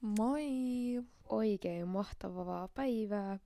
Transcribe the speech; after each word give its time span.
Moi! 0.00 0.42
Oikein 1.28 1.88
mahtavaa 1.88 2.68
päivää. 2.68 3.38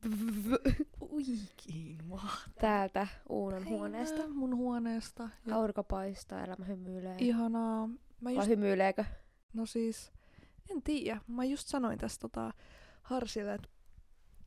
Oikein 1.01 1.99
mahtavaa. 2.05 2.61
Täältä 2.61 3.07
Uunon 3.29 3.65
huoneesta. 3.69 4.29
Mun 4.29 4.57
huoneesta. 4.57 5.29
Ja 5.47 5.57
Aurinko 5.57 5.85
paistaa, 5.85 6.45
elämä 6.45 6.65
hymyilee. 6.65 7.17
ihanaa. 7.19 7.87
Mä 7.87 7.97
Vai 8.25 8.35
just, 8.35 8.49
hymyileekö? 8.49 9.05
no 9.53 9.67
siis, 9.67 10.13
en 10.71 10.83
tiedä. 10.83 11.21
Mä 11.27 11.45
just 11.45 11.69
sanoin 11.69 11.99
tästä 11.99 12.21
tota 12.21 12.53
Harsille, 13.03 13.55
että 13.55 13.69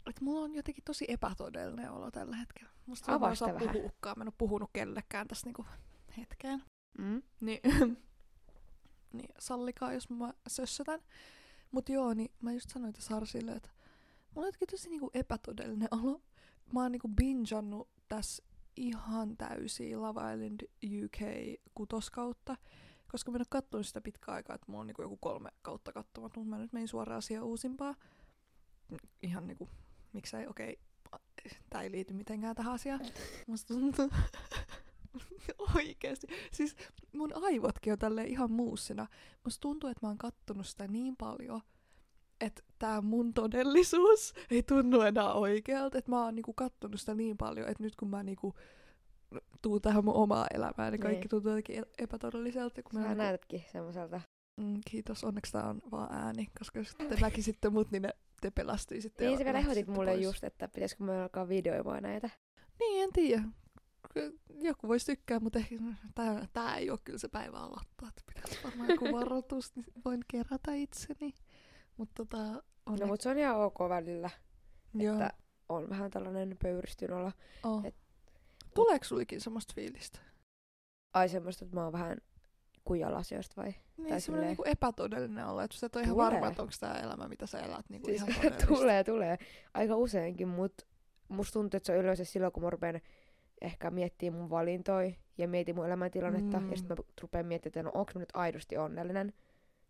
et 0.09 0.21
mulla 0.21 0.41
on 0.41 0.55
jotenkin 0.55 0.83
tosi 0.83 1.05
epätodellinen 1.07 1.91
olo 1.91 2.11
tällä 2.11 2.35
hetkellä. 2.35 2.71
Musta 2.85 3.13
Avaa 3.13 3.27
mä 3.27 3.31
en 3.31 3.35
sitä 3.35 3.45
osaa 3.45 3.59
vähän. 3.59 3.73
puhuukaan. 3.75 4.17
Mä 4.19 4.23
en 4.23 4.27
oo 4.27 4.33
puhunut 4.37 4.69
kellekään 4.73 5.27
tässä 5.27 5.47
niinku 5.47 5.65
hetkeen. 6.17 6.63
Mm? 6.97 7.21
Niin, 7.39 7.59
niin 9.13 9.29
sallikaa, 9.39 9.93
jos 9.93 10.09
mä 10.09 10.33
sössötän. 10.47 10.99
Mut 11.75 11.89
joo, 11.89 12.13
niin 12.13 12.31
mä 12.41 12.53
just 12.53 12.69
sanoin 12.69 12.93
tässä 12.93 13.13
Harsille, 13.13 13.51
että 13.51 13.69
mulla 14.35 14.45
on 14.45 14.47
jotenkin 14.47 14.67
tosi 14.67 14.89
niinku 14.89 15.11
epätodellinen 15.13 15.87
olo. 15.91 16.21
Mä 16.73 16.81
oon 16.81 16.91
niinku 16.91 17.07
bingeannut 17.07 17.89
tässä 18.09 18.43
ihan 18.75 19.37
täysiä 19.37 20.01
Love 20.01 20.33
Island 20.33 20.61
UK 21.03 21.17
kutoskautta, 21.73 22.57
koska 23.11 23.31
mä 23.31 23.37
en 23.37 23.45
oo 23.73 23.83
sitä 23.83 24.01
pitkään 24.01 24.35
aikaa, 24.35 24.55
että 24.55 24.65
mulla 24.67 24.81
on 24.81 24.87
niinku 24.87 25.01
joku 25.01 25.17
kolme 25.17 25.49
kautta 25.61 25.93
kattomatta, 25.93 26.39
mutta 26.39 26.55
mä 26.55 26.61
nyt 26.61 26.73
menin 26.73 26.87
suoraan 26.87 27.21
siihen 27.21 27.43
uusimpaan. 27.43 27.95
Ihan 29.23 29.47
niinku, 29.47 29.69
miksei, 30.13 30.47
okei, 30.47 30.79
tää 31.69 31.81
ei 31.81 31.91
liity 31.91 32.13
mitenkään 32.13 32.55
tähän 32.55 32.73
asiaan. 32.73 33.01
Musta 33.47 33.73
tuntuu, 33.73 34.09
oikeesti. 35.75 36.27
Siis 36.51 36.75
mun 37.13 37.31
aivotkin 37.43 37.93
on 37.93 37.99
tälleen 37.99 38.27
ihan 38.27 38.51
muussina. 38.51 39.07
Musta 39.43 39.61
tuntuu, 39.61 39.89
että 39.89 40.05
mä 40.05 40.09
oon 40.09 40.17
kattonut 40.17 40.67
sitä 40.67 40.87
niin 40.87 41.15
paljon, 41.17 41.61
että 42.41 42.63
tää 42.79 43.01
mun 43.01 43.33
todellisuus 43.33 44.33
ei 44.51 44.63
tunnu 44.63 45.01
enää 45.01 45.33
oikealta. 45.33 45.97
Että 45.97 46.11
mä 46.11 46.23
oon 46.23 46.35
niinku 46.35 46.53
kattonut 46.53 46.99
sitä 46.99 47.15
niin 47.15 47.37
paljon, 47.37 47.67
että 47.69 47.83
nyt 47.83 47.95
kun 47.95 48.09
mä 48.09 48.23
niinku 48.23 48.53
tuun 49.61 49.81
tähän 49.81 50.05
mun 50.05 50.13
omaa 50.15 50.47
elämään, 50.53 50.91
niin 50.91 51.01
kaikki 51.01 51.19
Niin. 51.21 51.29
tuntuu 51.29 51.51
jotenkin 51.51 51.79
e- 51.79 52.03
epätodelliselta. 52.03 52.83
Kun 52.83 52.91
mä 52.93 52.99
Sä 53.01 53.07
niinku- 53.07 53.23
näytätkin 53.23 53.63
semmoiselta. 53.71 54.21
Mm, 54.61 54.79
kiitos, 54.91 55.23
onneksi 55.23 55.51
tää 55.51 55.69
on 55.69 55.81
vaan 55.91 56.13
ääni, 56.13 56.47
koska 56.59 56.79
jos 56.79 56.95
te 56.95 57.15
näkisitte 57.21 57.69
mut, 57.69 57.91
niin 57.91 58.01
ne, 58.01 58.09
te 58.41 58.51
pelastuisitte. 58.51 59.23
Niin 59.23 59.31
ja 59.31 59.37
sä 59.37 59.45
vielä 59.45 59.59
ehdotit 59.59 59.87
mulle 59.87 60.11
pois. 60.11 60.23
just, 60.23 60.43
että 60.43 60.67
pitäisikö 60.67 61.03
me 61.03 61.21
alkaa 61.21 61.47
videoimaan 61.47 62.03
näitä. 62.03 62.29
Niin, 62.79 63.03
en 63.03 63.09
tiedä. 63.13 63.43
Joku 64.53 64.87
voisi 64.87 65.05
tykkää, 65.05 65.39
mutta 65.39 65.59
ehkä 65.59 65.75
tää, 66.15 66.47
tää 66.53 66.75
ei 66.77 66.89
ole 66.89 66.99
kyllä 67.03 67.19
se 67.19 67.27
päivä 67.27 67.57
aloittaa. 67.57 68.09
Että 68.09 68.23
pitäisi 68.33 68.63
varmaan 68.63 68.89
joku 68.89 69.05
varoitus, 69.11 69.75
niin 69.75 69.85
voin 70.05 70.19
kerätä 70.27 70.73
itseni. 70.73 71.33
Mutta 71.97 72.25
tota, 72.25 72.63
on 72.85 72.99
No 72.99 73.07
mut 73.07 73.21
se 73.21 73.29
on 73.29 73.37
ihan 73.37 73.57
ok 73.57 73.79
välillä, 73.89 74.29
joo, 74.93 75.13
että 75.13 75.33
on 75.69 75.89
vähän 75.89 76.11
tällainen 76.11 76.57
pöyristyn 76.61 77.13
olla. 77.13 77.31
oh. 77.63 77.85
et- 77.85 77.95
Tuleeko 78.73 79.05
sulikin 79.05 79.41
semmoista 79.41 79.73
fiilistä? 79.75 80.19
Ai 81.13 81.29
semmoista, 81.29 81.65
että 81.65 81.77
mä 81.77 81.83
oon 81.83 81.93
vähän 81.93 82.17
kujalla 82.83 83.17
asioista 83.17 83.61
vai? 83.61 83.73
Niin, 83.97 84.09
Tai 84.09 84.21
semmoinen 84.21 84.47
niinku 84.47 84.63
epätodellinen 84.65 85.45
olla, 85.47 85.63
että 85.63 85.77
sä 85.77 85.85
et 85.85 85.95
ole 85.95 86.03
ihan 86.03 86.17
varma, 86.17 86.47
että 86.47 86.61
onko 86.61 86.73
tämä 86.79 86.93
elämä, 86.93 87.27
mitä 87.27 87.47
sä 87.47 87.59
elät, 87.59 87.89
niinku 87.89 88.07
Siis 88.07 88.21
ihan 88.27 88.53
tulee, 88.67 89.03
tulee. 89.03 89.37
Aika 89.73 89.95
useinkin, 89.95 90.47
mutta 90.47 90.85
musta 91.27 91.53
tuntuu, 91.53 91.77
että 91.77 91.87
se 91.87 91.93
on 91.93 91.97
yleensä 91.99 92.23
silloin, 92.25 92.53
kun 92.53 92.63
mä 92.63 92.69
rupean 92.69 93.01
ehkä 93.61 93.91
miettimään 93.91 94.41
mun 94.41 94.49
valintoja 94.49 95.11
ja 95.37 95.47
mietin 95.47 95.75
mun 95.75 95.85
elämäntilannetta. 95.85 96.59
Mm. 96.59 96.71
Ja 96.71 96.77
sitten 96.77 96.97
mä 96.97 97.03
rupean 97.21 97.45
miettimään, 97.45 97.71
että 97.71 97.83
no 97.83 97.99
onko 97.99 98.11
mä 98.15 98.19
nyt 98.19 98.29
aidosti 98.33 98.77
onnellinen. 98.77 99.33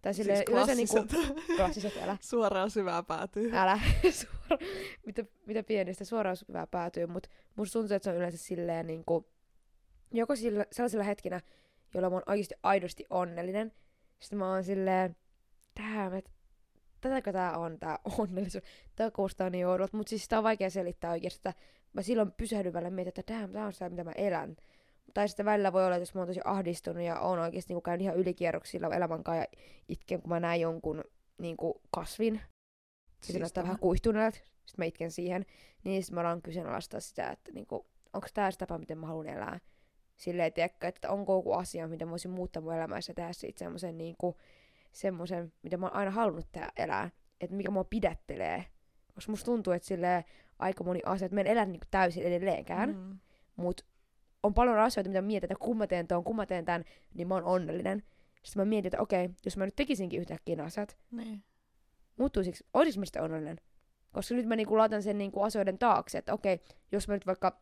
Tai 0.02 0.14
Siis 0.14 0.26
silleen 0.28 0.46
yleensä 0.50 0.76
niinku, 0.76 0.96
klassiset. 0.96 1.36
klassiset, 1.58 1.98
älä, 2.04 2.18
Suoraan 2.22 2.72
syvää 2.72 3.04
päätyy. 3.04 3.52
älä, 3.54 3.80
suora, 4.12 4.66
mitä, 5.06 5.26
mitä 5.46 5.64
pienistä 5.64 6.06
suoraan 6.06 6.38
hyvää 6.48 6.68
päätyy, 6.68 7.08
mutta 7.08 7.30
musta 7.56 7.80
tuntuu, 7.80 7.96
että 7.96 8.04
se 8.04 8.10
on 8.10 8.16
yleensä 8.16 8.38
silleen 8.38 8.88
niinku, 8.88 9.28
joko 10.12 10.36
sillä, 10.36 10.66
sellaisilla 10.72 11.04
hetkinä, 11.04 11.42
jolloin 11.94 12.14
mä 12.14 12.16
oon 12.16 12.24
oikeasti 12.28 12.56
aidosti 12.64 13.06
onnellinen. 13.10 13.74
Sitten 14.20 14.40
mä 14.40 14.52
oon 14.52 14.64
silleen, 14.64 15.16
damn, 15.80 16.14
että 16.14 16.32
tätäkö 17.02 17.34
tää 17.34 17.58
on, 17.58 17.80
tää 17.80 18.00
onnellisuus. 18.18 18.64
Tää 18.96 19.12
kuulostaa 19.12 19.50
niin 19.50 19.68
oudolta, 19.68 19.98
mutta 19.98 20.10
siis 20.10 20.24
sitä 20.24 20.38
on 20.38 20.44
vaikea 20.44 20.70
selittää 20.70 21.12
oikeasti, 21.12 21.50
että 21.50 21.54
mä 21.96 22.02
silloin 22.02 22.32
pysähdyn 22.32 22.74
välillä 22.74 22.90
mietin, 22.90 23.14
että 23.20 23.34
damn, 23.34 23.54
tää 23.54 23.66
on 23.66 23.74
sitä, 23.74 23.90
mitä 23.90 24.04
mä 24.04 24.12
elän. 24.12 24.56
Tai 25.14 25.28
sitten 25.28 25.46
välillä 25.46 25.74
voi 25.74 25.86
olla, 25.86 25.96
että 25.96 26.02
jos 26.02 26.16
mä 26.16 26.22
oon 26.22 26.28
tosi 26.28 26.42
ahdistunut 26.44 27.04
ja 27.04 27.20
oon 27.20 27.40
oikeasti 27.40 27.74
niin 27.74 27.84
käynyt 27.84 28.04
ihan 28.04 28.16
ylikierroksilla 28.16 28.96
elämän 28.96 29.24
kanssa 29.24 29.42
ja 29.42 29.48
itken, 29.88 30.22
kun 30.22 30.30
mä 30.30 30.40
näen 30.40 30.62
jonkun 30.62 31.04
niin 31.38 31.58
kuin 31.58 31.74
kasvin. 31.92 32.42
Ja 33.28 33.34
se 33.34 33.40
näyttää 33.40 33.64
vähän 33.64 33.80
kuihtuneelta. 33.80 34.38
Sitten 34.38 34.76
mä 34.78 34.86
itken 34.86 35.12
siihen. 35.12 35.46
Niin 35.84 36.04
sitten 36.04 36.16
mä 36.16 36.22
alan 36.22 36.42
kyseenalaistaa 36.42 37.00
sitä, 37.00 37.30
että 37.30 37.52
niinku, 37.52 37.86
onko 38.14 38.28
tämä 38.34 38.52
se 38.52 38.58
tapa, 38.58 38.78
miten 38.78 38.98
mä 38.98 39.08
haluan 39.08 39.28
elää. 39.28 39.60
Silleen, 40.16 40.54
tiedätkö, 40.54 40.88
että 40.88 41.10
onko 41.10 41.36
joku 41.36 41.54
asia, 41.54 41.88
mitä 41.88 42.06
mä 42.06 42.12
voisin 42.12 42.32
muuttaa 42.32 42.62
mun 42.62 42.76
elämässä 42.76 43.12
ja 43.12 43.16
tehdä 43.16 43.34
siitä 43.34 43.60
semmoisen, 43.60 43.98
niinku, 43.98 44.38
semmoisen, 44.92 45.54
mitä 45.64 45.78
mä 45.78 45.86
oon 45.86 45.96
aina 45.96 46.12
halunnut 46.12 46.52
tehdä, 46.52 46.72
elää. 46.78 47.10
Että 47.42 47.56
mikä 47.56 47.72
mua 47.72 47.84
pidättelee. 47.84 48.66
Koska 49.16 49.32
musta 49.32 49.46
tuntuu, 49.46 49.74
että 49.74 49.88
silleen 49.88 50.24
aika 50.60 50.84
moni 50.84 51.00
asia, 51.06 51.26
että 51.26 51.36
mä 51.36 51.42
en 51.42 51.48
elä 51.48 51.66
niinku 51.66 51.86
täysin 51.92 52.24
edelleenkään, 52.24 52.90
mm. 52.96 53.20
Mutta 53.56 53.84
on 54.44 54.54
paljon 54.54 54.80
asioita, 54.80 55.10
mitä 55.10 55.22
mietin, 55.22 55.52
että 55.52 55.66
kun 55.66 55.78
mä 55.78 55.88
teen 55.88 56.08
ton, 56.08 56.24
kun 56.24 56.36
mä 56.36 56.46
teen 56.46 56.66
tän, 56.66 56.84
niin 57.14 57.28
mä 57.28 57.34
oon 57.34 57.44
onnellinen. 57.44 58.04
Sitten 58.44 58.62
mä 58.62 58.66
mietin, 58.66 58.88
että 58.88 59.02
okei, 59.02 59.30
jos 59.46 59.58
mä 59.58 59.66
nyt 59.66 59.76
tekisinkin 59.76 60.20
yhtäkkiä 60.20 60.56
ne 60.56 60.64
asiat, 60.64 60.98
Niin. 61.12 61.44
muuttuisiko, 62.18 62.58
olisinko 62.74 63.02
mä 63.02 63.06
sitten 63.06 63.24
onnellinen? 63.24 63.58
Koska 64.12 64.36
nyt 64.36 64.46
mä 64.46 64.56
niinku 64.56 64.78
laitan 64.78 65.04
sen 65.04 65.18
niinku 65.18 65.42
asioiden 65.44 65.78
taakse, 65.78 66.18
että 66.18 66.34
okei, 66.34 66.60
jos 66.92 67.08
mä 67.08 67.14
nyt 67.14 67.26
vaikka, 67.26 67.62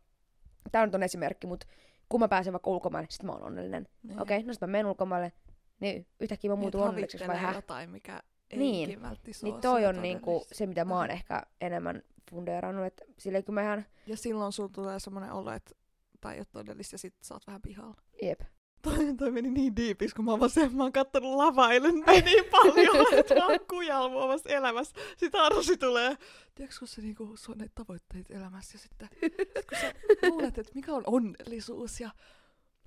tää 0.72 0.86
nyt 0.86 0.96
on 0.96 1.04
esimerkki, 1.04 1.48
mutta 1.48 1.66
kun 2.10 2.20
mä 2.20 2.28
pääsen 2.28 2.54
vaikka 2.54 2.70
ulkomaille, 2.70 3.08
sit 3.12 3.24
mä 3.24 3.32
oon 3.32 3.44
onnellinen. 3.44 3.88
niin. 4.04 4.22
Okei, 4.22 4.44
no 4.44 4.54
sit 4.54 4.62
mä 4.62 4.68
menen 4.68 4.86
ulkomaille, 4.86 5.32
niin 5.80 6.08
yhtäkkiä 6.20 6.50
mä 6.50 6.56
Niin, 6.56 6.60
muutun 6.60 6.82
että 6.82 6.90
onnelliseksi 6.90 7.28
vai 7.28 7.38
hä? 7.38 7.54
jotain, 7.56 7.90
mikä 7.90 8.24
ei 8.52 8.58
Niin. 8.58 8.90
niin. 8.90 9.00
Niin 9.42 9.62
toi 9.62 9.86
on 9.86 10.02
niinku 10.02 10.46
se, 10.52 10.66
mitä 10.66 10.86
mä 10.86 10.98
oon 10.98 11.12
ehkä 11.12 11.44
enemmän 11.62 12.02
fundeerannut, 12.34 12.86
että 12.86 13.06
silleen 13.18 13.44
kun 13.44 13.56
mä 13.56 13.62
ihan, 13.62 13.86
Ja 14.08 14.18
silloin 14.18 14.52
sulla 14.52 14.70
tulee 14.74 15.00
semmoinen 15.00 15.32
olo, 15.32 15.52
että 15.52 15.76
tai 16.22 16.34
ei 16.34 16.40
ole 16.40 16.48
todellista 16.52 16.94
ja 16.94 16.98
sit 16.98 17.14
sä 17.22 17.34
oot 17.34 17.48
vähän 17.48 17.62
pihalla. 17.62 18.02
jep. 18.22 18.42
Toi, 18.82 18.98
toi 19.18 19.32
meni 19.32 19.50
niin 19.52 19.76
diipis, 19.76 20.14
kun 20.14 20.26
mä 20.26 20.40
vaan 20.40 20.50
sen, 20.50 20.76
mä 20.76 20.84
oon 20.84 20.92
kattonut 20.92 21.36
Love 21.36 21.76
Islandia 21.76 22.22
niin 22.22 22.46
paljon, 22.52 23.06
että 23.20 23.36
mä 23.36 23.48
oon 23.48 23.60
kujalla 23.70 24.10
mun 24.10 24.22
omassa 24.24 24.50
elämässä. 24.50 24.96
Sitten 25.18 25.42
Arsi 25.42 25.78
tulee, 25.78 26.18
tiedätkö 26.56 26.80
kun 26.80 26.88
se 26.88 27.02
niinku, 27.02 27.38
sun 27.38 27.56
on 27.56 27.58
ne 27.58 27.70
tavoitteet 27.76 28.32
elämässä 28.32 28.76
ja 28.76 28.80
sitten 28.80 29.10
sit 29.22 29.66
kun 29.70 29.78
sä 29.82 29.94
luulet, 30.30 30.58
että 30.58 30.72
mikä 30.76 30.94
on 30.94 31.04
onnellisuus 31.06 32.00
ja 32.00 32.10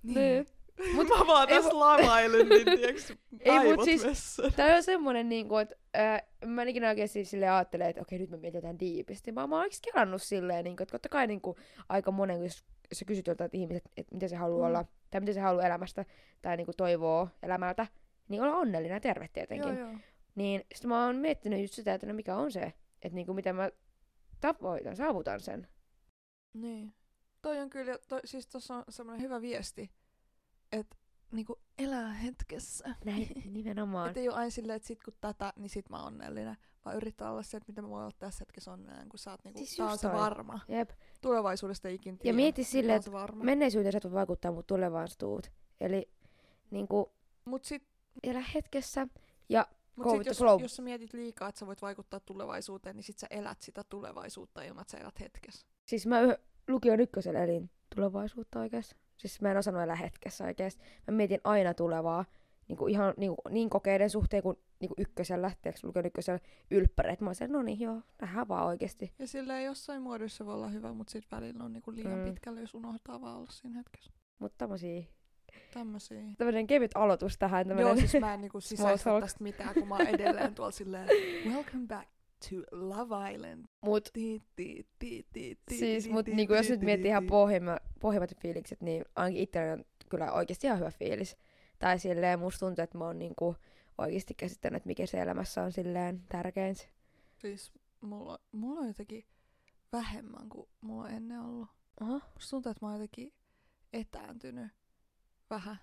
niin. 0.02 0.14
Niin. 0.14 0.46
Mut 0.94 1.08
mä 1.08 1.26
vaan 1.26 1.48
tässä 1.48 1.70
mu- 1.70 1.74
Love 1.74 2.02
Islandin, 2.24 2.64
tiedätkö, 2.64 3.14
Ei, 3.40 3.74
mut 3.76 3.84
siis-. 3.84 4.36
Tää 4.56 4.76
on 4.76 4.82
semmonen 4.82 5.28
niinku, 5.28 5.56
että 5.56 5.74
äh, 5.96 6.22
mä 6.46 6.62
en 6.62 6.68
ikinä 6.68 6.88
oikeesti 6.88 7.24
silleen 7.24 7.52
ajattele, 7.52 7.88
että 7.88 8.02
okei 8.02 8.18
nyt 8.18 8.30
mä 8.30 8.36
mietin 8.36 8.58
jotain 8.58 8.80
diipisti. 8.80 9.32
Mä, 9.32 9.46
mä 9.46 9.54
oon 9.54 9.62
oikeesti 9.62 9.90
kelannut 9.92 10.22
silleen, 10.22 10.64
niinku, 10.64 10.82
että 10.82 10.92
totta 10.92 11.08
kai 11.08 11.26
niinku, 11.26 11.56
aika 11.88 12.10
monen, 12.10 12.42
jos, 12.42 12.64
sä 12.92 13.04
kysyt 13.04 13.26
joltain 13.26 13.50
ihmiset, 13.52 13.84
että 13.96 14.14
miten 14.14 14.28
se 14.28 14.36
haluaa 14.36 14.68
Mm. 14.68 14.74
olla, 14.74 14.84
tai 15.10 15.20
miten 15.20 15.34
se 15.34 15.40
haluaa 15.40 15.66
elämästä, 15.66 16.04
tai 16.42 16.56
niinku 16.56 16.72
toivoo 16.76 17.28
elämältä, 17.42 17.86
niin 18.28 18.42
olla 18.42 18.56
onnellinen 18.56 18.96
ja 18.96 19.00
terve 19.00 19.28
tietenkin. 19.32 19.76
Joo, 19.78 19.88
joo. 19.88 19.98
Niin 20.34 20.64
sitten 20.74 20.88
mä 20.88 21.04
oon 21.06 21.16
miettinyt 21.16 21.60
just 21.60 21.74
sitä, 21.74 21.94
että 21.94 22.06
no 22.06 22.14
mikä 22.14 22.36
on 22.36 22.52
se, 22.52 22.72
että 23.02 23.14
niinku 23.14 23.34
miten 23.34 23.56
mä 23.56 23.70
tavoitan, 24.40 24.96
saavutan 24.96 25.40
sen. 25.40 25.68
Niin. 26.54 26.92
Toi 27.42 27.58
on 27.58 27.70
kyllä, 27.70 27.98
toi, 28.08 28.20
siis 28.24 28.46
tossa 28.46 28.74
on 28.74 28.84
semmoinen 28.88 29.22
hyvä 29.22 29.40
viesti, 29.40 29.90
että 30.72 30.96
niinku 31.32 31.58
elää 31.78 32.12
hetkessä. 32.12 32.94
Näin 33.04 33.28
nimenomaan. 33.52 34.08
Että 34.08 34.20
ei 34.20 34.28
ole 34.28 34.36
aina 34.36 34.50
silleen, 34.50 34.76
että 34.76 34.88
sit 34.88 35.02
kun 35.02 35.14
tätä, 35.20 35.52
niin 35.56 35.70
sit 35.70 35.90
mä 35.90 35.96
oon 35.96 36.06
onnellinen. 36.06 36.56
Vaan 36.84 36.96
yrittää 36.96 37.30
olla 37.30 37.42
se, 37.42 37.56
että 37.56 37.68
miten 37.68 37.84
mä 37.84 37.90
voin 37.90 38.02
olla 38.02 38.16
tässä 38.18 38.42
hetkessä 38.42 38.72
onnellinen, 38.72 39.08
kun 39.08 39.18
sä 39.18 39.30
oot 39.30 39.44
niinku, 39.44 39.58
Siis 39.58 39.76
tää 39.76 39.86
on 39.86 39.98
se 39.98 40.08
varma. 40.08 40.60
Jep. 40.68 40.90
Tulevaisuudesta 41.20 41.88
ikin 41.88 42.18
tiedä. 42.18 42.34
Ja 42.34 42.36
mieti 42.36 42.64
silleen, 42.64 42.96
että 42.96 43.10
menneisyyteen 43.42 44.02
sä 44.02 44.12
vaikuttaa, 44.12 44.52
mutta 44.52 44.74
tulevaisuudet. 44.74 45.52
Eli 45.80 46.10
niinku 46.70 47.16
Mut 47.46 47.64
sit, 47.64 47.88
elä 48.22 48.44
hetkessä 48.54 49.08
ja 49.48 49.66
mut 49.96 50.16
sit 50.16 50.26
jos, 50.26 50.38
flow. 50.38 50.62
jos 50.62 50.76
sä 50.76 50.82
mietit 50.82 51.12
liikaa, 51.12 51.48
että 51.48 51.58
sä 51.58 51.66
voit 51.66 51.82
vaikuttaa 51.82 52.20
tulevaisuuteen, 52.20 52.96
niin 52.96 53.04
sit 53.04 53.18
sä 53.18 53.26
elät 53.30 53.62
sitä 53.62 53.84
tulevaisuutta 53.84 54.62
ilman, 54.62 54.82
että 54.82 54.90
sä 54.90 54.98
elät 54.98 55.20
hetkessä. 55.20 55.66
Siis 55.86 56.06
mä 56.06 56.16
lukion 56.68 57.00
ykkösellä 57.00 57.44
elin 57.44 57.70
tulevaisuutta 57.94 58.60
oikeesti. 58.60 58.96
Siis 59.16 59.40
mä 59.40 59.50
en 59.50 59.56
osannut 59.56 59.82
elää 59.82 59.96
hetkessä 59.96 60.44
oikeesti. 60.44 60.82
Mä 61.10 61.16
mietin 61.16 61.40
aina 61.44 61.74
tulevaa. 61.74 62.24
Niin 62.68 62.76
kuin 62.76 62.90
ihan 62.92 63.14
niin, 63.16 63.36
kuin, 63.36 63.54
niin 63.54 63.70
kokeiden 63.70 64.10
suhteen 64.10 64.42
kuin, 64.42 64.56
niin 64.80 64.88
kuin 64.88 64.94
ykkösellä, 64.98 65.50
tiedätkö, 65.62 65.86
lukion 65.86 66.06
ykkösellä 66.06 66.40
ylppäreet. 66.70 67.20
Mä 67.20 67.28
olisin, 67.28 67.52
no 67.52 67.62
niin 67.62 67.80
joo, 67.80 68.02
nähdään 68.22 68.48
vaan 68.48 68.66
oikeesti. 68.66 69.12
Ja 69.18 69.26
silleen 69.26 69.64
jossain 69.64 70.02
muodossa 70.02 70.46
voi 70.46 70.54
olla 70.54 70.68
hyvä, 70.68 70.92
mutta 70.92 71.10
sit 71.10 71.24
välillä 71.32 71.64
on 71.64 71.72
niinku 71.72 71.92
liian 71.94 72.18
Mm. 72.18 72.24
pitkälle, 72.24 72.60
jos 72.60 72.74
unohtaa 72.74 73.20
vaan 73.20 73.36
olla 73.36 73.50
siinä 73.50 73.76
hetkessä. 73.76 74.12
Mutta 74.38 74.58
tämmösiä 74.58 75.02
Tämmösiä. 75.74 76.22
tämmönen 76.38 76.66
kevyt 76.66 76.90
aloitus 76.94 77.38
tähän. 77.38 77.66
Tämmönen... 77.68 77.88
Joo, 77.88 77.96
siis 77.96 78.20
mä 78.20 78.34
en 78.34 78.40
niinku 78.40 78.60
Small 78.60 78.76
sisäistä 78.76 79.20
tästä 79.20 79.42
mitään, 79.42 79.74
kun 79.74 79.88
mä 79.88 79.94
oon 79.94 80.06
edelleen 80.06 80.54
tuolla 80.54 80.70
silleen, 80.70 81.08
welcome 81.48 81.86
back 81.86 82.08
to 82.40 82.76
Love 82.76 83.32
Island. 83.32 83.64
Mut 83.80 84.08
siis, 85.70 86.08
mut 86.08 86.26
niinku 86.26 86.54
jos 86.54 86.70
nyt 86.70 86.80
ti, 86.80 86.86
miettii 86.86 87.02
ti, 87.02 87.08
ihan 87.08 87.26
pohjimmat 88.00 88.36
fiilikset, 88.40 88.82
niin 88.82 89.04
ainakin 89.16 89.42
itselleni 89.42 89.72
on 89.72 89.84
kyllä 90.10 90.32
oikeasti 90.32 90.66
ihan 90.66 90.78
hyvä 90.78 90.90
fiilis. 90.90 91.36
Tai 91.78 91.98
silleen 91.98 92.38
musta 92.38 92.66
tuntuu, 92.66 92.82
että 92.82 92.98
mä 92.98 93.04
oon 93.04 93.18
niinku 93.18 93.56
oikeasti 93.98 94.34
käsittänyt, 94.34 94.76
että 94.76 94.86
mikä 94.86 95.06
se 95.06 95.20
elämässä 95.20 95.62
on 95.62 95.72
silleen 95.72 96.22
tärkeintä. 96.28 96.82
Siis 97.36 97.72
mulla, 98.00 98.38
mulla 98.52 98.80
on 98.80 98.86
jotenkin 98.86 99.24
vähemmän 99.92 100.48
kuin 100.48 100.68
mulla 100.80 101.04
on 101.04 101.10
ennen 101.10 101.40
ollut. 101.40 101.68
Aha. 102.00 102.20
Musta 102.34 102.50
tuntuu, 102.50 102.70
että 102.70 102.86
mä 102.86 102.90
oon 102.90 103.00
jotenkin 103.00 103.32
etääntynyt 103.92 104.68
vähän. 105.50 105.76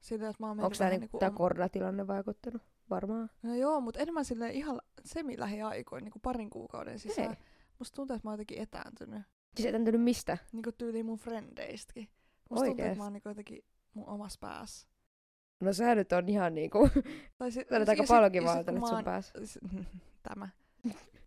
Sillä, 0.00 0.28
että 0.28 0.42
mä 0.42 0.48
oon 0.48 0.60
Onko 0.60 0.76
tää, 0.78 0.78
vähän 0.78 0.90
niinku, 0.90 1.04
niinku 1.04 1.18
tää 1.18 1.28
om- 1.28 1.34
koronatilanne 1.34 2.06
vaikuttanut? 2.06 2.62
Varmaan. 2.90 3.30
No 3.42 3.54
joo, 3.54 3.80
mutta 3.80 4.00
enemmän 4.00 4.24
sille 4.24 4.50
ihan 4.50 4.80
semi-lähiaikoin, 5.04 6.04
niinku 6.04 6.18
parin 6.18 6.50
kuukauden 6.50 6.98
sisään. 6.98 7.28
Hei. 7.28 7.36
Musta 7.78 7.96
tuntuu, 7.96 8.16
että 8.16 8.26
mä 8.28 8.30
oon 8.30 8.34
jotenkin 8.34 8.58
etääntynyt. 8.62 9.22
Siis 9.56 9.68
et 9.68 9.74
antanut 9.74 10.02
mistä? 10.02 10.38
Niinku 10.52 10.72
tyyliin 10.72 11.06
mun 11.06 11.18
frendeistäkin. 11.18 12.08
Musta 12.50 12.64
tuntuu, 12.66 12.70
että 12.70 12.82
Oikeesti? 12.82 12.98
mä 12.98 13.04
oon 13.04 13.12
niinku 13.12 13.28
jotenkin 13.28 13.64
mun 13.94 14.08
omassa 14.08 14.38
päässä. 14.40 14.88
No 15.60 15.72
sä 15.72 15.94
nyt 15.94 16.12
on 16.12 16.28
ihan 16.28 16.54
niinku, 16.54 16.88
Tai 17.38 17.50
si- 17.50 17.66
sä 17.70 17.76
olet 17.76 17.88
aika 17.88 18.02
sit- 18.02 18.08
paljonkin 18.08 18.42
sit 18.42 18.78
kun 18.80 18.88
sun 18.88 19.04
päässä. 19.04 19.32
s- 19.46 19.58
Tämä. 20.28 20.48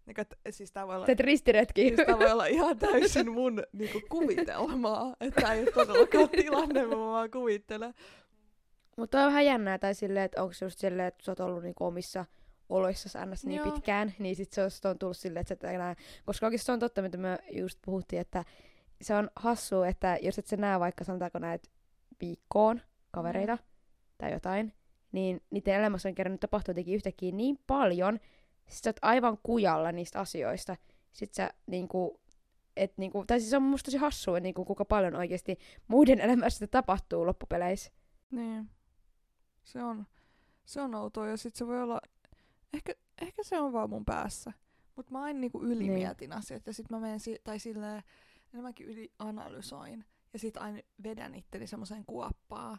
Niinku, 0.05 0.21
et, 0.21 0.35
siis 0.49 0.71
tää 0.71 0.87
voi 0.87 0.95
olla, 0.95 1.05
Teet 1.05 1.19
ristiretki. 1.19 1.81
siis 1.81 2.05
tää 2.05 2.19
voi 2.19 2.31
olla 2.31 2.45
ihan 2.57 2.77
täysin 2.77 3.31
mun 3.31 3.63
niinku, 3.73 4.01
kuvitelmaa. 4.09 5.15
Että 5.21 5.41
tää 5.41 5.53
ei 5.53 5.61
ole 5.63 5.71
todellakaan 5.71 6.29
tilanne, 6.29 6.85
mä 6.85 6.97
vaan 6.97 7.31
kuvittelen. 7.31 7.93
Mutta 8.99 9.19
on 9.19 9.25
vähän 9.25 9.45
jännää, 9.45 9.77
tai 9.77 9.95
silleen, 9.95 10.25
että 10.25 10.41
onko 10.41 10.53
just 10.61 10.79
silleen, 10.79 11.07
että 11.07 11.23
sä 11.23 11.31
oot 11.31 11.39
ollut 11.39 11.63
niinku 11.63 11.85
omissa 11.85 12.25
oloissa 12.69 13.25
ns. 13.25 13.45
niin 13.45 13.57
Joo. 13.57 13.71
pitkään, 13.71 14.13
niin 14.19 14.35
sit 14.35 14.53
se 14.53 14.63
on, 14.63 14.71
sit 14.71 14.85
on 14.85 14.99
tullut 14.99 15.17
silleen, 15.17 15.41
että 15.41 15.49
sä 15.49 15.69
et 15.69 15.75
enää, 15.75 15.95
koska 16.25 16.45
oikeasti 16.45 16.65
se 16.65 16.71
on 16.71 16.79
totta, 16.79 17.01
mitä 17.01 17.17
me 17.17 17.39
just 17.51 17.79
puhuttiin, 17.85 18.19
että 18.19 18.45
se 19.01 19.15
on 19.15 19.29
hassu, 19.35 19.83
että 19.83 20.17
jos 20.21 20.39
et 20.39 20.47
sä 20.47 20.57
näe 20.57 20.79
vaikka 20.79 21.03
sanotaanko 21.03 21.39
näet 21.39 21.71
viikkoon 22.21 22.81
kavereita 23.11 23.57
tai 24.17 24.31
jotain, 24.31 24.73
niin 25.11 25.41
niiden 25.49 25.75
elämässä 25.75 26.09
on 26.09 26.15
kerran 26.15 26.39
tapahtuu 26.39 26.71
jotenkin 26.71 26.95
yhtäkkiä 26.95 27.31
niin 27.31 27.59
paljon, 27.67 28.19
sit 28.67 28.83
sä 28.83 28.89
oot 28.89 28.99
aivan 29.01 29.37
kujalla 29.43 29.91
niistä 29.91 30.19
asioista. 30.19 30.75
Sit 31.11 31.33
sä 31.33 31.49
niinku, 31.67 32.19
et 32.77 32.93
niinku, 32.97 33.23
tai 33.27 33.39
siis 33.39 33.53
on 33.53 33.63
musta 33.63 33.85
tosi 33.85 33.97
hassua, 33.97 34.39
niinku, 34.39 34.65
kuinka 34.65 34.85
paljon 34.85 35.15
oikeasti 35.15 35.57
muiden 35.87 36.19
elämässä 36.19 36.67
tapahtuu 36.67 37.25
loppupeleissä. 37.25 37.91
Niin. 38.31 38.69
Se 39.69 39.83
on, 39.83 40.05
se 40.65 40.81
on 40.81 40.95
outoa 40.95 41.27
ja 41.27 41.37
sit 41.37 41.55
se 41.55 41.67
voi 41.67 41.81
olla, 41.81 42.01
ehkä, 42.73 42.93
ehkä 43.21 43.43
se 43.43 43.59
on 43.59 43.73
vaan 43.73 43.89
mun 43.89 44.05
päässä. 44.05 44.51
Mut 44.95 45.11
mä 45.11 45.21
aina 45.21 45.39
niinku 45.39 45.63
ylimietin 45.63 46.33
asiat 46.33 46.67
ja 46.67 46.73
sit 46.73 46.89
mä 46.89 46.99
menen, 46.99 47.19
si- 47.19 47.41
tai 47.43 47.59
silleen 47.59 48.03
enemmänkin 48.53 48.87
ylianalysoin. 48.87 50.05
Ja 50.33 50.39
sit 50.39 50.57
aina 50.57 50.79
vedän 51.03 51.35
itteni 51.35 51.67
semmoiseen 51.67 52.05
kuoppaan, 52.05 52.77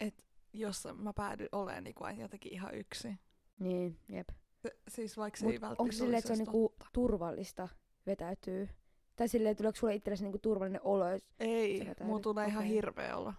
että 0.00 0.22
jos 0.52 0.84
mä 0.96 1.12
päädyn 1.12 1.48
olemaan 1.52 1.84
niinku 1.84 2.04
aina 2.04 2.22
jotenkin 2.22 2.52
ihan 2.52 2.74
yksi. 2.74 3.14
Niin, 3.58 3.98
jep. 4.08 4.28
Se, 4.62 4.70
siis 4.88 5.16
vaikka 5.16 5.38
se 5.38 5.44
Mut 5.44 5.52
ei 5.52 5.60
välttämättä 5.60 5.82
onko 5.82 5.92
silleen, 5.92 6.18
että 6.18 6.26
se 6.26 6.32
on 6.32 6.38
niinku 6.38 6.74
turvallista 6.92 7.68
vetäytyy? 8.06 8.68
Tai 9.16 9.28
silleen, 9.28 9.56
tuleeko 9.56 9.76
sulle 9.76 9.94
itsellesi 9.94 10.22
niinku 10.24 10.38
turvallinen 10.38 10.80
olo? 10.84 11.10
jos- 11.10 11.26
Ei, 11.40 11.86
mulla 12.04 12.20
tulee 12.20 12.46
ihan 12.46 12.62
Okei. 12.64 12.74
hirveä 12.74 13.16
olla. 13.16 13.34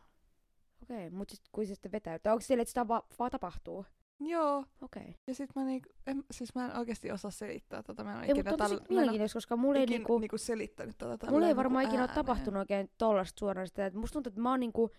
Okei, 0.90 1.08
okay, 1.08 1.18
mutta 1.18 1.36
sit, 1.36 1.44
kun 1.52 1.66
se 1.66 1.74
sitten 1.74 1.92
vetäytyy. 1.92 2.32
Onko 2.32 2.42
silleen, 2.42 2.62
että 2.62 2.70
sitä 2.70 2.88
va- 2.88 3.08
vaan 3.20 3.32
tapahtuu? 3.32 3.86
Joo, 4.20 4.66
Okei. 4.82 5.02
Okay. 5.02 5.14
ja 5.28 5.34
sit 5.36 5.50
mä 5.56 5.64
niinku, 5.64 5.90
en, 6.08 6.24
siis 6.32 6.56
mä 6.56 6.66
en 6.66 6.78
oikeasti 6.78 7.12
osaa 7.12 7.32
selittää 7.32 7.84
tätä. 7.84 8.04
Mä 8.04 8.12
en 8.24 8.30
Ei, 8.30 8.34
mutta 8.34 8.40
ikinä 8.40 8.52
on 8.52 8.58
tosi 8.58 8.76
tällä- 8.76 8.86
mielenkiintoista, 8.90 9.36
koska 9.36 9.56
mulla 9.56 9.80
ei 9.80 9.86
niinku... 9.86 10.20
niinku 10.20 10.38
selittänyt 10.38 10.98
tätä 10.98 11.32
Mulla 11.32 11.48
ei 11.48 11.56
varmaan 11.56 11.84
niinku 11.84 11.96
ikinä 11.96 12.04
ole 12.08 12.16
tapahtunut 12.16 12.60
oikein 12.60 12.90
tollasta 12.98 13.40
suoraan 13.40 13.68
sitä, 13.68 13.86
että 13.86 14.00
musta 14.00 14.14
tuntuu, 14.14 14.30
että 14.30 14.42
mä 14.42 14.50
oon 14.50 14.60
niinku, 14.60 14.92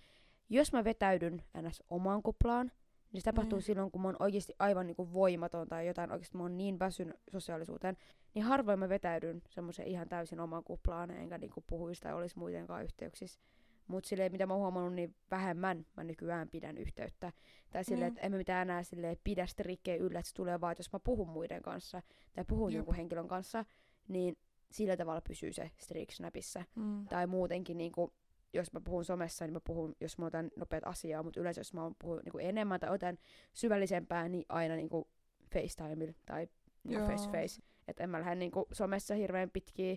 jos 0.49 0.73
mä 0.73 0.85
vetäydyn 0.85 1.43
ns. 1.63 1.83
omaan 1.91 2.23
kuplaan, 2.23 2.73
niin 3.13 3.21
se 3.21 3.25
tapahtuu 3.25 3.57
Niin. 3.57 3.65
silloin, 3.65 3.91
kun 3.91 4.03
mä 4.03 4.09
oon 4.09 4.17
oikeasti 4.19 4.53
aivan 4.59 4.87
niinku 4.87 5.13
voimaton 5.13 5.69
tai 5.69 5.87
jotain 5.87 6.13
oikeasti 6.13 6.37
mä 6.37 6.43
oon 6.43 6.57
niin 6.57 6.79
väsynyt 6.79 7.17
sosiaalisuuteen, 7.33 7.97
niin 8.35 8.45
harvoin 8.45 8.79
mä 8.79 8.89
vetäydyn 8.89 9.43
semmoiseen 9.51 9.89
ihan 9.89 10.09
täysin 10.09 10.41
omaan 10.41 10.65
kuplaan, 10.65 11.11
enkä 11.11 11.39
niinku 11.39 11.65
puhuisi 11.67 12.01
tai 12.01 12.15
olisi 12.15 12.39
muutenkaan 12.39 12.85
yhteyksissä. 12.85 13.41
Mutta 13.89 14.09
silleen, 14.09 14.33
mitä 14.33 14.47
mä 14.47 14.55
oon 14.55 14.61
huomannut, 14.63 14.95
niin 14.95 15.15
vähemmän 15.31 15.87
mä 15.97 16.05
nykyään 16.05 16.49
pidän 16.49 16.79
yhteyttä. 16.79 17.33
Tai 17.71 17.85
silleen, 17.85 18.11
Mm. 18.13 18.17
että 18.17 18.27
en 18.27 18.33
mä 18.33 18.39
mitään 18.39 18.69
enää 18.69 18.83
silleen 18.83 19.17
pidä 19.25 19.47
sitä 19.47 19.63
rikkeen 19.63 20.01
yllä, 20.01 20.19
että 20.19 20.29
se 20.29 20.35
tulee 20.35 20.61
vaan, 20.61 20.73
että 20.73 20.81
jos 20.81 20.93
mä 20.93 20.99
puhun 20.99 21.29
muiden 21.29 21.63
kanssa 21.63 22.03
tai 22.33 22.45
puhun 22.49 22.73
Jep. 22.73 22.77
jonkun 22.77 22.95
henkilön 22.95 23.29
kanssa, 23.29 23.65
niin 24.09 24.37
sillä 24.71 24.97
tavalla 24.97 25.21
pysyy 25.21 25.53
se 25.53 25.71
streak 25.79 26.11
snapissa. 26.11 26.65
Mm. 26.75 27.07
Tai 27.09 27.27
muutenkin, 27.27 27.79
niin 27.79 27.93
kuin, 27.93 28.13
jos 28.53 28.73
mä 28.73 28.81
puhun 28.81 29.05
somessa, 29.05 29.45
niin 29.45 29.53
mä 29.53 29.61
puhun, 29.67 29.97
jos 30.01 30.19
mä 30.19 30.27
otan 30.27 30.51
nopeat 30.57 30.85
asiaa, 30.87 31.23
mutta 31.23 31.41
yleensä 31.41 31.61
jos 31.61 31.75
mä 31.75 31.91
puhun 31.99 32.21
niin 32.25 32.33
kuin 32.33 32.47
enemmän 32.47 32.81
tai 32.81 32.91
otan 32.91 33.19
syvällisempää, 33.53 34.29
niin 34.29 34.45
aina 34.49 34.77
niin 34.77 34.89
kuin 34.89 35.05
FaceTime 35.53 36.15
tai 36.27 36.49
niin 36.85 37.01
face 37.01 37.25
to 37.27 37.33
face. 37.33 37.63
Että 37.89 38.05
en 38.05 38.11
mä 38.11 38.21
lähde 38.21 38.35
niin 38.35 38.51
kuin, 38.51 38.65
somessa 38.73 39.15
hirveän 39.15 39.51
pitkiä 39.51 39.97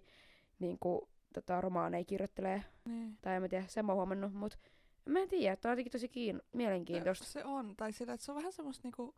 niin 0.60 0.78
kuin, 0.80 1.02
tota, 1.34 1.62
romaaneja 1.62 2.06
kirjoittelee. 2.06 2.64
Niin. 2.86 3.18
Tai 3.22 3.36
en 3.36 3.42
mä 3.42 3.48
tiedä, 3.48 3.68
sen 3.68 3.86
mä 3.86 3.92
oon 3.92 3.98
huomannut, 3.98 4.34
mutta 4.34 4.58
mä 5.06 5.20
en 5.20 5.30
tiedä, 5.30 5.54
että 5.54 5.68
on 5.70 5.72
jotenkin 5.72 5.92
tosi 5.92 6.08
kiin- 6.08 6.42
mielenkiintoista. 6.54 7.26
Se 7.26 7.46
on, 7.46 7.76
tai 7.78 7.92
sillä, 7.94 8.14
että 8.14 8.26
se 8.26 8.32
on 8.32 8.36
vähän 8.38 8.54
semmoista 8.54 8.82
niinku, 8.86 9.16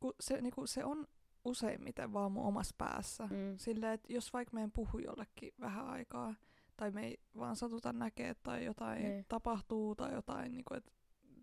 ku 0.00 0.14
se, 0.20 0.40
niinku, 0.40 0.66
se 0.66 0.84
on 0.84 1.06
useimmiten 1.44 2.12
vaan 2.12 2.32
mun 2.32 2.44
omassa 2.46 2.74
päässä. 2.78 3.26
Mm. 3.26 3.56
Silleen, 3.56 3.92
että 3.92 4.12
jos 4.12 4.32
vaikka 4.32 4.54
me 4.54 4.62
en 4.62 4.72
puhu 4.72 4.98
jollekin 4.98 5.54
vähän 5.60 5.86
aikaa, 5.86 6.34
tai 6.76 6.90
me 6.90 7.06
ei 7.06 7.18
vaan 7.38 7.56
satuta 7.56 7.92
näkee 7.92 8.34
tai 8.34 8.64
jotain 8.64 9.02
Niin. 9.02 9.24
tapahtuu 9.28 9.94
tai 9.94 10.12
jotain, 10.14 10.52
niinku, 10.52 10.74
että 10.74 10.92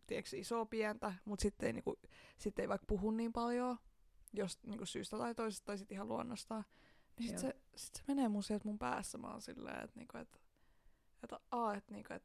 tiedätkö, 0.07 0.37
isoa 0.37 0.65
pientä, 0.65 1.13
mutta 1.25 1.41
sitten 1.43 1.67
ei, 1.67 1.73
niinku, 1.73 1.99
sit 2.37 2.59
ei 2.59 2.69
vaikka 2.69 2.85
puhu 2.87 3.11
niin 3.11 3.33
paljon, 3.33 3.77
jos 4.33 4.59
niinku, 4.63 4.85
syystä 4.85 5.17
tai 5.17 5.35
toisesta 5.35 5.65
tai 5.65 5.77
sitten 5.77 5.95
ihan 5.95 6.07
luonnostaan, 6.07 6.63
sitten 7.23 7.43
Joo. 7.47 7.51
se, 7.51 7.61
sit 7.75 7.95
se 7.95 8.03
menee 8.07 8.27
mun 8.29 8.43
sieltä 8.43 8.65
mun 8.67 8.79
päässä. 8.79 9.17
Mä 9.17 9.27
oon 9.31 9.41
silleen, 9.41 9.83
että 9.83 9.99
niinku, 9.99 10.17
et, 10.17 10.41
et, 11.23 11.33
a, 11.51 11.73
et, 11.73 11.89
niinku, 11.91 12.13
et, 12.13 12.23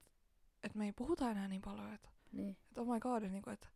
et 0.62 0.75
me 0.75 0.87
ei 0.87 0.93
puhuta 0.93 1.31
enää 1.31 1.49
niin 1.49 1.62
paljon, 1.62 1.93
että 1.93 2.08
Niin. 2.32 2.56
että 2.69 2.81
oh 2.81 2.87
my 2.94 3.00
god, 3.00 3.23
niinku, 3.23 3.50
että 3.50 3.69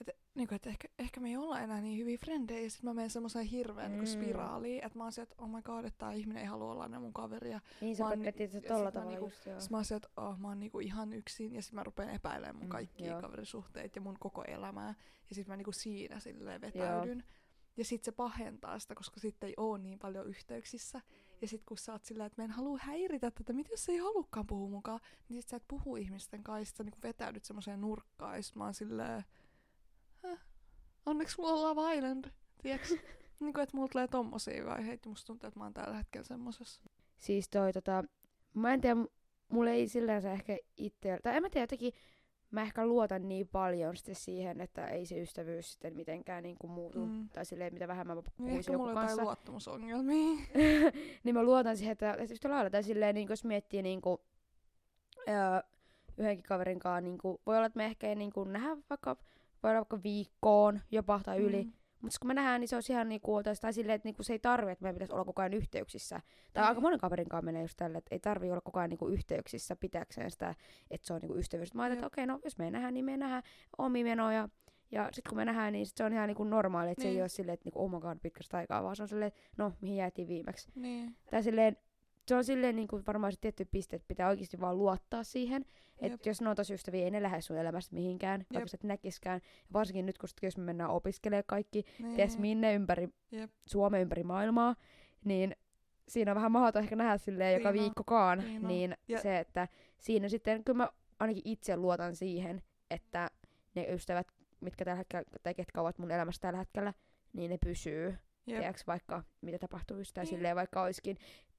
et, 0.00 0.16
niinku, 0.34 0.54
et 0.54 0.66
ehkä, 0.66 0.88
ehkä 0.98 1.20
me 1.20 1.28
ei 1.28 1.36
olla 1.36 1.60
enää 1.60 1.80
niin 1.80 1.98
hyviä 1.98 2.18
frendejä, 2.18 2.60
ja 2.60 2.70
sit 2.70 2.82
mä 2.82 2.94
menen 2.94 3.10
semmoiseen 3.10 3.44
hirveän 3.46 3.90
niinku 3.92 4.06
Mm. 4.06 4.12
spiraaliin, 4.12 4.84
että 4.84 4.98
mä 4.98 5.04
oon 5.04 5.12
sieltä, 5.12 5.34
oh 5.38 5.48
my 5.48 5.62
god, 5.62 5.84
että 5.84 5.98
tää 5.98 6.12
ihminen 6.12 6.40
ei 6.42 6.46
halua 6.48 6.72
olla 6.72 6.84
enää 6.86 7.00
mun 7.00 7.12
kaveri, 7.12 7.50
ja 7.50 7.60
Niin 7.80 7.96
sä 7.96 8.02
Mä 8.04 8.08
oon 8.10 8.20
pettit 8.22 8.50
se 8.52 8.60
tolla 8.60 8.90
tavalla 8.92 9.10
niinku- 9.10 9.26
just 9.26 9.46
joo. 9.46 9.60
sit 9.60 9.70
mä 9.70 9.76
oon 9.76 9.84
sieltä, 9.84 10.08
oh, 10.16 10.38
mä 10.38 10.48
oon 10.48 10.60
niinku 10.60 10.80
ihan 10.80 11.12
yksin, 11.12 11.54
ja 11.54 11.62
sit 11.62 11.72
mä 11.72 11.84
rupean 11.84 12.10
epäilemään 12.10 12.56
mun 12.56 12.64
Mm, 12.64 12.68
kaikkia 12.68 13.06
joo. 13.06 13.20
kaverisuhteita 13.20 13.98
ja 13.98 14.02
mun 14.02 14.16
koko 14.20 14.44
elämää, 14.44 14.94
ja 15.28 15.34
sit 15.34 15.46
mä 15.46 15.56
niinku 15.56 15.72
siinä 15.72 16.20
silleen 16.20 16.60
vetäydyn. 16.60 17.24
Ja 17.78 17.84
sit 17.84 18.04
se 18.04 18.12
pahentaa 18.12 18.78
sitä, 18.78 18.94
koska 18.94 19.20
sitten 19.20 19.46
ei 19.46 19.54
oo 19.56 19.76
niin 19.76 19.98
paljon 19.98 20.26
yhteyksissä. 20.26 21.00
Ja 21.40 21.48
sit 21.48 21.62
kun 21.64 21.78
sä 21.78 21.92
oot 21.92 22.04
silleen, 22.04 22.26
että 22.26 22.42
mä 22.42 22.44
en 22.44 22.50
halua 22.50 22.78
häiritä 22.82 23.30
tätä, 23.30 23.52
mitä 23.52 23.70
jos 23.70 23.88
ei 23.88 23.96
halukkaan 23.96 24.46
puhua 24.46 24.70
mukaan, 24.70 25.00
niin 25.28 25.42
sit 25.42 25.48
sä 25.48 25.56
et 25.56 25.64
puhu 25.68 25.96
ihmisten 25.96 26.44
kanssa, 26.44 26.76
sä 26.76 26.84
niinku 26.84 26.98
vetäydyt 27.02 27.44
semmoiseen 27.44 27.80
nurkkaan, 27.80 28.36
ja 28.36 28.42
sit 28.42 28.54
silleen, 28.72 29.24
Häh? 30.22 30.38
onneksi 31.06 31.38
mulla 31.38 31.52
on 31.52 31.62
Love 31.62 31.94
Island, 31.94 32.24
tiiäks? 32.62 32.94
niinku, 33.40 33.60
että 33.60 33.76
mulla 33.76 33.88
tulee 33.88 34.08
tommosia 34.08 34.66
vaiheita, 34.66 35.08
musta 35.08 35.26
tuntuu, 35.26 35.48
että 35.48 35.60
mä 35.60 35.64
oon 35.64 35.74
tällä 35.74 35.96
hetkellä 35.96 36.26
semmosessa. 36.26 36.82
Siis 37.16 37.48
toi 37.48 37.72
tota, 37.72 38.04
mä 38.54 38.74
en 38.74 38.80
tiedä, 38.80 38.96
mulla 39.48 39.70
ei 39.70 39.88
silleen 39.88 40.22
se 40.22 40.32
ehkä 40.32 40.58
itse, 40.76 41.18
tai 41.22 41.36
en 41.36 41.42
mä 41.42 41.50
tiedä, 41.50 41.62
jotenkin 41.62 41.92
mä 42.50 42.62
ehkä 42.62 42.86
luotan 42.86 43.28
niin 43.28 43.48
paljon 43.48 43.96
sitten 43.96 44.14
siihen, 44.14 44.60
että 44.60 44.86
ei 44.86 45.06
se 45.06 45.20
ystävyys 45.22 45.72
sitten 45.72 45.96
mitenkään 45.96 46.42
niin 46.42 46.56
kuin 46.58 46.70
muutu. 46.70 47.06
Mm. 47.06 47.28
Tai 47.28 47.44
silleen, 47.46 47.74
mitä 47.74 47.88
vähemmän 47.88 48.16
mä 48.16 48.22
Niin 48.22 48.32
puhuisin 48.36 48.58
ehkä 48.58 48.72
joku 48.72 48.84
mulla 48.84 49.00
kanssa. 49.00 49.22
luottamusongelmia. 49.22 50.38
niin 51.24 51.34
mä 51.34 51.42
luotan 51.42 51.76
siihen, 51.76 51.92
että, 51.92 52.12
että 52.12 52.34
yhtä 52.34 52.50
lailla, 52.50 52.70
tai 52.70 52.82
silleen, 52.82 53.14
niin 53.14 53.28
jos 53.28 53.44
miettii 53.44 53.82
niin 53.82 54.00
kuin, 54.00 54.18
öö, 55.28 55.34
yhdenkin 56.18 56.42
kaverin 56.42 56.78
kanssa, 56.78 57.00
niin 57.00 57.18
kuin, 57.18 57.38
voi 57.46 57.56
olla, 57.56 57.66
että 57.66 57.76
me 57.76 57.84
ehkä 57.86 58.08
ei 58.08 58.14
niin 58.14 58.32
kuin, 58.32 58.52
nähdä 58.52 58.76
vaikka, 58.90 59.16
voi 59.62 59.70
olla 59.70 59.78
vaikka 59.78 60.02
viikkoon 60.02 60.80
jopa 60.90 61.20
tai 61.24 61.38
yli, 61.38 61.64
Mm. 61.64 61.72
Mutta 62.02 62.18
kun 62.20 62.28
me 62.28 62.34
nähdään, 62.34 62.60
niin 62.60 62.68
se 62.68 62.76
on 62.76 62.82
ihan 62.90 63.08
niinku, 63.08 63.32
tai 63.60 63.72
silleen, 63.72 63.94
että 63.96 64.06
niinku 64.08 64.22
se 64.22 64.32
ei 64.32 64.38
tarvi, 64.38 64.72
että 64.72 64.82
meidän 64.82 64.94
pitäisi 64.94 65.12
olla 65.12 65.24
koko 65.24 65.42
ajan 65.42 65.54
yhteyksissä. 65.54 66.20
Tai 66.52 66.64
Ei. 66.64 66.68
aika 66.68 66.80
monen 66.80 66.98
kaverin 66.98 67.28
kanssa 67.28 67.44
menee 67.44 67.62
just 67.62 67.76
tälle, 67.76 67.98
että 67.98 68.14
ei 68.14 68.20
tarvi 68.20 68.50
olla 68.50 68.60
koko 68.60 68.78
ajan 68.78 68.90
niinku 68.90 69.08
yhteyksissä 69.08 69.76
pitääkseen 69.76 70.30
sitä, 70.30 70.54
että 70.90 71.06
se 71.06 71.12
on 71.14 71.20
niinku 71.20 71.36
ystävyys. 71.38 71.74
Mä 71.74 71.82
ajattelin, 71.82 71.98
että 71.98 72.06
okei, 72.06 72.26
no 72.26 72.40
jos 72.44 72.58
me 72.58 72.70
nähdään, 72.70 72.94
niin 72.94 73.04
me 73.04 73.16
nähdään 73.16 73.42
omi 73.78 74.04
menoja. 74.04 74.48
Ja 74.90 75.08
sitten 75.12 75.28
kun 75.30 75.36
me 75.36 75.44
nähdään, 75.44 75.72
niin 75.72 75.86
sit 75.86 75.96
se 75.96 76.04
on 76.04 76.12
ihan 76.12 76.26
niinku 76.26 76.44
normaali, 76.44 76.90
että 76.90 77.02
se 77.02 77.08
ei 77.08 77.14
Niin. 77.14 77.22
ole 77.22 77.28
silleen, 77.28 77.54
että 77.54 77.64
niinku, 77.64 77.84
oh 77.84 77.90
my 77.90 78.00
god, 78.00 78.18
pitkästä 78.22 78.56
aikaa, 78.56 78.82
vaan 78.82 78.96
se 78.96 79.02
on 79.02 79.08
silleen, 79.08 79.32
no, 79.56 79.72
mihin 79.80 79.96
jäätiin 79.96 80.28
viimeksi. 80.28 80.68
Niin. 80.74 81.16
Tai 81.30 81.42
silleen, 81.42 81.76
se 82.28 82.34
on 82.34 82.44
silleen 82.44 82.76
niinku 82.76 83.02
varmaan 83.06 83.32
se 83.32 83.38
tietty 83.40 83.64
piste, 83.64 83.96
että 83.96 84.08
pitää 84.08 84.28
oikeasti 84.28 84.60
vaan 84.60 84.78
luottaa 84.78 85.24
siihen, 85.24 85.64
Jep. 86.02 86.12
Että 86.12 86.28
jos 86.28 86.40
ne 86.40 86.48
on 86.48 86.56
tosi 86.56 86.74
ystäviä, 86.74 87.04
ei 87.04 87.10
ne 87.10 87.22
lähde 87.22 87.40
sun 87.40 87.56
elämästä 87.58 87.94
mihinkään, 87.94 88.40
vaikka 88.40 88.58
Jep. 88.58 88.68
sä 88.68 88.74
et 88.76 88.84
näkiskään. 88.84 89.40
Ja 89.44 89.68
varsinkin 89.72 90.06
nyt, 90.06 90.18
kun 90.18 90.28
sit- 90.28 90.38
jos 90.42 90.56
me 90.56 90.62
mennään 90.64 90.90
opiskelemaan 90.90 91.44
kaikki, 91.46 91.84
Niin. 91.98 92.16
ties 92.16 92.38
minne 92.38 92.74
ympäri 92.74 93.08
Jep. 93.32 93.50
Suomen 93.66 94.00
ympäri 94.00 94.22
maailmaa, 94.22 94.76
niin 95.24 95.56
siinä 96.08 96.30
on 96.32 96.36
vähän 96.36 96.52
mahdoton 96.52 96.82
ehkä 96.82 96.96
nähdä 96.96 97.18
silleen 97.18 97.54
joka 97.60 97.72
viikkokaan. 97.72 98.38
Niin. 98.38 98.66
Niin 98.68 98.94
Ja- 99.08 99.20
se, 99.20 99.38
että 99.38 99.68
siinä 99.98 100.28
sitten, 100.28 100.64
kyllä 100.64 100.76
mä 100.76 100.88
ainakin 101.20 101.42
itse 101.44 101.76
luotan 101.76 102.16
siihen, 102.16 102.62
että 102.90 103.30
ne 103.74 103.86
ystävät, 103.94 104.26
mitkä 104.60 104.84
tällä 104.84 104.96
hetkellä, 104.98 105.24
tai 105.42 105.54
ketkä 105.54 105.80
ovat 105.80 105.98
mun 105.98 106.10
elämässä 106.10 106.40
tällä 106.40 106.58
hetkellä, 106.58 106.94
niin 107.32 107.50
ne 107.50 107.58
pysyy. 107.64 108.06
Jep. 108.46 108.58
Tiedätkö, 108.58 108.82
vaikka 108.86 109.22
mitä 109.40 109.58
tapahtuisi, 109.58 110.14
tai 110.14 110.24
Niin. 110.24 110.34
silleen 110.36 110.56
vaikka 110.56 110.82
olisikin 110.82 111.16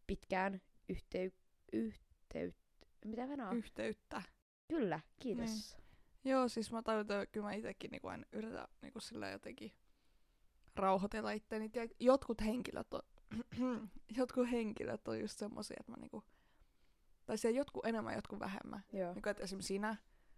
pitkään 0.08 0.62
yhtey, 0.89 1.31
yhteyt, 1.74 2.55
mitä 3.05 3.29
venää? 3.29 3.51
Yhteyttä. 3.51 4.21
Kyllä, 4.67 4.99
kiitos. 5.19 5.49
Niin. 5.49 6.33
Joo, 6.33 6.47
siis 6.47 6.71
mä 6.71 6.81
tajun, 6.81 7.01
että 7.01 7.25
kyllä 7.25 7.47
mä 7.47 7.53
itekin 7.53 7.91
niinku 7.91 8.07
aina 8.07 8.23
yritän 8.31 8.67
niinku 8.81 8.99
sillä 8.99 9.29
jotenkin 9.29 9.71
rauhoitella 10.75 11.31
itteeni. 11.31 11.69
Tiedät, 11.69 11.91
jotkut 11.99 12.41
henkilöt 12.41 12.93
on, 12.93 13.01
jotkut 14.17 14.51
henkilöt 14.51 15.07
on 15.07 15.19
just 15.19 15.39
semmosia, 15.39 15.77
että 15.79 15.91
mä 15.91 15.97
niinku, 15.97 16.23
tai 17.25 17.37
siellä 17.37 17.57
jotkut 17.57 17.85
enemmän, 17.85 18.15
jotkut 18.15 18.39
vähemmän. 18.39 18.83
Joo. 18.93 19.13
Niin 19.13 19.27
että 19.27 19.43
esimerkiksi 19.43 19.67
sinä, 19.67 19.95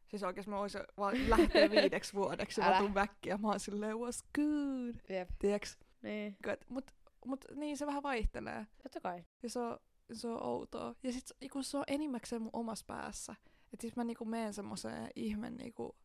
siis 0.08 0.24
oikeesti 0.24 0.50
mä 0.50 0.58
voisin 0.58 0.82
vaan 0.98 1.30
lähteä 1.30 1.70
viideksi 1.82 2.14
vuodeksi 2.14 2.62
ja 2.62 2.66
mä 2.66 2.72
Älä. 2.72 2.80
tuun 2.80 2.94
back 2.94 3.26
ja 3.26 3.38
mä 3.38 3.48
oon 3.48 3.60
silleen, 3.60 4.00
was 4.00 4.24
good. 4.36 4.96
Jep. 5.10 5.30
Tiedätkö? 5.40 5.68
Niin. 6.02 6.38
Mut, 6.70 6.92
mut 7.26 7.46
niin 7.56 7.78
se 7.78 7.86
vähän 7.86 8.04
vaihtelee. 8.04 8.68
Totta 8.84 9.02
kai. 9.02 9.24
Ja 9.44 9.50
se 9.50 9.60
on, 9.60 9.80
se 10.16 10.28
on 10.28 10.44
outoa. 10.44 10.96
Ja 11.04 11.12
sit 11.14 11.32
kun 11.52 11.64
se 11.64 11.78
on 11.78 11.84
enimmäkseen 11.88 12.42
mun 12.42 12.50
omassa 12.54 12.86
päässä. 12.88 13.36
Että 13.74 13.82
siis 13.82 13.96
mä 13.96 14.04
niinku 14.04 14.26
meen 14.26 14.54
semmoseen 14.54 15.10
ihme 15.16 15.50
niinku 15.50 15.96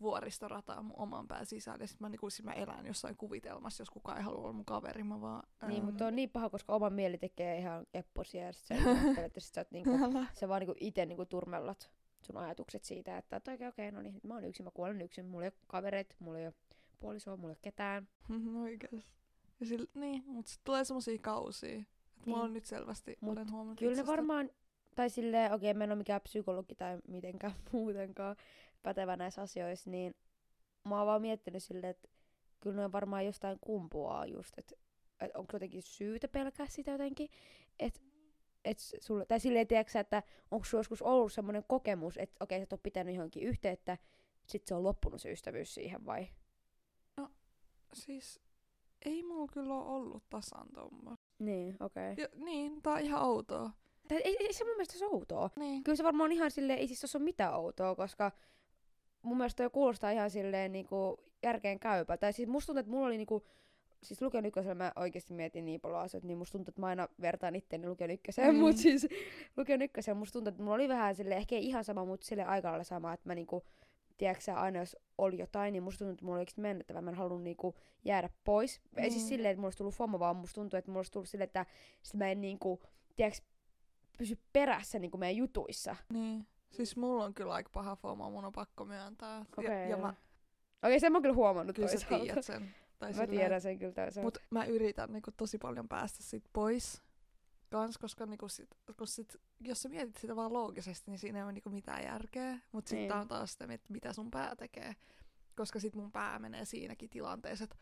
vuoristorataan 0.00 0.84
mun 0.84 0.98
oman 0.98 1.28
pään 1.28 1.46
sisälle. 1.46 1.84
Ja 1.84 1.88
sit 1.88 2.00
mä, 2.00 2.08
niinku, 2.08 2.30
sit 2.30 2.44
mä 2.44 2.52
elän 2.52 2.86
jossain 2.86 3.16
kuvitelmassa, 3.16 3.80
jos 3.80 3.90
kukaan 3.90 4.18
ei 4.18 4.24
halua 4.24 4.40
olla 4.40 4.52
mun 4.52 4.64
kaveri. 4.64 5.02
Mä 5.02 5.20
vaan... 5.20 5.42
Niin, 5.66 5.78
ähm, 5.78 5.86
mutta 5.86 6.06
on 6.06 6.16
niin 6.16 6.30
paha, 6.30 6.50
koska 6.50 6.74
oma 6.74 6.90
mieli 6.90 7.18
tekee 7.18 7.58
ihan 7.58 7.86
epposia 7.94 8.44
ja 8.44 8.52
sit 8.52 8.64
sä 8.64 8.74
että 9.24 9.40
sit 9.40 9.54
sä 9.54 9.60
oot 9.60 9.70
niinku, 9.70 9.90
sä 10.34 10.48
vaan 10.48 10.60
niinku 10.60 10.74
ite 10.80 11.06
niinku 11.06 11.26
turmellat 11.26 11.90
sun 12.22 12.36
ajatukset 12.36 12.84
siitä, 12.84 13.18
että 13.18 13.36
okei, 13.36 13.54
okei, 13.54 13.68
okay, 13.68 13.90
no 13.90 14.02
niin, 14.02 14.20
mä 14.22 14.34
oon 14.34 14.44
yksin, 14.44 14.64
mä 14.64 14.70
kuolen 14.70 15.02
yksin, 15.02 15.26
mulla 15.26 15.44
ei 15.44 15.48
ole 15.48 15.60
kavereita, 15.66 16.14
mulla 16.18 16.38
ei 16.38 16.46
ole 16.46 16.54
puolisoa, 16.98 17.36
mulla 17.36 17.48
ei 17.48 17.52
ole 17.52 17.58
ketään. 17.62 18.08
Oikeesti. 18.62 19.04
Ja 19.60 19.66
sillä, 19.66 19.86
niin, 19.94 20.24
mutta 20.26 20.50
sit 20.50 20.60
tulee 20.64 20.84
semmosia 20.84 21.18
kausia. 21.18 21.84
Niin. 22.18 22.28
mulla 22.28 22.38
Niin. 22.38 22.44
on 22.44 22.54
nyt 22.54 22.64
selvästi, 22.64 23.18
Mut 23.20 23.36
olen 23.36 23.50
huomannut 23.50 23.78
Kyllä 23.78 23.96
ne 23.96 24.06
varmaan, 24.06 24.50
tai 24.96 25.10
silleen, 25.10 25.52
okei, 25.52 25.70
okay, 25.70 25.78
mä 25.78 25.84
en 25.84 25.90
ole 25.90 25.98
mikään 25.98 26.20
psykologi 26.20 26.74
tai 26.74 26.98
mitenkään 27.08 27.54
muutenkaan 27.72 28.36
pätevä 28.82 29.16
näissä 29.16 29.42
asioissa, 29.42 29.90
niin 29.90 30.14
mä 30.84 30.98
oon 30.98 31.06
vaan 31.06 31.22
miettinyt 31.22 31.62
silleen, 31.62 31.90
että 31.90 32.08
kyllä 32.60 32.82
ne 32.82 32.92
varmaan 32.92 33.26
jostain 33.26 33.58
kumpuaa 33.60 34.26
just, 34.26 34.54
että 34.56 34.74
et 35.20 35.36
onko 35.36 35.50
jotenkin 35.52 35.82
syytä 35.82 36.28
pelkää 36.28 36.66
sitä 36.68 36.90
jotenkin, 36.90 37.28
että 37.78 38.00
et 38.64 38.78
sulle, 39.00 39.26
tai 39.26 39.40
silleen, 39.40 39.66
tiedätkö, 39.66 40.00
että 40.00 40.22
onko 40.50 40.64
sulla 40.64 40.80
joskus 40.80 41.02
ollut 41.02 41.32
semmoinen 41.32 41.64
kokemus, 41.68 42.16
että 42.16 42.44
okei, 42.44 42.58
sä 42.58 42.62
et 42.62 42.72
ole 42.72 42.80
pitänyt 42.82 43.14
johonkin 43.14 43.42
yhteyttä, 43.42 43.98
sit 44.46 44.66
se 44.66 44.74
on 44.74 44.82
loppunut 44.82 45.20
se 45.20 45.32
ystävyys 45.32 45.74
siihen 45.74 46.06
vai? 46.06 46.28
Siis 47.94 48.40
ei 49.04 49.22
mulla 49.22 49.52
kyllä 49.52 49.74
ole 49.74 49.84
ollut 49.84 50.28
tasan 50.30 50.68
tommo. 50.74 51.16
Niin, 51.38 51.76
okei. 51.80 52.12
Okay. 52.12 52.24
Ja, 52.24 52.44
niin, 52.44 52.82
tää 52.82 52.92
on 52.92 53.00
ihan 53.00 53.22
outoa. 53.22 53.70
Ei, 54.10 54.20
ei, 54.24 54.36
ei 54.40 54.52
se 54.52 54.64
mun 54.64 54.72
mielestä 54.74 54.98
se 54.98 55.06
outoa. 55.06 55.50
Niin. 55.56 55.84
Kyllä 55.84 55.96
se 55.96 56.04
varmaan 56.04 56.32
ihan 56.32 56.50
silleen, 56.50 56.78
ei 56.78 56.86
siis 56.86 57.00
tossa 57.00 57.18
ole 57.18 57.24
mitään 57.24 57.54
outoa, 57.54 57.94
koska 57.94 58.32
mun 59.22 59.36
mielestä 59.36 59.62
toi 59.62 59.70
kuulostaa 59.70 60.10
ihan 60.10 60.30
silleen 60.30 60.72
niinku 60.72 61.20
järkeen 61.42 61.80
käypä. 61.80 62.16
Tai 62.16 62.32
siis 62.32 62.48
musta 62.48 62.66
tuntuu, 62.66 62.80
että 62.80 62.90
mulla 62.90 63.06
oli 63.06 63.16
niinku, 63.16 63.46
siis 64.02 64.22
lukion 64.22 64.46
ykkösellä 64.46 64.74
mä 64.74 64.92
oikeasti 64.96 65.34
mietin 65.34 65.64
niin 65.64 65.80
paljon 65.80 66.00
asioita, 66.00 66.26
niin 66.26 66.38
musta 66.38 66.52
tuntuu, 66.52 66.70
että 66.70 66.80
mä 66.80 66.86
aina 66.86 67.08
vertaan 67.20 67.56
itteeni 67.56 67.88
lukion 67.88 68.10
ykköseen, 68.10 68.54
Mm. 68.54 68.60
mutta 68.60 68.82
siis 68.82 69.06
lukion 69.56 69.82
ykkösellä 69.82 70.18
musta 70.18 70.32
tuntuu, 70.32 70.48
että 70.48 70.62
mulla 70.62 70.74
oli 70.74 70.88
vähän 70.88 71.14
silleen, 71.14 71.38
ehkä 71.38 71.54
ei 71.54 71.66
ihan 71.66 71.84
sama, 71.84 72.04
mutta 72.04 72.26
sille 72.26 72.44
aika 72.44 72.68
lailla 72.68 72.84
sama, 72.84 73.12
että 73.12 73.28
mä 73.28 73.34
niinku, 73.34 73.64
tiedätkö 74.18 74.44
sä, 74.44 74.60
aina 74.60 74.78
jos 74.78 74.96
oli 75.18 75.38
jotain, 75.38 75.72
niin 75.72 75.82
musta 75.82 75.98
tuntuu, 75.98 76.12
että 76.12 76.24
mulla 76.24 76.34
oli 76.36 76.40
oikeasti 76.40 76.60
mennettävä, 76.60 77.00
mä 77.00 77.10
en 77.10 77.16
halunnut 77.16 77.42
niinku 77.42 77.74
jäädä 78.04 78.28
pois. 78.44 78.80
Mm. 78.96 79.02
Ei 79.04 79.10
siis 79.10 79.22
Mm. 79.24 79.28
silleen, 79.28 79.50
että 79.52 79.58
mulla 79.60 79.66
olisi 79.66 79.78
tullut 79.78 79.94
FOMO, 79.94 80.18
vaan 80.18 80.36
musta 80.36 80.54
tuntuu, 80.54 80.78
että 80.78 80.90
mulla 80.90 80.98
olisi 80.98 81.12
tullut 81.12 81.28
silleen, 81.28 81.46
että 81.46 81.66
sit 82.02 82.14
mä 82.14 82.28
en 82.30 82.40
niinku, 82.40 82.82
tiedätkö, 83.16 83.40
pysy 84.18 84.38
perässä 84.52 84.98
niinku 84.98 85.18
meidän 85.18 85.36
jutuissa. 85.36 85.96
Niin. 86.12 86.46
Siis 86.70 86.96
mulla 86.96 87.24
on 87.24 87.34
kyllä 87.34 87.52
aika 87.54 87.70
paha 87.72 87.96
FOMO, 87.96 88.30
mun 88.30 88.44
on 88.44 88.52
pakko 88.52 88.84
myöntää. 88.84 89.44
Okei. 89.58 89.64
Ja, 89.70 89.88
ja 89.88 89.96
mä, 89.96 90.14
Okei, 90.82 91.00
sen 91.00 91.12
mä 91.12 91.16
oon 91.16 91.22
kyllä 91.22 91.34
huomannut 91.34 91.76
kyllä 91.76 91.88
sä 91.88 91.94
toisaalta. 91.94 92.24
tiedät 92.24 92.44
sen. 92.44 92.74
Tai 92.98 93.12
Mä 93.12 93.26
tiedän 93.26 93.60
sen 93.60 93.78
kyllä 93.78 93.92
toisaalta. 93.92 94.20
Mut 94.22 94.38
mä 94.50 94.64
yritän 94.64 95.12
niinku 95.12 95.30
tosi 95.36 95.58
paljon 95.58 95.88
päästä 95.88 96.22
sit 96.22 96.44
pois. 96.52 97.02
Kans, 97.70 97.98
koska 97.98 98.26
niinku 98.26 98.48
sit, 98.48 98.68
koska 98.86 99.06
sit, 99.06 99.36
jos 99.60 99.82
sä 99.82 99.88
mietit 99.88 100.16
sitä 100.16 100.36
vaan 100.36 100.52
loogisesti, 100.52 101.10
niin 101.10 101.18
siinä 101.18 101.38
ei 101.38 101.44
ole 101.44 101.52
niinku 101.52 101.70
mitään 101.70 102.02
järkeä. 102.04 102.58
Mut 102.72 102.86
sitten 102.86 103.08
Niin. 103.08 103.12
on 103.20 103.28
taas 103.28 103.52
sitä, 103.52 103.66
että 103.70 103.92
mitä 103.92 104.12
sun 104.12 104.30
pää 104.30 104.56
tekee. 104.56 104.96
Koska 105.56 105.80
sit 105.80 105.94
mun 105.94 106.12
pää 106.12 106.38
menee 106.38 106.64
siinäkin 106.64 107.10
tilanteessa, 107.10 107.64
että 107.64 107.76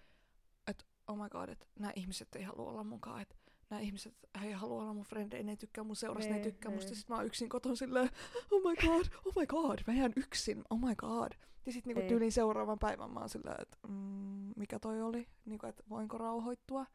et, 0.66 0.86
oh 1.06 1.16
my 1.22 1.28
god, 1.28 1.48
että 1.48 1.66
nämä 1.78 1.92
ihmiset 1.96 2.36
ei 2.36 2.42
halua 2.42 2.70
olla 2.70 2.84
mukaan, 2.84 3.20
että 3.22 3.36
nämä 3.70 3.80
ihmiset 3.80 4.14
ei 4.44 4.52
halua 4.52 4.82
olla 4.82 4.94
mun 4.94 5.04
frendejä, 5.04 5.42
ne 5.42 5.52
ei 5.52 5.56
tykkää 5.56 5.84
mun 5.84 5.96
seurasta, 5.96 6.30
ne 6.30 6.36
ei 6.36 6.42
Niin, 6.42 6.52
tykkää 6.52 6.72
musta. 6.72 6.90
niin. 6.90 6.96
Sit 6.96 7.08
mä 7.08 7.16
oon 7.16 7.26
yksin 7.26 7.48
koton 7.48 7.76
silleen, 7.76 8.10
oh 8.50 8.60
my 8.70 8.76
god, 8.76 9.06
oh 9.24 9.32
my 9.36 9.46
god, 9.46 9.78
mä 9.86 9.94
jään 9.94 10.12
yksin, 10.16 10.64
oh 10.70 10.78
my 10.80 10.94
god. 10.94 11.32
Ja 11.66 11.72
sit 11.72 11.86
niinku 11.86 12.00
Niin. 12.00 12.08
tyyliin 12.08 12.32
seuraavan 12.32 12.78
päivän 12.78 13.10
mä 13.10 13.20
oon 13.20 13.28
silleen, 13.28 13.62
että 13.62 13.78
mm, 13.88 14.52
mikä 14.56 14.78
toi 14.78 15.02
oli, 15.02 15.28
niinku, 15.44 15.66
että 15.66 15.82
voinko 15.88 16.18
rauhoittua. 16.18 16.86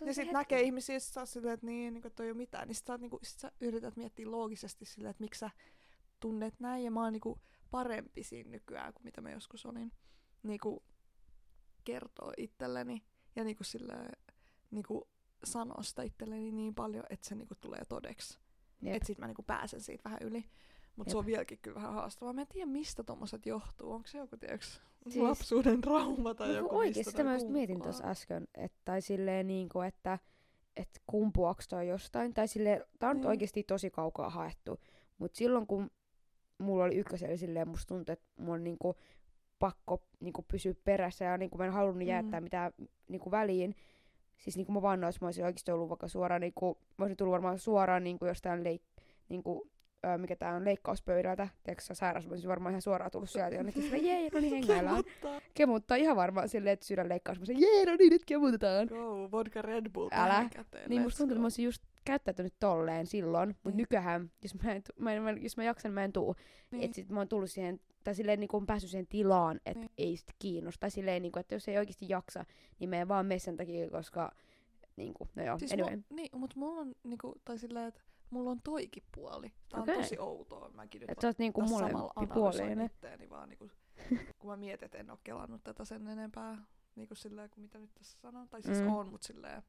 Ja 0.00 0.14
sit 0.14 0.32
näkee 0.32 0.60
ihmisiä, 0.60 0.98
sit 0.98 1.14
sä 1.14 1.26
silleen, 1.26 1.54
että 1.54 1.66
niin, 1.66 1.94
niinku, 1.94 2.10
toi 2.10 2.26
ei 2.26 2.32
ole 2.32 2.36
mitään. 2.36 2.68
Niin 2.68 2.74
sit 2.74 2.86
sä, 2.86 2.98
niinku, 2.98 3.18
sit 3.22 3.38
sä 3.38 3.52
yrität 3.60 3.96
miettiä 3.96 4.30
loogisesti 4.30 4.84
silleen, 4.84 5.10
että 5.10 5.24
miksi 5.24 5.38
sä 5.38 5.50
tunnet 6.20 6.60
näin. 6.60 6.84
Ja 6.84 6.90
mä 6.90 7.02
oon 7.02 7.12
niinku 7.12 7.40
parempi 7.70 8.22
siinä 8.22 8.50
nykyään 8.50 8.92
kuin 8.92 9.04
mitä 9.04 9.20
mä 9.20 9.30
joskus 9.30 9.66
olin. 9.66 9.92
Niinku 10.42 10.82
kertoo 11.84 12.32
itselleni 12.36 13.04
ja 13.36 13.44
niinku 13.44 13.64
silleen, 13.64 14.12
niinku 14.70 15.08
sanoo 15.44 15.82
sitä 15.82 16.02
itselleni 16.02 16.52
niin 16.52 16.74
paljon, 16.74 17.04
että 17.10 17.28
se 17.28 17.34
niinku 17.34 17.54
tulee 17.60 17.84
todeksi. 17.88 18.38
Jep. 18.82 18.94
Että 18.94 19.06
sit 19.06 19.18
mä 19.18 19.26
niinku 19.26 19.42
pääsen 19.42 19.80
siitä 19.80 20.04
vähän 20.04 20.22
yli. 20.22 20.44
Mutta 20.96 21.10
se 21.10 21.18
on 21.18 21.26
vieläkin 21.26 21.58
kyllä 21.62 21.74
vähän 21.74 21.92
haastavaa. 21.94 22.32
Mä 22.32 22.40
en 22.40 22.46
tiedä, 22.46 22.66
mistä 22.66 23.02
tommoset 23.04 23.46
johtuu. 23.46 23.92
Onko 23.92 24.06
se 24.08 24.18
joku, 24.18 24.36
tiiäks, 24.36 24.80
Siis- 25.08 25.16
lapsuuden 25.24 25.80
trauma 25.80 26.34
tai 26.34 26.48
Niinku 26.48 26.64
joku, 26.64 26.76
oikeesti, 26.76 26.98
mistä 27.00 27.10
sitä 27.10 27.24
mä 27.24 27.32
just 27.34 27.48
mietin 27.48 27.82
tuossa 27.82 28.04
äsken, 28.04 28.48
että 28.54 28.78
tai 28.84 29.00
silleen 29.02 29.46
niinku, 29.46 29.80
että 29.80 30.18
et 30.76 30.88
kumpuaks 31.06 31.68
toi 31.68 31.88
jostain, 31.88 32.34
tai 32.34 32.48
silleen, 32.48 32.84
tää 32.98 33.10
on 33.10 33.16
Niin. 33.16 33.26
oikeesti 33.26 33.62
tosi 33.62 33.90
kaukaa 33.90 34.30
haettu, 34.30 34.80
mut 35.18 35.34
silloin 35.34 35.66
kun 35.66 35.90
mulla 36.58 36.84
oli 36.84 36.94
ykkösellä 36.96 37.36
silleen, 37.36 37.68
musta 37.68 37.94
tuntui, 37.94 38.12
että 38.12 38.24
mulla 38.38 38.54
on 38.54 38.64
niinku 38.64 38.94
pakko 39.58 40.02
niinku 40.20 40.44
pysyä 40.48 40.74
perässä 40.84 41.24
ja 41.24 41.38
niinku 41.38 41.58
mä 41.58 41.64
en 41.66 41.72
halunnut 41.72 42.08
jättää 42.08 42.40
Mm. 42.40 42.44
mitään 42.44 42.72
niinku 43.08 43.30
väliin, 43.30 43.74
siis 44.38 44.56
niinku 44.56 44.72
mä 44.72 44.82
vannoin, 44.82 45.08
jos 45.08 45.20
mä 45.20 45.26
olisin 45.28 45.44
oikeesti 45.44 45.70
ollut 45.70 45.88
vaikka 45.88 46.08
suoraan, 46.08 46.40
niinku, 46.40 46.78
mä 46.98 47.04
olisin 47.04 47.16
tullut 47.16 47.32
varmaan 47.32 47.58
suoraan 47.58 48.04
niinku 48.04 48.26
jostain 48.26 48.64
leik, 48.64 48.82
niinku, 49.28 49.70
ö, 50.06 50.18
mikä 50.18 50.36
tää 50.36 50.54
on, 50.56 50.64
leikkauspöydältä, 50.64 51.48
tiedätkö 51.62 51.84
mä 52.02 52.12
olisin 52.30 52.48
varmaan 52.48 52.72
ihan 52.72 52.82
suoraan 52.82 53.10
tullut 53.10 53.30
sieltä 53.30 53.54
jonnekin 53.56 53.82
silleen, 53.82 54.04
jee, 54.06 54.28
no 54.32 54.40
niin 54.40 54.54
hengaillaan. 54.54 55.04
Kemuttaa. 55.04 55.40
Kemuttaa 55.54 55.96
ihan 55.96 56.16
varmaan 56.16 56.48
silleen, 56.48 56.72
että 56.74 56.86
sydänleikkaus. 56.86 57.38
Mä 57.40 57.44
sanoin, 57.46 57.62
jee, 57.62 57.86
no 57.86 57.96
niin, 57.98 58.10
nyt 58.10 58.24
kemutetaan. 58.24 58.86
Go, 58.88 59.28
vodka 59.32 59.62
Red 59.62 59.86
Bull 59.92 60.08
Älä. 60.12 60.48
käteen. 60.56 60.90
Niin 60.90 61.02
musta 61.02 61.18
tuntuu, 61.18 61.32
että 61.34 61.40
mä 61.40 61.44
olisin 61.44 61.64
just 61.64 61.82
käyttäytynyt 62.04 62.54
tolleen 62.60 63.06
silloin, 63.06 63.48
mutta 63.48 63.68
Niin. 63.70 63.76
nykyään, 63.76 64.30
jos 64.42 64.54
mä, 64.54 64.72
en, 64.72 64.82
mä, 64.98 65.12
en, 65.12 65.22
mä, 65.22 65.30
jos 65.30 65.56
mä 65.56 65.64
jaksan, 65.64 65.92
mä 65.92 66.04
en 66.04 66.12
tuu. 66.12 66.34
Niin. 66.34 66.46
Niin. 66.70 66.84
Että 66.84 66.94
sit 66.94 67.08
mä 67.10 67.20
oon 67.20 67.28
tullut 67.28 67.50
siihen, 67.50 67.80
tai 68.04 68.14
silleen 68.14 68.40
niin 68.40 68.48
kuin 68.48 68.66
päässyt 68.66 68.90
siihen 68.90 69.06
tilaan, 69.06 69.60
että 69.66 69.80
Niin. 69.80 69.90
ei 69.98 70.16
sit 70.16 70.28
kiinnosta. 70.38 70.80
Tai 70.80 70.90
silleen, 70.90 71.22
niin 71.22 71.32
kuin, 71.32 71.40
että 71.40 71.54
jos 71.54 71.68
ei 71.68 71.78
oikeasti 71.78 72.06
jaksa, 72.08 72.44
niin 72.78 72.90
me 72.90 73.08
vaan 73.08 73.26
mene 73.26 73.38
sen 73.38 73.56
takia, 73.56 73.90
koska, 73.90 74.32
niin 74.96 75.14
kuin, 75.14 75.30
no 75.34 75.44
joo, 75.44 75.58
Siis 75.58 75.72
anyway. 75.72 75.90
Mulla, 75.96 76.04
niin, 76.10 76.28
mutta 76.34 76.58
mulla 76.58 76.80
on 76.80 76.94
niinku, 77.04 77.34
tai 77.44 77.58
silleen, 77.58 77.88
että 77.88 78.00
mulla 78.32 78.50
on 78.50 78.62
toikin 78.62 79.02
puoli. 79.14 79.52
Tää 79.68 79.80
on 79.80 79.82
Okei. 79.82 79.96
tosi 80.02 80.18
outoa. 80.18 80.70
Mäkin 80.74 81.00
nyt 81.00 81.10
Että 81.10 81.22
sä 81.22 81.28
oot 81.28 81.38
niinku 81.38 81.60
tässä 81.60 81.78
samalla 81.78 81.98
molempi 81.98 82.12
analysoin 82.16 82.66
puolinen. 82.68 82.86
itteeni 82.86 83.30
vaan 83.30 83.48
niinku, 83.48 83.70
kun 84.38 84.50
mä 84.50 84.56
mietin, 84.56 84.84
että 84.86 84.98
en 84.98 85.10
oo 85.10 85.18
kelannut 85.24 85.64
tätä 85.64 85.84
sen 85.84 86.06
enempää 86.08 86.58
niinku 86.94 87.14
silleen 87.14 87.50
kuin 87.50 87.62
mitä 87.62 87.78
nyt 87.78 87.94
tässä 87.94 88.18
sanon. 88.20 88.48
Tai 88.48 88.62
siis 88.62 88.80
Mm. 88.80 88.86
on, 88.92 89.08
mut 89.08 89.22
silleen 89.22 89.62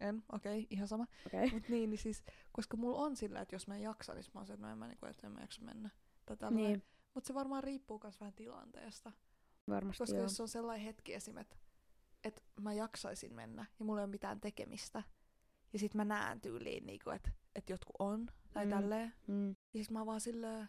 en, 0.00 0.22
okei, 0.32 0.58
okay, 0.58 0.66
ihan 0.70 0.88
sama. 0.88 1.06
Okay. 1.26 1.50
Mut 1.52 1.68
niin, 1.68 1.90
niin 1.90 1.98
siis, 1.98 2.22
koska 2.52 2.76
mulla 2.76 2.98
on 2.98 3.16
silleen, 3.16 3.42
että 3.42 3.54
jos 3.54 3.66
mä 3.68 3.76
en 3.76 3.82
jaksa, 3.82 4.14
niin 4.14 4.24
mä 4.34 4.40
oon 4.40 4.46
se, 4.46 4.52
että 4.52 4.66
no 4.66 4.72
en 4.72 4.78
mä, 4.78 4.86
niinku, 4.86 5.06
että 5.06 5.26
en 5.26 5.32
mä 5.32 5.40
jaksa 5.40 5.62
mennä. 5.62 5.90
Tai. 6.38 6.50
Niin, 6.52 6.82
Mut 7.14 7.24
se 7.24 7.34
varmaan 7.34 7.64
riippuu 7.64 8.00
myös 8.02 8.20
vähän 8.20 8.34
tilanteesta. 8.34 9.12
varmasti 9.68 9.98
Koska 10.02 10.16
joo. 10.16 10.22
jos 10.24 10.36
se 10.36 10.42
on 10.42 10.48
sellainen 10.48 10.86
hetki 10.86 11.14
esim, 11.14 11.36
että, 11.38 11.56
että 12.24 12.42
mä 12.60 12.72
jaksaisin 12.72 13.34
mennä 13.34 13.66
ja 13.78 13.84
mulla 13.84 14.00
ei 14.00 14.04
ole 14.04 14.10
mitään 14.10 14.40
tekemistä. 14.40 15.02
Ja 15.72 15.78
sit 15.78 15.94
mä 15.94 16.04
näen 16.04 16.40
tyyliin, 16.40 16.86
niinku, 16.86 17.10
että, 17.10 17.30
että 17.54 17.72
jotkut 17.72 17.96
on 17.98 18.28
tai 18.52 18.64
Mm. 18.66 18.70
tälleen. 18.70 19.12
Mm. 19.26 19.48
Ja 19.74 19.84
sit 19.84 19.90
mä 19.90 20.06
vaan 20.06 20.20
silleen, 20.20 20.68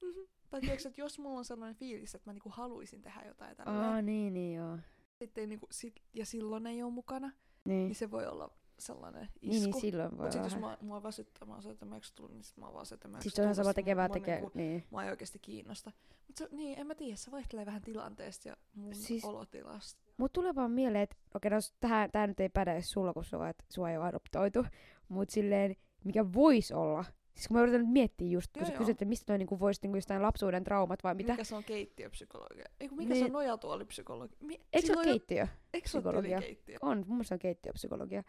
Mhm. 0.00 0.20
Tai 0.50 0.60
tiedätkö, 0.60 0.88
että 0.88 1.00
jos 1.00 1.18
mulla 1.18 1.38
on 1.38 1.44
sellainen 1.44 1.76
fiilis, 1.76 2.14
että 2.14 2.30
mä 2.30 2.34
niinku 2.34 2.50
haluaisin 2.52 3.02
tehdä 3.02 3.22
jotain 3.26 3.56
tällä 3.56 3.90
Aa, 3.90 4.02
niin, 4.02 4.34
niin 4.34 4.56
joo. 4.56 4.78
sitten 5.18 5.48
niinku, 5.48 5.66
sit, 5.70 6.02
ja 6.14 6.26
silloin 6.26 6.66
ei 6.66 6.82
ole 6.82 6.92
mukana, 6.92 7.32
Niin, 7.64 7.86
niin 7.88 7.94
se 7.94 8.10
voi 8.10 8.26
olla 8.26 8.50
sellainen 8.78 9.22
isku. 9.22 9.38
niin, 9.50 9.62
niin 9.70 9.80
silloin 9.80 10.10
voi 10.10 10.16
Mutta 10.18 10.30
sitten 10.32 10.50
jos 10.50 10.58
mua, 10.60 10.76
mua 10.80 11.02
väsyttää, 11.02 11.46
mä 11.48 11.52
oon 11.54 11.62
setemäksi 11.62 12.14
tullut, 12.14 12.32
niin 12.32 12.44
sit 12.44 12.56
mä 12.56 12.64
oon 12.66 12.74
vaan 12.74 12.86
setemäksi 12.86 13.22
Siis 13.22 13.34
se 13.34 13.46
on 13.46 13.54
sama 13.54 13.74
tekevää 13.74 14.08
tekee. 14.08 14.34
niinku, 14.40 14.50
Niin. 14.58 14.84
mua 14.90 15.04
ei 15.04 15.10
oikeasti 15.10 15.38
kiinnosta. 15.38 15.92
Mutta 16.26 16.44
niin, 16.56 16.78
en 16.78 16.86
mä 16.86 16.94
tiedä, 16.94 17.16
se 17.16 17.30
vaihtelee 17.30 17.66
vähän 17.66 17.82
tilanteesta 17.82 18.48
ja 18.48 18.56
mun 18.74 18.94
Siis- 18.94 19.06
siis... 19.06 19.24
olotilasta. 19.24 20.02
Mut 20.16 20.32
tulee 20.32 20.54
vaan 20.54 20.70
mieleen, 20.70 21.02
että 21.02 21.16
okei, 21.34 21.50
no 21.50 21.56
tää, 21.80 22.08
tää 22.08 22.26
nyt 22.26 22.40
ei 22.40 22.48
päde 22.48 22.72
edes 22.72 22.90
sulla, 22.90 23.12
kun 23.12 23.24
sua, 23.24 23.48
et, 23.48 23.64
sua 23.68 23.90
ei 23.90 23.96
ole 23.96 24.04
adoptoitu. 24.06 24.64
Mut 25.08 25.30
silleen, 25.30 25.76
mikä 26.04 26.32
voisi 26.32 26.74
olla. 26.74 27.04
Siis 27.34 27.48
kun 27.48 27.56
mä 27.56 27.62
yritän 27.62 27.80
nyt 27.80 27.90
miettiä 27.92 28.28
just, 28.28 28.52
kun 28.52 28.60
Joo, 28.60 28.66
sä 28.66 28.72
joo. 28.72 28.78
kysyt, 28.78 28.90
että 28.94 29.04
mistä 29.04 29.26
toi 29.26 29.38
niinku 29.38 29.60
voisi 29.60 29.80
niinku 29.82 29.96
jostain 29.96 30.22
lapsuuden 30.22 30.64
traumat 30.64 31.04
vai 31.04 31.14
mitä. 31.14 31.32
Mikä 31.32 31.44
se 31.44 31.54
on 31.54 31.64
keittiöpsykologia? 31.64 32.64
Ei 32.80 32.88
kun 32.88 32.98
mikä 32.98 33.08
Niin. 33.14 33.18
se 33.20 33.24
on 33.24 33.32
nojatuolipsykologia? 33.32 34.36
Mi- 34.40 34.54
Eikö 34.72 34.80
se 34.80 34.86
sillä 34.86 34.98
ole 35.00 35.04
keittiö? 35.04 35.46
Eikö 35.74 35.88
se 35.88 35.98
ole 35.98 36.22
keittiö? 36.40 36.76
On, 36.82 36.98
mun 36.98 37.06
mielestä 37.08 37.28
se 37.28 37.34
on 37.34 37.38
keittiöpsykologia. 37.38 38.22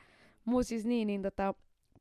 Mut 0.45 0.67
siis 0.67 0.85
niin, 0.85 1.07
niin 1.07 1.21
tota, 1.21 1.53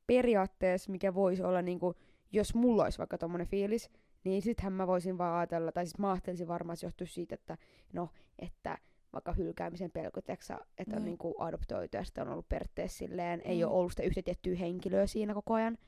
periaatteessa 0.07 0.93
mikä 0.93 1.15
voisi 1.15 1.43
olla 1.43 1.63
niinku, 1.63 1.95
jos 2.33 2.55
mulla 2.55 2.85
olisi 2.85 2.99
vaikka 2.99 3.19
tommonen 3.19 3.47
fiilis, 3.47 3.91
niin 4.25 4.43
sittenhän 4.43 4.73
mä 4.73 4.87
voisin 4.87 5.19
vaan 5.19 5.39
ajatella, 5.39 5.73
tai 5.73 5.87
siis 5.87 5.99
mä 5.99 6.11
ajattelisin 6.13 6.49
varmaan, 6.49 6.77
se 6.77 6.87
johtuisi 6.87 7.13
siitä, 7.15 7.35
että 7.35 7.59
no, 7.93 8.09
että 8.39 8.79
vaikka 9.13 9.33
hylkäämisen 9.33 9.91
pelko, 9.91 10.21
tiiäksä, 10.23 10.59
että 10.79 10.97
on 10.97 11.03
Niin. 11.03 11.05
niinku 11.05 11.35
adoptoitu 11.39 11.97
ja 11.97 12.05
sitten 12.05 12.27
on 12.27 12.33
ollut 12.33 12.49
periaatteessa 12.49 12.99
silleen, 12.99 13.43
ei 13.45 13.59
Mm. 13.65 13.69
ole 13.71 13.77
ollut 13.79 13.93
sitä 13.93 14.03
yhtä 14.03 14.23
tiettyä 14.23 14.57
henkilöä 14.57 15.07
siinä 15.07 15.35
koko 15.35 15.55
ajan. 15.55 15.79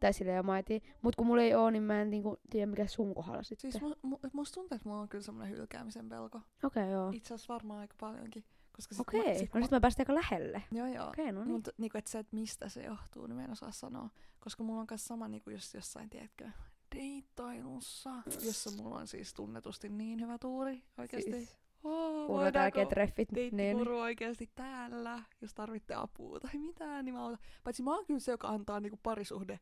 Tai 0.00 0.12
silleen 0.12 0.46
mä 0.46 0.58
etin. 0.58 0.82
Mut 1.02 1.16
kun 1.16 1.26
mulla 1.26 1.42
ei 1.42 1.54
oo, 1.54 1.70
niin 1.70 1.82
mä 1.82 2.02
en 2.02 2.10
niinku 2.10 2.36
tiedä 2.50 2.66
mikä 2.66 2.86
sun 2.86 3.14
kohdalla 3.14 3.42
sitten. 3.42 3.72
Siis 3.72 3.82
mu, 3.84 3.94
mu, 4.02 4.18
musta 4.32 4.54
tuntuu, 4.54 4.76
että 4.76 4.88
mulla 4.88 5.00
on 5.02 5.08
kyllä 5.08 5.24
semmoinen 5.24 5.56
hylkäämisen 5.56 6.08
pelko. 6.08 6.38
Okei, 6.64 6.82
okay, 6.82 6.92
joo. 6.92 7.10
Itse 7.14 7.34
asiassa 7.34 7.54
varmaan 7.54 7.80
aika 7.80 7.94
paljonkin. 8.00 8.44
Koska 8.76 8.94
sit 8.94 9.00
Okei, 9.00 9.32
mä, 9.32 9.38
sit 9.38 9.54
no 9.54 9.60
mä, 9.60 9.64
sit 9.64 9.70
mä 9.70 9.80
päästän 9.80 10.02
aika 10.02 10.14
lähelle. 10.14 10.62
Joo, 10.72 10.86
joo. 10.86 11.08
Okei, 11.08 11.24
okay, 11.24 11.32
no 11.32 11.44
niin. 11.44 11.52
Mutta 11.52 11.70
niinku, 11.78 11.98
että 11.98 12.10
se, 12.10 12.18
että 12.18 12.36
mistä 12.36 12.68
se 12.68 12.82
johtuu, 12.82 13.26
niin 13.26 13.36
mä 13.36 13.44
en 13.44 13.50
osaa 13.50 13.72
sanoa. 13.72 14.10
Koska 14.40 14.62
mulla 14.62 14.80
on 14.80 14.86
myös 14.90 15.04
sama 15.04 15.28
niinku 15.28 15.50
just 15.50 15.74
jossain, 15.74 16.10
tiedätkö, 16.10 16.50
deittailussa, 16.94 18.10
jossa 18.44 18.70
mulla 18.70 18.96
on 18.96 19.06
siis 19.06 19.34
tunnetusti 19.34 19.88
niin 19.88 20.20
hyvä 20.20 20.38
tuuri 20.38 20.82
oikeasti. 20.98 21.32
Siis, 21.32 21.58
Oh, 21.84 22.52
tärkeät 22.52 22.88
treffit. 22.88 23.32
Niin. 23.32 23.88
oikeasti 23.88 24.50
täällä, 24.54 25.22
jos 25.40 25.54
tarvitte 25.54 25.94
apua 25.94 26.40
tai 26.40 26.58
mitään, 26.58 27.04
niin 27.04 27.14
mä 27.14 27.22
autan. 27.22 27.38
Paitsi 27.64 27.82
mä 27.82 27.94
oon 27.94 28.06
kyllä 28.06 28.20
se, 28.20 28.30
joka 28.30 28.48
antaa 28.48 28.80
niinku 28.80 28.98
parisuhde 29.02 29.60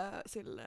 äh, 0.00 0.12
sille 0.26 0.64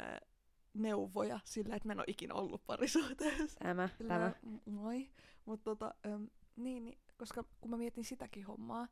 neuvoja 0.74 1.40
sillä, 1.44 1.76
että 1.76 1.88
mä 1.88 1.92
en 1.92 2.00
ole 2.00 2.06
ikinä 2.08 2.34
ollut 2.34 2.66
parisuhteessa. 2.66 3.60
Tämä, 3.60 3.90
tämä. 4.08 4.32
moi. 4.66 5.10
Mutta 5.46 5.64
tota, 5.64 5.94
äm, 6.06 6.28
niin, 6.56 6.86
niin, 6.86 6.98
koska 7.18 7.44
kun 7.62 7.72
mä 7.72 7.78
mietin 7.78 8.04
sitäkin 8.06 8.46
hommaa, 8.46 8.88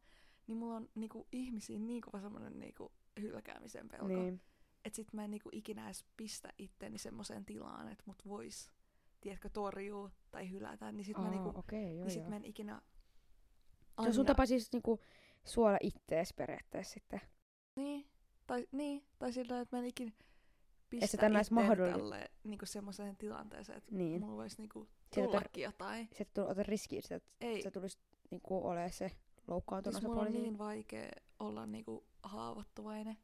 niin 0.48 0.58
mulla 0.58 0.76
on 0.76 0.90
niinku 0.96 1.28
ihmisiin 1.32 1.88
niin 1.88 2.02
kova 2.02 2.22
semmonen 2.22 2.60
niinku 2.60 2.92
hylkäämisen 3.22 3.88
pelko. 3.90 4.08
Niin. 4.08 4.42
Että 4.86 4.96
sit 4.96 5.14
mä 5.14 5.24
en 5.24 5.32
niinku 5.32 5.50
ikinä 5.52 5.86
edes 5.86 6.06
pistä 6.18 6.50
itteni 6.58 6.98
semmoiseen 6.98 7.46
tilaan, 7.46 7.88
että 7.92 8.04
mut 8.08 8.26
vois, 8.26 8.72
tiedätkö, 9.22 9.50
torjuu 9.50 10.10
tai 10.32 10.50
hylätä, 10.52 10.92
niin 10.92 11.06
sit 11.06 11.18
mä 11.18 11.24
Aa, 11.24 11.30
niinku, 11.32 11.52
okei, 11.56 11.96
joo, 11.98 12.06
niin 12.06 12.12
sit 12.12 12.22
joo. 12.22 12.30
mä 12.30 12.36
en 12.36 12.46
ikinä 12.46 12.82
Se 14.02 14.08
on 14.08 14.14
sun 14.14 14.26
tapa 14.26 14.46
siis 14.46 14.72
niinku 14.72 15.00
suola 15.46 15.78
ittees 15.82 16.34
periaatteessa 16.34 16.94
sitten. 16.94 17.22
Niin, 17.76 18.08
tai, 18.48 18.68
niin, 18.72 19.06
tai 19.20 19.34
sillä, 19.34 19.62
että 19.62 19.76
mä 19.76 19.80
en 19.82 19.90
ikinä 19.90 20.12
pistä 20.90 21.06
itteeni 21.06 21.36
mahdolli- 21.52 21.92
tälle 21.92 22.30
niinku 22.44 22.66
semmoiseen 22.66 23.18
tilanteeseen, 23.18 23.78
että 23.78 23.96
Niin. 23.96 24.22
mulla 24.22 24.36
voisi 24.38 24.58
niinku 24.58 24.90
tullakin 25.16 25.64
jotain. 25.64 26.10
Sä 26.18 26.22
et 26.22 26.38
ota 26.38 26.64
riskiä 26.64 27.02
että 27.12 27.30
Ei, 27.42 27.62
sä 27.62 27.72
tulisi 27.72 27.98
niinku 28.32 28.68
olemaan 28.68 28.92
se 28.92 29.12
loukkaantunut 29.48 29.94
siis 29.96 30.04
mulla 30.08 30.22
on 30.22 30.28
osapuoli. 30.28 30.44
niin 30.44 30.58
vaikea 30.58 31.10
olla 31.40 31.66
niinku 31.66 32.04
haavoittuvainen, 32.24 33.18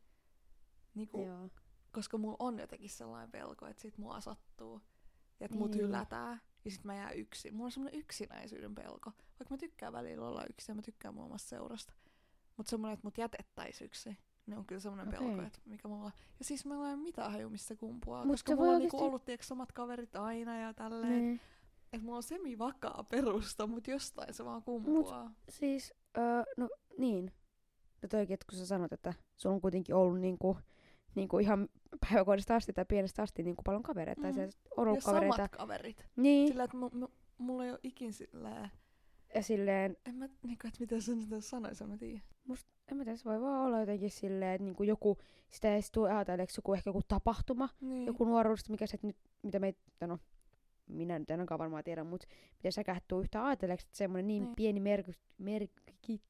niinku, 0.96 1.22
Joo. 1.26 1.50
koska 1.92 2.18
mulla 2.18 2.36
on 2.40 2.60
jotenkin 2.60 2.90
sellainen 2.90 3.32
pelko, 3.32 3.68
että 3.68 3.82
sit 3.82 3.98
mua 3.98 4.22
sattuu 4.22 4.82
ja 5.40 5.46
että 5.46 5.58
mut 5.58 5.72
Niin. 5.72 5.84
hylätään 5.84 6.42
ja 6.66 6.72
sit 6.72 6.84
mä 6.84 6.96
jää 6.96 7.12
yksin. 7.12 7.54
Mulla 7.54 7.66
on 7.66 7.72
semmoinen 7.72 8.00
yksinäisyyden 8.00 8.76
pelko, 8.76 9.12
vaikka 9.40 9.54
mä 9.54 9.58
tykkään 9.58 9.94
välillä 9.94 10.28
olla 10.28 10.46
yksin 10.50 10.72
ja 10.72 10.76
mä 10.76 10.82
tykkään 10.82 11.14
muun 11.14 11.28
muassa 11.28 11.50
seurasta. 11.50 11.94
Mutta 12.58 12.70
semmoinen, 12.70 12.94
että 12.94 13.08
mut 13.08 13.18
jätettäis 13.18 13.82
yksin, 13.82 14.18
niin 14.46 14.58
on 14.58 14.66
kyllä 14.66 14.82
semmoinen 14.82 15.08
Okei. 15.16 15.28
pelko, 15.28 15.42
että 15.44 15.60
mikä 15.66 15.88
mulla 15.88 16.06
on. 16.06 16.12
Ja 16.40 16.46
siis 16.46 16.66
meillä 16.66 16.88
ei 16.88 16.94
ole 16.94 17.02
mitään 17.04 17.32
haju, 17.32 17.50
mistä 17.50 17.76
kumpuaa, 17.76 18.26
Mut 18.26 18.34
koska 18.34 18.56
mulla 18.56 18.72
on 18.72 18.80
niinku 18.80 18.98
oikeesti- 18.98 19.08
ollut 19.10 19.26
tiiäks, 19.26 19.48
samat 19.48 19.72
kaverit 19.72 20.16
aina 20.16 20.60
ja 20.60 20.74
tälleen. 20.74 21.12
Niin. 21.22 21.42
Että 21.94 22.06
mulla 22.06 22.18
on 22.18 22.24
semi-vakaa 22.24 23.04
perusta, 23.10 23.68
mutta 23.68 23.92
jostain 23.92 24.34
se 24.34 24.46
vaan 24.46 24.64
kumpuaa. 24.64 25.32
Siis, 25.50 25.94
öö, 26.18 26.44
no 26.58 26.70
niin. 26.98 27.32
No 28.02 28.08
toikin, 28.10 28.34
että 28.34 28.46
kun 28.50 28.60
sä 28.60 28.66
sanot, 28.66 28.94
että 28.94 29.14
sulla 29.36 29.56
on 29.56 29.62
kuitenkin 29.62 29.96
ollut 29.96 30.20
niinku, 30.20 30.58
niinku 31.16 31.40
ihan 31.40 31.70
päiväkodista 32.10 32.56
asti 32.56 32.74
tai 32.74 32.86
pienestä 32.86 33.22
asti 33.22 33.44
niinku 33.44 33.62
paljon 33.66 33.84
kavereita. 33.84 34.22
Mm. 34.22 34.24
Tai 34.24 34.34
se 34.34 34.50
on 34.78 34.88
ollut 34.88 34.96
ja 34.96 35.06
kavereita. 35.06 35.36
samat 35.36 35.52
kaverit. 35.52 36.06
Niin. 36.16 36.48
Sillä, 36.48 36.64
että 36.64 36.78
mu- 36.78 37.04
mu- 37.06 37.12
mulla 37.38 37.66
ei 37.66 37.72
ole 37.72 37.80
ikin 37.84 38.14
silleen, 38.14 38.70
Ja 39.36 39.44
silleen, 39.44 39.98
en 40.06 40.16
mä, 40.16 40.30
niinku, 40.44 40.68
että 40.68 40.80
mitä 40.80 41.02
sä 41.02 41.12
nyt 41.16 41.46
sanois, 41.46 41.82
mä 41.88 41.98
tiedä. 41.98 42.22
en 42.92 42.98
mä 42.98 43.04
tiedä, 43.04 43.18
se 43.18 43.26
voi 43.26 43.42
vaan 43.42 43.62
olla 43.66 43.80
jotenkin 43.80 44.12
silleen, 44.12 44.52
että 44.56 44.64
niinku 44.66 44.84
joku, 44.84 45.18
sitä 45.50 45.76
ei 45.76 45.82
tule 45.94 46.12
ajatelleeksi 46.14 46.60
joku 46.60 46.74
ehkä 46.74 46.90
joku 46.90 47.02
tapahtuma, 47.08 47.70
Niin. 47.82 48.06
joku 48.08 48.26
nuoruudesta, 48.26 48.72
mikä 48.72 48.88
se 48.88 48.98
nyt, 49.02 49.18
mitä 49.44 49.60
meitä, 49.60 49.80
no 50.08 50.20
minä 50.90 51.20
nyt 51.20 51.32
en 51.32 51.40
ainakaan 51.40 51.60
varmaan 51.60 51.84
tiedä, 51.84 52.04
mutta 52.04 52.28
mitä 52.58 52.72
säkään 52.72 52.98
et 52.98 53.08
tuu 53.08 53.22
yhtään 53.22 53.46
ajatelleeksi, 53.46 53.88
että 53.88 53.98
semmoinen 53.98 54.28
niin, 54.28 54.44
Niin. 54.44 54.56
pieni 54.56 54.80
merkitys, 54.80 55.22
merkit. 55.38 56.22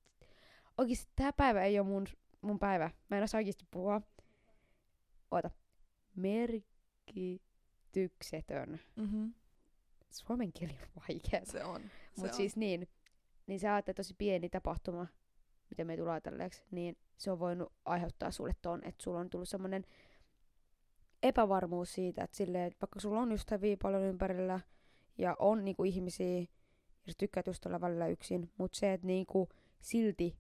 Oikeesti 0.78 1.12
tää 1.16 1.34
päivä 1.34 1.64
ei 1.64 1.80
ole 1.80 1.88
mun, 1.88 2.08
mun 2.42 2.60
päivä. 2.60 2.92
Mä 3.10 3.18
en 3.18 3.24
osaa 3.24 3.40
oikeesti 3.40 3.66
puhua. 3.72 4.02
Oota. 5.32 5.50
Merkityksetön. 6.16 8.80
Mm-hmm. 8.96 9.34
Suomen 10.10 10.54
kieli 10.54 10.74
on 10.74 10.88
vaikea. 11.10 11.46
Se 11.46 11.64
on. 11.64 11.82
Mutta 12.18 12.36
siis 12.36 12.56
niin, 12.56 12.88
niin 13.48 13.60
sä 13.60 13.74
ajattelet 13.74 13.96
tosi 13.96 14.16
pieni 14.18 14.50
tapahtuma, 14.50 15.08
mitä 15.70 15.84
me 15.84 15.98
tulee 15.98 16.12
ajatelleeksi, 16.14 16.64
niin 16.72 16.98
se 17.18 17.32
on 17.32 17.40
voinut 17.40 17.74
aiheuttaa 17.86 18.32
sulle 18.32 18.54
ton, 18.62 18.82
että 18.84 19.04
sulla 19.04 19.20
on 19.20 19.30
tullut 19.30 19.50
semmoinen 19.50 19.86
epävarmuus 21.24 21.94
siitä, 21.94 22.24
että 22.24 22.38
silleen, 22.38 22.64
että 22.68 22.78
vaikka 22.82 23.00
sulla 23.00 23.20
on 23.20 23.32
ystäviä 23.32 23.78
paljon 23.82 24.04
ympärillä 24.04 24.60
ja 25.18 25.36
on 25.40 25.66
niinku 25.66 25.84
ihmisiä, 25.84 26.40
ja 26.40 27.12
sä 27.12 27.14
tykkäät 27.18 27.48
just 27.48 27.66
olla 27.66 27.82
välillä 27.82 28.08
yksin, 28.08 28.52
mutta 28.58 28.80
se, 28.80 28.94
että 28.94 29.08
niinku 29.08 29.50
silti, 29.82 30.38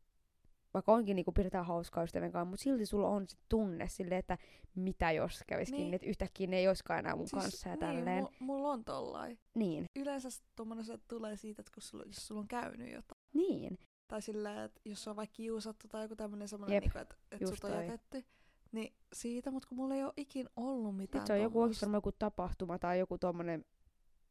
vaikka 0.73 0.91
onkin 0.93 1.15
niinku 1.15 1.31
pidetään 1.31 1.65
hauskaa 1.65 2.03
ystävien 2.03 2.31
kanssa, 2.31 2.49
mutta 2.49 2.63
silti 2.63 2.85
sulla 2.85 3.09
on 3.09 3.27
se 3.29 3.37
tunne 3.49 3.87
silleen, 3.87 4.19
että 4.19 4.37
mitä 4.75 5.11
jos 5.11 5.43
käviskin, 5.47 5.75
Niin. 5.77 5.83
niin. 5.85 5.93
että 5.93 6.07
yhtäkkiä 6.07 6.47
ne 6.47 6.57
ei 6.57 6.67
olisikaan 6.67 6.99
enää 6.99 7.15
mun 7.15 7.27
siis, 7.27 7.43
kanssa 7.43 7.69
ja 7.69 7.75
niin, 7.75 7.79
tälleen. 7.79 8.23
mu- 8.25 8.33
mulla 8.39 8.69
on 8.69 8.83
tollain. 8.83 9.39
Niin, 9.55 9.85
Yleensä 9.95 10.29
tommonen 10.55 10.85
se 10.85 10.97
tulee 11.07 11.35
siitä, 11.35 11.61
että 11.61 11.71
kun 11.73 11.83
sulla, 11.83 12.03
jos 12.03 12.27
sulla 12.27 12.41
on 12.41 12.47
käynyt 12.47 12.87
jotain. 12.93 13.21
niin. 13.33 13.77
Tai 14.07 14.21
silleen, 14.21 14.59
että 14.59 14.81
jos 14.85 15.07
on 15.07 15.15
vaikka 15.15 15.33
kiusattu 15.33 15.87
tai 15.87 16.03
joku 16.03 16.15
tämmönen 16.15 16.47
semmonen, 16.47 16.73
Jep, 16.73 16.83
niinku, 16.83 16.97
että, 16.99 17.15
että 17.31 17.47
sut 17.47 17.63
on 17.63 17.71
jätetty. 17.85 18.23
Niin 18.71 18.93
siitä, 19.13 19.51
mutta 19.51 19.67
kun 19.69 19.77
mulla 19.77 19.95
ei 19.95 20.03
ole 20.03 20.13
ikin 20.17 20.49
ollut 20.55 20.97
mitään 20.97 21.21
Nyt 21.21 21.27
se 21.27 21.33
on 21.33 21.41
joku 21.41 21.61
oikeasti 21.61 21.85
varmaan 21.85 21.97
joku 21.97 22.11
tapahtuma 22.11 22.79
tai 22.79 22.99
joku 22.99 23.17
tommonen, 23.17 23.65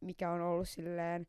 mikä 0.01 0.31
on 0.31 0.41
ollut 0.41 0.69
silleen, 0.69 1.27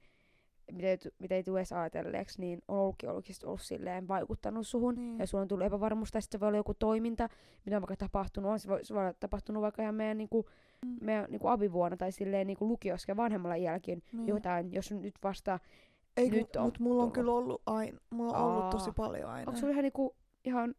mitä 0.72 0.88
ei, 0.88 0.98
mitä 1.19 1.36
ei 1.36 1.43
tule 1.43 1.60
edes 1.60 1.74
ajatelleeksi, 1.74 2.41
niin 2.41 2.62
on 2.67 2.78
ollutkin 2.80 3.10
oikeasti 3.10 3.45
ollut 3.45 3.62
silleen 3.62 4.08
vaikuttanut 4.08 4.67
suhun. 4.67 4.95
Niin. 4.95 5.19
Ja 5.19 5.28
sulla 5.28 5.41
on 5.41 5.48
tullut 5.48 5.65
epävarmuus, 5.65 6.12
tai 6.12 6.22
sitten 6.22 6.38
se 6.38 6.41
voi 6.41 6.48
olla 6.48 6.58
joku 6.58 6.74
toiminta, 6.74 7.30
mitä 7.65 7.78
on 7.78 7.82
vaikka 7.82 7.95
tapahtunut. 7.95 8.52
On, 8.52 8.60
se, 8.60 8.69
voi, 8.69 8.86
se 8.86 8.93
voi 8.93 9.02
olla 9.04 9.13
tapahtunut 9.13 9.62
vaikka 9.62 9.82
ihan 9.82 9.95
meidän, 9.95 10.17
niinku, 10.17 10.45
Mm. 10.86 10.98
meidän 11.02 11.26
niinku 11.30 11.48
abivuonna 11.48 11.98
tai 11.98 12.12
silleen 12.12 12.48
niinku 12.48 12.67
lukiossa 12.67 13.17
vanhemmalla 13.17 13.58
jälkeen 13.58 14.02
Niin. 14.13 14.28
jotain, 14.28 14.74
jos 14.74 14.91
nyt 14.91 15.15
vasta... 15.24 15.60
Ei, 16.17 16.30
nyt 16.30 16.56
on 16.56 16.63
mutta 16.63 16.84
mulla 16.84 17.04
on 17.04 17.12
tullut. 17.12 17.13
kyllä 17.13 17.32
ollut 17.32 17.62
aina. 17.65 18.00
Mulla 18.10 18.38
on 18.38 18.52
ollut 18.52 18.69
tosi 18.69 18.91
paljon 18.91 19.30
aina. 19.30 19.50
Onko 19.50 19.60
sulla 19.60 19.72
ihan 19.72 19.84
niinku, 19.84 20.15
ihan 20.45 20.76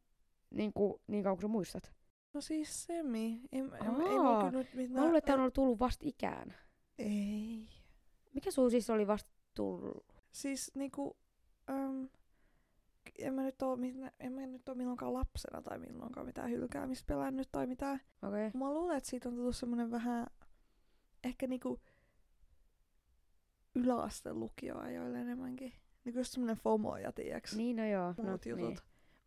niinku, 0.51 1.01
niin 1.07 1.23
kauan 1.25 1.37
kuin 1.37 1.43
sä 1.43 1.49
muistat? 1.49 1.93
No 2.33 2.41
siis 2.41 2.85
semi. 2.85 3.41
Ei 3.53 3.61
Aa. 3.61 3.93
mulla 3.93 4.39
kyllä 4.39 4.51
nyt 4.51 4.75
mitään. 4.75 4.93
Mä 4.93 5.01
luulen, 5.01 5.17
että 5.19 5.35
on 5.35 5.41
ollut 5.41 5.55
tullut 5.55 5.81
vasta 5.81 6.05
ikään. 6.09 6.55
Ei. 6.99 7.69
Mikä 8.35 8.51
sulla 8.51 8.71
siis 8.71 8.91
oli 8.91 9.07
vasta 9.07 9.31
tullut? 9.55 10.07
Siis 10.33 10.71
niinku... 10.75 11.17
Äm, 11.71 12.09
en 13.19 13.35
mä 13.35 13.43
nyt 13.43 13.63
oo, 13.63 13.79
en 14.21 14.33
mä 14.33 14.47
nyt 14.47 14.69
oo 14.69 14.75
milloinkaan 14.75 15.15
lapsena 15.15 15.63
tai 15.63 15.79
milloinkaan 15.79 16.27
mitään 16.27 16.51
hylkäämistä 16.51 17.07
pelännyt 17.07 17.49
tai 17.53 17.67
mitään. 17.67 18.01
Okei. 18.23 18.47
Okay. 18.47 18.61
Mä 18.61 18.75
luulen, 18.75 18.97
että 18.97 19.11
siitä 19.11 19.29
on 19.29 19.35
tullut 19.35 19.57
semmonen 19.57 19.91
vähän... 19.91 20.27
Ehkä 21.25 21.47
niinku... 21.47 21.81
Yläasteen 23.75 24.41
lukioajoille 24.41 25.21
enemmänkin. 25.21 25.73
Niinku 26.05 26.21
just 26.21 26.33
semmonen 26.33 26.57
FOMO 26.57 26.97
ja 26.97 27.13
tiiäks. 27.13 27.57
Niin, 27.57 27.77
no 27.77 27.87
joo. 27.87 28.15
No, 28.17 28.25
muut 28.25 28.47
jutut. 28.47 28.67
niin. 28.67 28.79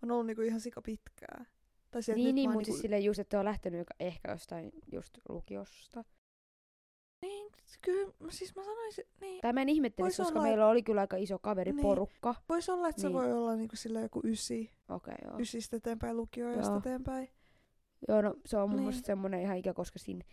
On 0.04 0.12
ollut 0.12 0.26
niinku 0.26 0.42
ihan 0.42 0.60
sika 0.60 0.82
pitkää. 0.82 1.46
Tai 1.94 2.04
se, 2.04 2.12
että 2.12 2.24
Niin, 2.24 2.36
niin 2.36 2.52
mutta 2.52 2.66
siis 2.66 2.80
silleen 2.80 3.04
just, 3.04 3.20
että 3.20 3.40
on 3.40 3.46
lähtenyt 3.46 3.88
ehkä 4.00 4.32
jostain 4.32 4.72
just 4.92 5.18
lukiosta. 5.30 6.04
Niin, 7.22 7.52
kyllä, 7.82 8.14
siis 8.30 8.56
mä 8.56 8.64
sanoisin, 8.64 9.06
niin, 9.22 9.42
Tai 9.42 9.54
mä 9.54 9.62
en 9.62 9.70
ihmettelisi, 9.70 10.18
Vois 10.18 10.28
koska 10.28 10.40
olla, 10.40 10.50
meillä 10.50 10.68
oli 10.68 10.84
kyllä 10.84 11.02
aika 11.02 11.18
iso 11.18 11.40
kaveriporukka. 11.40 12.36
voisi 12.50 12.72
olla, 12.72 12.90
että 12.90 13.02
se 13.02 13.08
Niin. 13.08 13.14
voi 13.14 13.34
olla 13.34 13.56
niinku 13.56 13.76
sillä 13.76 14.00
joku 14.02 14.22
ysi, 14.24 14.72
Okei, 14.90 15.14
okay, 15.22 15.30
joo. 15.32 15.40
ysistä 15.40 15.76
eteenpäin, 15.76 16.18
lukioista 16.18 16.78
eteenpäin. 16.78 17.30
Joo, 18.08 18.22
no 18.22 18.36
se 18.46 18.58
on 18.58 18.70
mun 18.70 18.76
Niin. 18.76 18.84
mielestä 18.86 19.06
semmonen 19.06 19.42
ihan 19.42 19.58
ikä, 19.58 19.74
koska 19.74 20.00
siinä, 20.00 20.24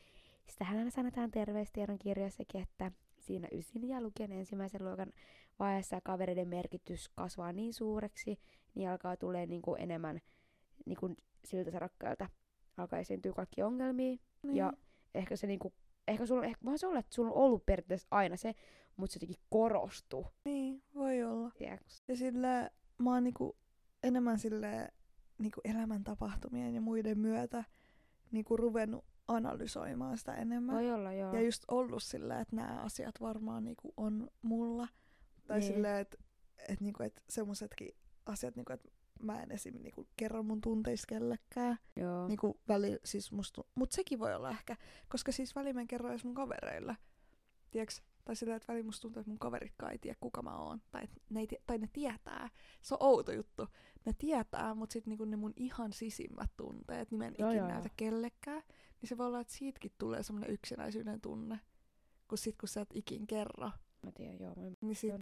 sitähän 0.49 0.79
aina 0.79 0.91
sanotaan 0.91 1.31
terveystiedon 1.31 1.99
kirjassakin, 1.99 2.61
että 2.63 2.93
siinä 3.19 3.49
ysin 3.53 3.89
ja 3.89 4.01
lukion 4.01 4.33
ensimmäisen 4.33 4.85
luokan 4.85 5.13
vaiheessa 5.59 6.01
kavereiden 6.05 6.49
merkitys 6.49 7.09
kasvaa 7.09 7.53
niin 7.53 7.75
suureksi, 7.75 8.39
niin 8.75 8.91
alkaa 8.91 9.17
tulee 9.17 9.47
niinku 9.47 9.75
enemmän 9.75 10.21
niinku 10.87 11.15
siltä 11.45 11.79
rakkailta. 11.79 12.29
Alkaa 12.77 12.99
esiintyä 12.99 13.33
kaikki 13.33 13.63
ongelmia, 13.63 14.17
Niin. 14.43 14.57
ja 14.57 14.73
ehkä 15.15 15.37
se 15.37 15.47
niinku, 15.47 15.73
ehkä 16.09 16.27
sulla, 16.27 16.45
ehkä, 16.45 16.59
voihan 16.65 16.79
se 16.79 16.87
olla, 16.87 16.99
että 16.99 17.15
sulla 17.15 17.31
on 17.31 17.37
ollut 17.37 17.67
periaatteessa 17.67 18.09
aina 18.11 18.37
se, 18.37 18.55
mutta 18.97 19.13
se 19.13 19.17
jotenkin 19.17 19.43
korostuu, 19.51 20.27
Niin, 20.45 20.83
voi 20.95 21.23
olla. 21.25 21.51
tiedätkö? 21.59 21.87
Ja 22.09 22.17
sillä 22.17 22.71
mä 22.99 23.11
oon 23.15 23.25
niinku 23.25 23.57
enemmän 24.03 24.39
sille 24.39 24.89
niinku 25.39 25.61
elämäntapahtumien 25.65 26.75
ja 26.75 26.81
muiden 26.81 27.19
myötä 27.19 27.65
niinku 28.31 28.57
ruvennut 28.57 29.05
analysoimaan 29.29 30.19
sitä 30.19 30.35
enemmän. 30.35 30.77
Voi 30.77 30.91
olla, 30.93 31.13
joo. 31.13 31.35
Ja 31.35 31.43
just 31.43 31.65
ollut 31.69 32.03
silleen, 32.03 32.41
että 32.41 32.57
nämä 32.57 32.81
asiat 32.83 33.21
varmaan 33.21 33.65
niinku 33.65 33.93
on 33.97 34.31
mulla. 34.43 34.89
Tai 35.47 35.59
Niin. 35.59 35.67
niin. 35.69 35.75
silleen, 35.75 36.01
että 36.01 36.19
et 36.69 36.81
niinku, 36.81 37.03
et 37.03 37.23
semmoisetkin 37.29 37.95
asiat, 38.27 38.57
niinku, 38.57 38.73
että 38.73 38.89
mä 39.23 39.43
en 39.43 39.53
esim. 39.53 39.75
Niinku 39.83 40.09
kerro 40.17 40.43
mun 40.43 40.61
tunteista 40.61 41.07
kellekään. 41.09 41.79
joo. 41.97 42.29
Niinku 42.29 42.61
väli, 42.69 42.99
siis 43.05 43.33
musta, 43.33 43.63
mut 43.75 43.93
sekin 43.93 44.19
voi 44.19 44.35
olla 44.35 44.51
ehkä, 44.51 44.77
koska 45.09 45.33
siis 45.33 45.55
väliin 45.55 45.75
mä 45.75 45.81
en 45.81 45.87
kerro 45.87 46.11
edes 46.11 46.25
mun 46.25 46.35
kavereille. 46.35 46.97
Tiedätkö? 47.71 47.95
Tai 48.25 48.37
silleen, 48.37 48.57
että 48.57 48.73
väliin 48.73 48.87
musta 48.87 49.03
tuntuu, 49.03 49.21
että 49.21 49.31
mun 49.31 49.39
kaveritkaan 49.39 49.93
ei 49.93 49.99
tiedä, 49.99 50.17
kuka 50.21 50.43
mä 50.43 50.57
oon. 50.57 50.83
Tai, 50.91 51.03
ne, 51.31 51.41
ei, 51.41 51.47
tie- 51.47 51.63
tai 51.67 51.79
ne 51.79 51.89
tietää. 51.93 52.49
Se 52.83 52.95
on 52.95 53.03
outo 53.03 53.33
juttu. 53.33 53.67
Ne 54.05 54.13
tietää, 54.19 54.75
mutta 54.75 54.93
sitten 54.93 55.11
niinku 55.11 55.25
ne 55.25 55.37
mun 55.37 55.53
ihan 55.57 55.93
sisimmät 55.93 56.51
tunteet, 56.57 57.11
niin 57.11 57.19
mä 57.19 57.27
en 57.27 57.35
Joo, 57.39 57.51
ikinä 57.51 57.63
joo, 57.63 57.73
näytä 57.73 57.89
kellekään. 57.97 58.63
Niin 59.01 59.09
se 59.09 59.19
voi 59.19 59.27
olla, 59.27 59.41
että 59.41 59.53
siitäkin 59.53 59.93
tulee 59.99 60.23
semmoinen 60.23 60.51
yksinäisyyden 60.51 61.21
tunne. 61.21 61.61
Kun 62.29 62.39
sit 62.39 62.57
kun 62.57 62.69
sä 62.69 62.81
et 62.81 62.91
ikin 62.95 63.27
kerro, 63.27 63.71
Mä 64.03 64.13
tiedän, 64.13 64.39
joo. 64.41 64.55
Mä, 64.55 64.63
niin 64.81 64.97
sit, 64.97 65.13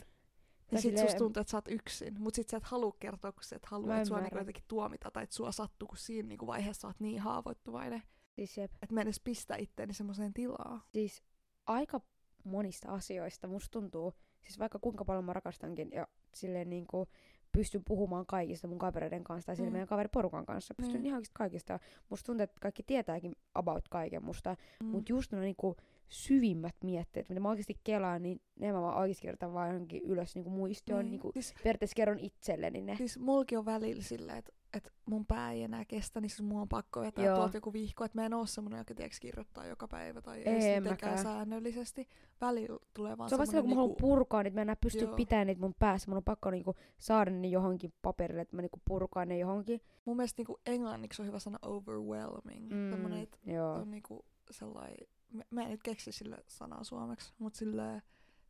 Sit 0.70 0.80
silleen- 0.80 1.06
susta 1.06 1.18
tuntuu, 1.18 1.40
että 1.40 1.50
sä 1.50 1.56
oot 1.56 1.68
yksin. 1.68 2.20
Mut 2.20 2.34
sit 2.34 2.48
sä 2.48 2.56
et 2.56 2.64
halua 2.64 2.96
kertoa, 3.00 3.32
kun 3.32 3.42
sä 3.42 3.56
et 3.56 3.66
halua, 3.66 3.96
että 3.96 4.08
sua 4.08 4.20
niinku 4.20 4.38
jotenkin 4.38 4.64
tuomita 4.68 5.10
tai 5.10 5.22
että 5.24 5.36
sua 5.36 5.52
sattuu, 5.52 5.88
kun 5.88 5.98
siinä 5.98 6.28
niinku 6.28 6.46
vaiheessa 6.46 6.88
oot 6.88 7.00
niin 7.00 7.20
haavoittuvainen. 7.20 8.02
siis 8.34 8.58
jep. 8.58 8.70
Että 8.82 8.94
mä 8.94 9.00
en 9.00 9.06
edes 9.06 9.20
pistä 9.20 9.56
itteeni 9.56 9.94
semmoiseen 9.94 10.34
tilaa. 10.34 10.84
siis 10.92 11.22
aika 11.66 12.00
monista 12.44 12.88
asioista 12.92 13.48
musta 13.48 13.70
tuntuu, 13.80 14.14
siis 14.42 14.58
vaikka 14.58 14.78
kuinka 14.78 15.04
paljon 15.04 15.24
mä 15.24 15.32
rakastankin 15.32 15.90
ja 15.92 16.08
silleen 16.34 16.70
niin 16.70 16.86
kuin 16.86 17.08
pystyn 17.52 17.82
puhumaan 17.84 18.26
kaikista 18.26 18.68
mun 18.68 18.78
kavereiden 18.78 19.24
kanssa 19.24 19.46
tai 19.56 19.66
Mm. 19.66 19.72
meidän 19.72 19.88
kaveriporukan 19.88 20.46
kanssa. 20.46 20.74
Pystyn 20.74 20.94
Niin. 21.02 21.06
ihan 21.06 21.22
kaikista. 21.32 21.78
Musta 22.10 22.26
tuntuu, 22.26 22.44
että 22.44 22.56
kaikki 22.60 22.82
tietääkin 22.82 23.32
about 23.54 23.88
kaiken 23.90 24.24
musta. 24.24 24.56
Mm. 24.82 24.86
Mut 24.86 25.08
just 25.08 25.32
ne 25.32 25.40
niinku 25.40 25.76
syvimmät 26.08 26.76
mietteet, 26.84 27.28
mitä 27.28 27.40
mä 27.40 27.48
oikeasti 27.48 27.76
kelaan, 27.84 28.22
niin 28.22 28.40
ne 28.58 28.72
mä 28.72 28.82
vaan 28.82 28.96
oikeasti 28.96 29.20
kirjoitan 29.22 29.52
vaan 29.54 29.68
johonkin 29.68 30.02
ylös 30.02 30.34
niinku 30.34 30.50
muistioon. 30.50 31.04
Niin. 31.04 31.10
Niinku, 31.10 31.32
Siis, 31.32 31.54
periaatteessa 31.62 31.94
kerron 31.94 32.18
itselleni 32.18 32.82
ne. 32.82 32.96
siis 32.96 33.18
mulki 33.18 33.56
on 33.56 33.64
välillä 33.64 34.02
silleen, 34.02 34.38
että 34.38 34.52
et 34.74 34.92
mun 35.06 35.26
pää 35.26 35.52
ei 35.52 35.62
enää 35.62 35.84
kestä, 35.84 36.20
niin 36.20 36.30
siis 36.30 36.42
mun 36.42 36.60
on 36.60 36.68
pakko 36.68 37.00
vetää 37.00 37.24
Joo. 37.24 37.36
tuolta 37.36 37.56
joku 37.56 37.72
vihko, 37.72 38.04
että 38.04 38.18
mä 38.18 38.26
en 38.26 38.34
oo 38.34 38.46
semmonen, 38.46 38.78
joka 38.78 38.94
tiiäks 38.94 39.20
kirjoittaa 39.20 39.66
joka 39.66 39.88
päivä 39.88 40.22
tai 40.22 40.42
Ei, 40.42 40.80
mäkään. 40.80 41.18
säännöllisesti. 41.18 42.08
Välillä 42.40 42.78
tulee 42.94 43.18
vaan 43.18 43.28
Se 43.28 43.34
on 43.34 43.38
vasta 43.38 43.50
silloin, 43.50 43.64
kun 43.64 43.70
mä 43.70 43.74
haluan 43.74 43.90
niinku, 43.90 44.08
purkaa 44.08 44.42
niitä, 44.42 44.54
mä 44.54 44.60
en 44.60 44.64
enää 44.64 44.76
pysty 44.76 45.06
pitämään 45.06 45.46
niitä 45.46 45.60
mun 45.60 45.74
päässä. 45.78 46.10
Mun 46.10 46.16
on 46.16 46.24
pakko 46.24 46.50
niinku 46.50 46.74
saada 46.98 47.30
ne 47.30 47.48
johonkin 47.48 47.92
paperille, 48.02 48.42
että 48.42 48.56
mä 48.56 48.62
niinku 48.62 48.80
purkaan 48.84 49.28
ne 49.28 49.38
johonkin. 49.38 49.80
mun 50.04 50.16
mielestä 50.16 50.40
niinku 50.40 50.60
englanniksi 50.66 51.22
on 51.22 51.28
hyvä 51.28 51.38
sana 51.38 51.58
overwhelming. 51.62 52.72
Mm. 52.72 52.90
Semmonen, 52.90 53.22
että 53.22 53.38
on 53.80 53.90
niinku 53.90 54.24
sellainen, 54.50 54.96
mä, 55.32 55.42
mä 55.50 55.62
en 55.62 55.70
nyt 55.70 55.82
keksi 55.82 56.12
sille 56.12 56.44
sanaa 56.46 56.84
suomeksi, 56.84 57.32
mutta 57.38 57.58
sille 57.58 58.02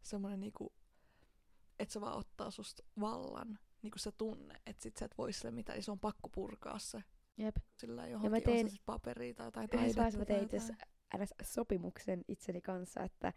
semmoinen 0.03 0.41
niinku, 0.41 0.73
että 1.79 1.93
se 1.93 2.01
vaan 2.01 2.19
ottaa 2.19 2.51
susta 2.51 2.83
vallan, 3.01 3.59
niinku 3.83 3.99
se 3.99 4.13
tunne, 4.13 4.55
että 4.67 4.83
sit 4.83 4.97
sä 4.97 5.05
et 5.05 5.19
voi 5.19 5.33
sille 5.33 5.51
mitään, 5.51 5.83
se 5.83 5.91
on 5.91 6.01
pakko 6.01 6.29
purkaa 6.29 6.79
se. 6.79 7.03
Jep. 7.37 7.57
Sillä 7.77 8.07
johonkin 8.07 8.31
mä 8.31 8.37
on 8.37 8.43
tein- 8.43 8.71
sit 8.71 8.83
paperia 8.87 9.35
tai 9.35 9.47
jotain 9.47 9.69
Yhdessä 9.73 9.97
vaiheessa 9.97 10.19
mä 10.19 10.25
taidetta 10.25 10.57
tein 10.57 11.23
itse 11.23 11.35
sopimuksen 11.43 12.25
itseni 12.29 12.61
kanssa, 12.61 13.03
että 13.03 13.33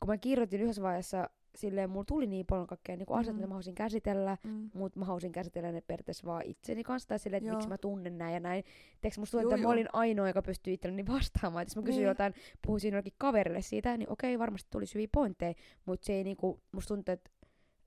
kun 0.00 0.08
mä 0.08 0.18
kirjoitin 0.18 0.60
yhdessä 0.60 0.82
vaiheessa 0.82 1.30
silleen, 1.56 1.90
mulla 1.90 2.04
tuli 2.04 2.26
niin 2.26 2.46
paljon 2.46 2.66
kaikkea 2.66 2.96
niin 2.96 3.06
Mm. 3.10 3.34
mitä 3.34 3.46
mä 3.46 3.52
haluaisin 3.54 3.74
käsitellä, 3.74 4.36
Mm. 4.42 4.70
mutta 4.74 4.98
mä 4.98 5.04
halusin 5.04 5.32
käsitellä 5.32 5.72
ne 5.72 5.80
periaatteessa 5.80 6.26
vaan 6.26 6.42
itseni 6.44 6.82
kanssa, 6.84 7.08
tai 7.08 7.18
silleen, 7.18 7.38
että 7.38 7.48
Joo. 7.48 7.56
miksi 7.56 7.68
mä 7.68 7.78
tunnen 7.78 8.18
näin 8.18 8.34
ja 8.34 8.40
näin. 8.40 8.64
Teekö 9.00 9.20
musta 9.20 9.38
tuntuu, 9.38 9.50
että 9.52 9.66
mä 9.66 9.72
olin 9.72 9.88
ainoa, 9.92 10.28
joka 10.28 10.42
pystyi 10.42 10.74
itselleni 10.74 11.06
vastaamaan. 11.06 11.62
Et 11.62 11.68
jos 11.68 11.76
mä 11.76 11.82
kysyin 11.82 12.00
Niin. 12.00 12.08
jotain, 12.08 12.34
puhuisin 12.66 12.92
jollekin 12.92 13.12
kaverille 13.18 13.60
siitä, 13.62 13.96
niin 13.96 14.12
okei, 14.12 14.38
varmasti 14.38 14.68
tuli 14.70 14.84
hyviä 14.94 15.08
pointteja, 15.12 15.54
mutta 15.86 16.06
se 16.06 16.12
ei 16.12 16.24
niinku, 16.24 16.60
musta 16.72 16.94
tuntuu, 16.94 17.12
että 17.12 17.30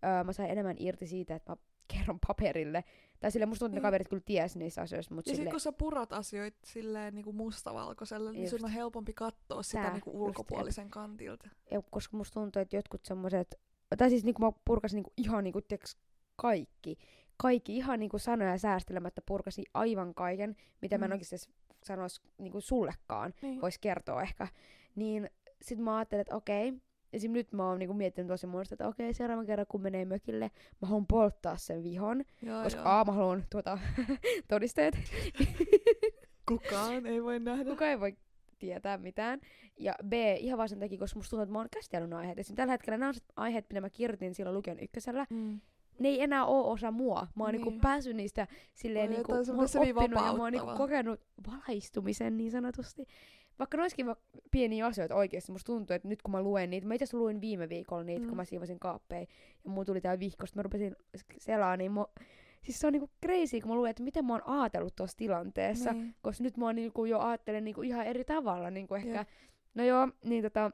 öö, 0.06 0.23
mä 0.23 0.34
sain 0.34 0.49
enemmän 0.51 0.75
irti 0.80 1.08
siitä, 1.08 1.36
että 1.36 1.51
mä 1.51 1.58
kerron 1.95 2.19
paperille. 2.27 2.84
Tai 3.19 3.32
silleen 3.32 3.49
musta 3.49 3.60
tuntuu, 3.60 3.67
että 3.67 3.75
ne 3.75 3.80
Niin. 3.80 3.88
kaverit 3.88 4.08
kyllä 4.10 4.23
ties 4.25 4.56
niissä 4.56 4.82
asioissa, 4.82 5.15
mutta 5.15 5.30
Ja 5.30 5.34
sit 5.34 5.38
silleen, 5.38 5.51
kun 5.53 5.60
sä 5.60 5.71
purat 5.71 6.13
asioita 6.13 6.58
silleen 6.65 7.15
niinku 7.15 7.34
mustavalkoiselle, 7.34 8.32
niin 8.32 8.49
sun 8.49 8.58
Just. 8.58 8.63
on 8.65 8.71
helpompi 8.71 9.13
katsoa 9.13 9.63
sitä 9.63 9.82
Tää, 9.82 9.93
niinku 9.93 10.10
just, 10.10 10.19
ulkopuolisen 10.21 10.89
kantilta. 10.89 11.49
ja 11.71 11.82
koska 11.91 12.17
musta 12.17 12.34
tuntuu, 12.39 12.62
että 12.62 12.75
jotkut 12.75 13.06
semmoiset, 13.06 13.56
tai 13.97 14.10
siis 14.10 14.23
niinku 14.23 14.41
mä 14.41 14.51
purkasin 14.65 14.97
niinku 14.97 15.13
ihan 15.17 15.43
niinku, 15.43 15.62
tiiäks, 15.62 15.97
kaikki, 16.36 16.97
kaikki 17.38 17.77
ihan 17.77 17.99
niinku 17.99 18.19
sanoja 18.19 18.58
säästelemättä 18.58 19.21
purkasin 19.25 19.65
aivan 19.73 20.13
kaiken, 20.13 20.56
mitä 20.82 20.97
mä 20.97 21.06
en 21.06 21.12
Mm. 21.12 21.13
oikeasti 21.13 21.51
sanois 21.84 22.21
niinku 22.38 22.62
sullekaan, 22.62 23.34
Niin. 23.41 23.62
vois 23.62 23.77
kertoa 23.80 24.21
ehkä. 24.21 24.47
Niin 24.95 25.30
sit 25.62 25.80
mä 25.80 25.97
ajattelin, 25.97 26.21
että 26.21 26.36
okei, 26.36 26.73
esim. 27.17 27.32
nyt 27.32 27.51
mä 27.53 27.69
oon 27.69 27.80
niinku 27.80 27.93
miettinyt 27.93 28.27
tosi 28.27 28.47
monesti, 28.47 28.73
että 28.75 28.88
okei, 28.88 29.13
seuraavan 29.13 29.45
kerran 29.45 29.67
kun 29.69 29.82
menee 29.82 30.06
mökille, 30.06 30.51
mä 30.82 30.88
haluan 30.88 31.08
polttaa 31.08 31.58
sen 31.58 31.84
vihon, 31.84 32.23
Joo, 32.41 32.63
koska 32.63 32.82
joo. 32.82 32.89
A, 32.89 33.06
mä 33.06 33.12
haluan 33.12 33.43
tuota, 33.49 33.80
todisteet, 34.49 34.97
Kukaan 36.47 37.06
ei 37.06 37.23
voi 37.23 37.39
nähdä. 37.39 37.69
kuka 37.69 37.88
ei 37.88 37.99
voi 37.99 38.17
tietää 38.60 38.97
mitään. 38.97 39.39
Ja 39.77 39.95
B, 40.08 40.13
ihan 40.39 40.58
vaan 40.58 40.69
sen 40.69 40.80
takia, 40.80 40.97
koska 40.97 41.19
musta 41.19 41.30
tuntuu, 41.30 41.43
että 41.43 41.53
mä 41.53 41.60
oon 41.60 41.67
käsitellyt 41.71 42.13
aiheet. 42.13 42.39
Esimerkiksi 42.39 42.56
tällä 42.56 42.71
hetkellä 42.71 42.97
nämä 42.97 43.10
on 43.10 43.15
aiheet, 43.36 43.65
mitä 43.69 43.82
mä 43.82 43.89
kirjoitin 43.89 44.36
silloin 44.36 44.58
lukion 44.58 44.80
ykkösellä. 44.80 45.25
Mm. 45.30 45.62
Ne 45.99 46.08
ei 46.10 46.21
enää 46.21 46.45
oo 46.45 46.71
osa 46.71 46.91
mua. 46.91 47.27
Mä 47.36 47.43
oon 47.43 47.53
niin. 47.53 47.62
Niin. 47.62 47.69
niinku 47.69 47.82
päässyt 47.82 48.15
niistä 48.15 48.47
silleen 48.73 49.10
niinku, 49.10 49.32
mä 49.32 49.38
oon 49.38 49.62
oppinut 49.89 50.25
ja 50.25 50.34
mä 50.34 50.43
oon 50.43 50.51
niinku 50.51 50.75
kokenut 50.77 51.21
valaistumisen 51.47 52.38
niin 52.38 52.51
sanotusti. 52.51 53.06
Vaikka 53.59 53.77
ne 53.77 53.83
olisikin 53.83 54.05
va- 54.05 54.15
pieniä 54.51 54.85
asioita 54.85 55.15
oikeasti, 55.15 55.51
musta 55.51 55.73
tuntuu, 55.73 55.95
että 55.95 56.07
nyt 56.07 56.21
kun 56.21 56.31
mä 56.31 56.41
luen 56.41 56.69
niitä, 56.69 56.87
mä 56.87 56.93
itse 56.93 57.17
luin 57.17 57.41
viime 57.41 57.69
viikolla 57.69 58.03
niitä, 58.03 58.21
mm. 58.21 58.27
kun 58.27 58.37
mä 58.37 58.45
siivosin 58.45 58.79
kaappeja, 58.79 59.25
ja 59.63 59.69
mulla 59.69 59.85
tuli 59.85 60.01
tää 60.01 60.19
vihkosta, 60.19 60.55
mä 60.55 60.63
rupesin 60.63 60.95
selaa, 61.37 61.77
niin 61.77 61.91
mä, 61.91 62.05
siis 62.63 62.79
se 62.79 62.87
on 62.87 62.93
niinku 62.93 63.09
crazy, 63.25 63.61
kun 63.61 63.69
mä 63.71 63.75
luen, 63.75 63.89
että 63.89 64.03
miten 64.03 64.25
mä 64.25 64.33
oon 64.33 64.47
ajatellut 64.47 64.95
tuossa 64.95 65.17
tilanteessa, 65.17 65.93
Niin. 65.93 66.15
koska 66.21 66.43
nyt 66.43 66.57
mä 66.57 66.65
oon 66.65 66.75
niinku 66.75 67.05
jo 67.05 67.19
ajattelen 67.19 67.63
niinku 67.63 67.81
ihan 67.81 68.05
eri 68.05 68.23
tavalla 68.25 68.69
niinku 68.69 68.95
ehkä. 68.95 69.09
Jep. 69.17 69.27
No 69.75 69.83
joo, 69.83 70.07
niin 70.23 70.43
tota, 70.43 70.71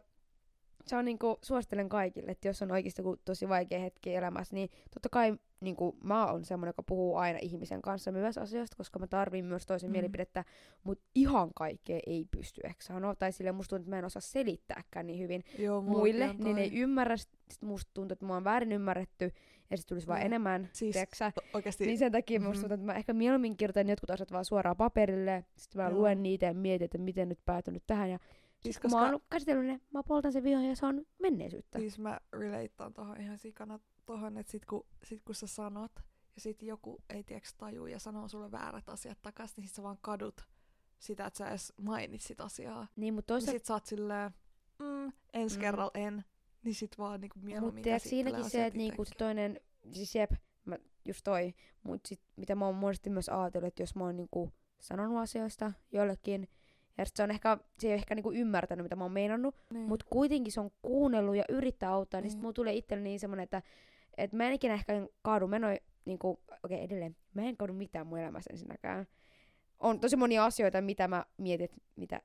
se 0.88 0.96
on 0.96 1.06
niinku, 1.06 1.38
suosittelen 1.42 1.90
kaikille, 1.90 2.32
että 2.32 2.48
jos 2.48 2.62
on 2.62 2.72
oikeasti 2.72 3.02
tosi 3.26 3.50
vaikea 3.50 3.80
hetki 3.80 4.16
elämässä, 4.16 4.56
niin 4.56 4.70
totta 4.94 5.10
kai 5.10 5.38
niinku, 5.64 5.98
mä 6.04 6.26
oon 6.32 6.46
semmoinen, 6.46 6.70
joka 6.70 6.84
puhuu 6.84 7.16
aina 7.16 7.40
ihmisen 7.42 7.82
kanssa 7.82 8.12
myös 8.12 8.38
asioista, 8.38 8.78
koska 8.78 9.00
mä 9.00 9.08
tarvin 9.08 9.46
myös 9.46 9.66
toisen 9.66 9.90
Mm. 9.90 9.92
mielipidettä, 9.92 10.46
mutta 10.84 11.06
ihan 11.16 11.50
kaikkea 11.56 12.00
ei 12.08 12.26
pysty 12.32 12.62
ehkä 12.64 12.84
sanoa, 12.84 13.16
tai 13.16 13.32
silleen 13.32 13.56
musta 13.56 13.70
tuntuu, 13.70 13.84
että 13.84 13.90
mä 13.96 14.00
en 14.00 14.06
osaa 14.06 14.22
selittääkään 14.22 15.08
niin 15.08 15.20
hyvin 15.20 15.44
Joo, 15.60 15.82
muille, 15.82 16.34
niin 16.34 16.58
ei 16.58 16.74
ymmärrä, 16.80 17.18
sit 17.18 17.62
musta 17.62 17.92
tuntuu, 17.94 18.14
että 18.14 18.26
mä 18.26 18.34
oon 18.34 18.44
väärin 18.44 18.72
ymmärretty, 18.72 19.32
ja 19.70 19.78
sit 19.78 19.88
tulisi 19.88 20.08
vaan 20.08 20.20
Joo. 20.20 20.26
enemmän, 20.26 20.70
Siis 20.74 20.94
tiiäksä? 20.94 21.32
Oikeesti, 21.54 21.86
Niin 21.86 21.98
sen 21.98 22.12
takia 22.12 22.40
musta 22.40 22.52
Mhm. 22.54 22.60
tuntuu, 22.62 22.74
että 22.74 22.86
mä 22.86 22.94
ehkä 23.00 23.14
mieluummin 23.14 23.58
kirjoitan 23.58 23.90
jotkut 23.90 24.10
asiat 24.10 24.32
vaan 24.32 24.46
suoraan 24.46 24.78
paperille, 24.78 25.46
sitten 25.58 25.82
mä 25.82 25.90
Joo. 25.90 25.98
luen 26.00 26.24
niitä 26.24 26.46
ja 26.46 26.54
mietin, 26.54 26.86
että 26.86 26.98
miten 26.98 27.30
nyt 27.30 27.40
päätynyt 27.46 27.84
tähän. 27.88 28.10
Ja 28.10 28.20
siis 28.60 28.80
koska, 28.80 28.98
mä 29.00 29.10
oon 29.12 29.20
käsitellyt 29.30 29.66
ne, 29.66 29.80
mä 29.94 30.04
poltan 30.04 30.32
sen 30.34 30.44
vihon 30.44 30.66
ja 30.66 30.76
se 30.76 30.86
on 30.86 31.06
menneisyyttä. 31.22 31.80
siis 31.80 32.00
mä 32.00 32.20
relatean 32.34 32.94
tohon 32.94 33.22
ihan 33.22 33.38
sikana 33.38 33.80
tohon, 34.06 34.38
että 34.38 34.52
sit 34.52 34.66
kun, 34.66 34.86
sit 35.04 35.22
kun 35.26 35.36
sä 35.36 35.48
sanot, 35.48 35.92
ja 36.36 36.42
sit 36.42 36.62
joku 36.64 37.04
ei 37.10 37.24
tiedäks 37.24 37.54
taju 37.54 37.86
ja 37.86 38.00
sanoo 38.00 38.28
sulle 38.28 38.52
väärät 38.52 38.90
asiat 38.90 39.18
takas, 39.22 39.58
niin 39.58 39.68
sit 39.68 39.76
sä 39.76 39.84
vaan 39.84 39.98
kadut 40.02 40.42
sitä, 41.00 41.26
että 41.26 41.38
sä 41.38 41.50
edes 41.50 41.74
mainitsit 41.78 42.42
asiaa. 42.42 42.88
Niin, 42.96 43.14
mutta 43.14 43.34
toisaalta, 43.34 43.52
sit 43.60 43.66
sä 43.66 43.74
oot 43.74 43.86
silleen, 43.86 44.32
mm, 44.80 45.12
ensi 45.34 45.56
Mm. 45.58 45.62
kerralla 45.62 45.92
en. 45.94 46.24
Niin 46.64 46.76
sit 46.76 46.98
vaan 46.98 47.22
niinku 47.22 47.40
mieluummin 47.40 47.84
mutta 47.86 48.00
siinäkin 48.10 48.50
se, 48.50 48.66
että 48.66 48.78
niinku 48.78 49.06
se 49.06 49.16
toinen, 49.18 49.60
siis 49.92 50.16
jep, 50.16 50.32
mä, 50.66 50.78
just 51.06 51.22
toi, 51.24 51.54
mutta 51.84 52.08
sit 52.08 52.22
mitä 52.36 52.56
mä 52.56 52.66
oon 52.66 52.76
monesti 52.76 53.10
myös 53.10 53.30
ajatellut, 53.30 53.68
että 53.68 53.84
jos 53.84 53.96
mä 53.96 54.04
oon 54.04 54.18
niinku 54.18 54.52
sanonut 54.80 55.18
asioista 55.18 55.72
jollekin, 55.92 56.48
Ja 56.98 57.06
sit 57.06 57.16
se 57.16 57.24
on 57.24 57.32
ehkä, 57.32 57.58
se 57.80 57.88
ei 57.88 57.92
ole 57.92 57.96
ehkä 57.96 58.16
niinku 58.16 58.32
ymmärtänyt, 58.32 58.84
mitä 58.84 58.96
mä 58.96 59.04
oon 59.04 59.12
meinannut, 59.12 59.56
Niin. 59.74 59.88
mutta 59.88 60.06
kuitenkin 60.10 60.52
se 60.54 60.60
on 60.60 60.72
kuunnellut 60.82 61.36
ja 61.36 61.44
yrittää 61.50 61.92
auttaa, 61.94 62.20
niin, 62.20 62.24
niin. 62.24 62.32
Sitten 62.32 62.42
mulla 62.44 62.54
tulee 62.54 62.74
itselle 62.74 63.04
niin 63.04 63.20
semmonen, 63.20 63.44
että, 63.44 63.62
että 64.18 64.38
mä 64.38 64.48
en 64.48 64.54
ikinä 64.54 64.74
ehkä 64.74 65.08
kaadu, 65.22 65.48
mä 65.48 65.56
en 65.56 65.64
oo, 65.64 65.76
niinku, 66.06 66.30
okei 66.30 66.50
okay, 66.64 66.78
edelleen, 66.78 67.16
mä 67.34 67.42
en 67.42 67.58
kaadu 67.58 67.74
mitään 67.74 68.08
mun 68.08 68.20
elämässä 68.20 68.50
ensinnäkään. 68.52 69.08
On 69.80 70.00
tosi 70.00 70.16
monia 70.16 70.46
asioita, 70.46 70.82
mitä 70.82 71.08
mä 71.08 71.26
mietin, 71.38 71.66
että 71.66 71.78
mitä 71.96 72.22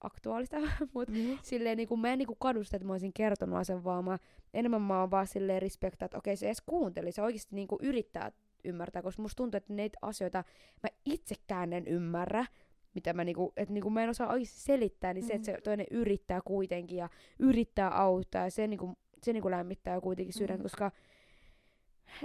aktuaalista, 0.00 0.56
mutta 0.94 1.12
Niin. 1.12 1.38
silleen 1.42 1.76
niinku, 1.76 1.96
mä 1.96 2.12
en 2.12 2.18
niinku 2.18 2.34
kadu 2.34 2.64
sitä, 2.64 2.76
että 2.76 2.86
mä 2.86 2.92
olisin 2.92 3.12
kertonut 3.12 3.66
sen, 3.66 3.84
vaan 3.84 4.04
mä, 4.04 4.18
enemmän 4.54 4.82
mä 4.82 5.00
oon 5.00 5.10
vaan 5.10 5.26
silleen 5.26 5.62
respektaa, 5.62 6.06
että 6.06 6.18
okei 6.18 6.36
se 6.36 6.46
edes 6.46 6.62
kuunteli, 6.66 7.12
se 7.12 7.22
oikeasti 7.22 7.54
niinku 7.54 7.78
yrittää 7.82 8.32
ymmärtää, 8.64 9.02
koska 9.02 9.22
musta 9.22 9.36
tuntuu, 9.36 9.56
että 9.58 9.72
neitä 9.72 9.98
asioita 10.02 10.44
mä 10.82 10.88
itsekään 11.04 11.72
en 11.72 11.86
ymmärrä, 11.86 12.46
mitä 12.94 13.12
mä 13.12 13.24
niinku, 13.24 13.52
että 13.56 13.74
niinku 13.74 13.90
mä 13.90 14.02
en 14.02 14.10
osaa 14.10 14.28
oikeasti 14.32 14.60
selittää, 14.60 15.14
niin 15.14 15.26
se, 15.26 15.32
että 15.32 15.46
se 15.46 15.58
toinen 15.64 15.86
yrittää 15.90 16.40
kuitenkin 16.44 16.98
ja 16.98 17.08
yrittää 17.38 17.88
auttaa 17.90 18.44
ja 18.44 18.50
se 18.50 18.66
niinku, 18.66 18.98
se 19.22 19.32
niinku 19.32 19.50
lämmittää 19.50 20.00
kuitenkin 20.00 20.34
sydäntä, 20.34 20.58
Mm. 20.60 20.62
koska 20.62 20.90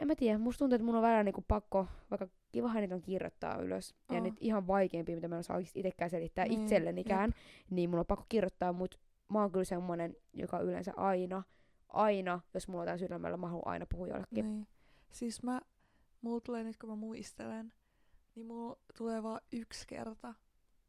en 0.02 0.08
mä 0.08 0.16
tiedä, 0.16 0.38
musta 0.38 0.60
tuntuu, 0.60 0.76
että 0.76 0.86
mun 0.86 0.96
on 0.96 1.02
välillä 1.02 1.24
niinku 1.24 1.44
pakko, 1.48 1.88
vaikka 2.12 2.28
kivahan 2.52 2.82
niitä 2.82 2.96
on 2.96 3.02
kirjoittaa 3.02 3.58
ylös, 3.58 3.96
ja 4.10 4.18
Oo. 4.18 4.24
niitä 4.24 4.38
ihan 4.42 4.68
vaikeimpia, 4.68 5.16
mitä 5.16 5.28
mä 5.28 5.36
en 5.36 5.40
osaa 5.40 5.56
oikeasti 5.56 5.80
itsekään 5.80 6.10
selittää 6.10 6.46
Niin, 6.46 6.62
itsellenikään, 6.62 7.32
niin 7.70 7.90
mun 7.90 8.00
on 8.00 8.06
pakko 8.06 8.26
kirjoittaa, 8.30 8.74
mut 8.74 9.00
mä 9.30 9.42
oon 9.42 9.52
kyllä 9.52 9.66
semmonen, 9.66 10.16
joka 10.34 10.60
yleensä 10.60 10.94
aina, 10.96 11.44
aina, 11.90 12.40
jos 12.54 12.68
mulla 12.68 12.82
on 12.82 12.88
jotain 12.88 13.00
sydämellä, 13.00 13.38
mä 13.38 13.48
haluan 13.48 13.68
aina 13.68 13.86
puhua 13.92 14.08
jollekin. 14.08 14.46
Niin. 14.46 14.68
Siis 15.12 15.44
mä, 15.44 15.62
mulla 16.22 16.42
tulee 16.42 16.64
nyt 16.64 16.78
kun 16.78 16.90
mä 16.90 16.96
muistelen, 16.96 17.74
niin 18.36 18.46
mulla 18.46 18.78
tulee 18.98 19.24
vaan 19.24 19.42
yksi 19.52 19.88
kerta 19.88 20.34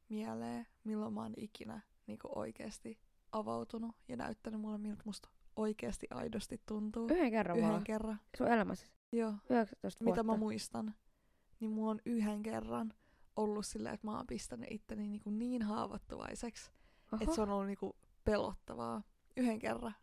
mieleen, 0.09 0.67
milloin 0.85 1.15
mä 1.15 1.23
oon 1.23 1.35
ikinä 1.37 1.81
niinku 2.07 2.29
oikeesti 2.35 2.99
avautunut 3.33 3.97
ja 4.09 4.17
näyttänyt 4.17 4.61
mulle, 4.61 4.79
miltä 4.79 5.03
musta 5.05 5.29
oikeesti 5.57 6.07
aidosti 6.11 6.61
tuntuu. 6.67 7.09
Yhden 7.09 7.31
kerran 7.31 7.59
Yhden 7.59 7.71
vaan. 7.71 7.85
kerran. 7.85 8.21
Sun 8.39 8.49
elämässä. 8.49 8.87
Joo. 9.13 9.35
19 9.51 10.05
Mitä 10.05 10.05
vuotta. 10.05 10.23
mä 10.23 10.37
muistan, 10.37 10.95
niin 11.61 11.71
mulla 11.71 11.91
on 11.91 12.01
yhden 12.07 12.43
kerran 12.43 12.95
ollut 13.37 13.67
silleen, 13.67 13.95
että 13.95 14.07
mä 14.07 14.17
oon 14.17 14.27
pistänyt 14.27 14.71
itteni 14.71 15.09
niinku 15.09 15.31
niin 15.31 15.63
haavoittuvaiseksi, 15.63 16.71
Oho. 17.13 17.23
että 17.23 17.35
se 17.35 17.41
on 17.43 17.51
ollut 17.51 17.67
niinku 17.67 17.97
pelottavaa. 18.25 19.03
Yhden 19.37 19.59
kerran 19.59 19.95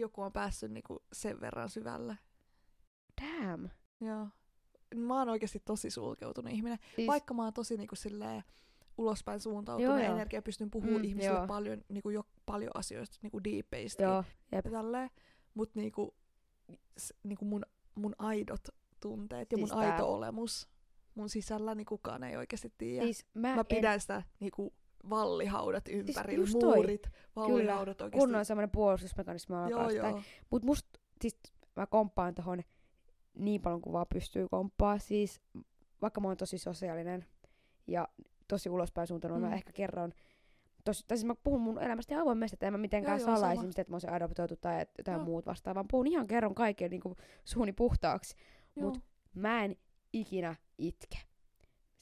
joku 0.00 0.22
on 0.22 0.32
päässyt 0.32 0.70
niinku 0.72 1.02
sen 1.12 1.40
verran 1.40 1.68
syvälle. 1.68 2.18
Damn. 3.22 3.68
Joo. 4.00 4.28
Mä 4.96 5.18
oon 5.18 5.28
oikeasti 5.28 5.60
tosi 5.64 5.90
sulkeutunut 5.90 6.52
ihminen. 6.52 6.78
Siis, 6.96 7.08
Vaikka 7.08 7.34
mä 7.34 7.44
oon 7.44 7.52
tosi 7.52 7.76
niinku 7.76 7.96
silleen 7.96 8.44
ulospäin 8.98 9.40
suuntautunut 9.40 9.98
Joo, 10.00 10.12
energia, 10.12 10.42
pystyn 10.42 10.70
puhumaan 10.70 10.98
Mm, 11.00 11.04
ihmisille 11.04 11.36
joo. 11.38 11.46
paljon, 11.46 11.82
niinku 11.88 12.10
jo, 12.10 12.22
paljon 12.46 12.70
asioista, 12.74 13.18
niinku 13.22 13.44
deepeistäkin 13.44 14.04
joo, 14.06 14.24
jep. 14.52 14.64
ja 14.66 14.70
tälleen. 14.72 15.10
Mut 15.54 15.74
niinku, 15.74 16.14
s, 16.98 17.14
niinku 17.22 17.44
mun, 17.44 17.62
mun 17.94 18.14
aidot 18.18 18.68
tunteet 19.00 19.52
ja 19.52 19.58
Siis 19.58 19.70
mun 19.72 19.80
tää- 19.80 19.92
aito 19.92 20.12
olemus 20.14 20.68
mun 21.14 21.28
sisällä, 21.28 21.74
niin 21.74 21.86
kukaan 21.86 22.24
ei 22.24 22.36
oikeasti 22.36 22.72
tiedä. 22.78 23.04
Siis 23.04 23.26
mä, 23.34 23.54
mä 23.54 23.60
en, 23.60 23.66
pidän 23.66 24.00
sitä 24.00 24.22
niinku 24.40 24.74
vallihaudat 25.10 25.88
ympärillä, 25.88 26.42
just 26.42 26.58
toi. 26.58 26.74
muurit, 26.74 27.06
vallihaudat 27.36 28.00
oikeasti. 28.00 28.18
kunnon 28.18 28.44
semmoinen 28.44 28.70
puolustusmekanismi 28.70 29.56
alkaa 29.56 29.80
joo, 29.80 29.90
sitä. 29.90 30.08
joo. 30.08 30.22
Mut 30.50 30.62
musta, 30.62 31.00
siis 31.20 31.38
mä 31.76 31.86
komppaan 31.86 32.34
tohon 32.34 32.62
niin 33.34 33.62
paljon 33.62 33.80
kuin 33.82 33.92
vaan 33.92 34.06
pystyy 34.14 34.48
komppaa. 34.48 34.98
Siis 34.98 35.40
vaikka 36.02 36.20
mä 36.20 36.28
oon 36.28 36.36
tosi 36.36 36.58
sosiaalinen 36.58 37.24
ja 37.86 38.08
tosi 38.48 38.70
ulospäin 38.70 39.06
suuntautunut, 39.06 39.42
mm. 39.42 39.48
Mä 39.48 39.54
ehkä 39.54 39.72
kerron 39.72 40.12
Tosi, 40.84 41.04
tai 41.06 41.16
siis 41.16 41.26
mä 41.26 41.34
puhun 41.44 41.60
mun 41.60 41.82
elämästä 41.82 42.20
avoimesti, 42.20 42.54
että 42.54 42.66
en 42.66 42.72
mä 42.72 42.78
mitenkään 42.78 43.20
Joo, 43.20 43.28
joo, 43.28 43.36
salaisi 43.36 43.60
sama. 43.60 43.70
sitä, 43.70 43.82
että 43.82 43.92
mä 43.92 43.98
oon 44.04 44.14
adoptoitu 44.14 44.56
tai 44.56 44.86
jotain 44.98 45.20
muut 45.20 45.46
vastaavaa, 45.46 45.74
vaan 45.74 45.88
puhun 45.90 46.06
ihan 46.06 46.26
kerron 46.26 46.54
kaiken 46.54 46.90
niin 46.90 47.00
suuni 47.44 47.72
puhtaaksi. 47.72 48.36
Joo. 48.76 48.86
Mut 48.90 49.00
mä 49.34 49.64
en 49.64 49.76
ikinä 50.12 50.54
itke. 50.78 51.18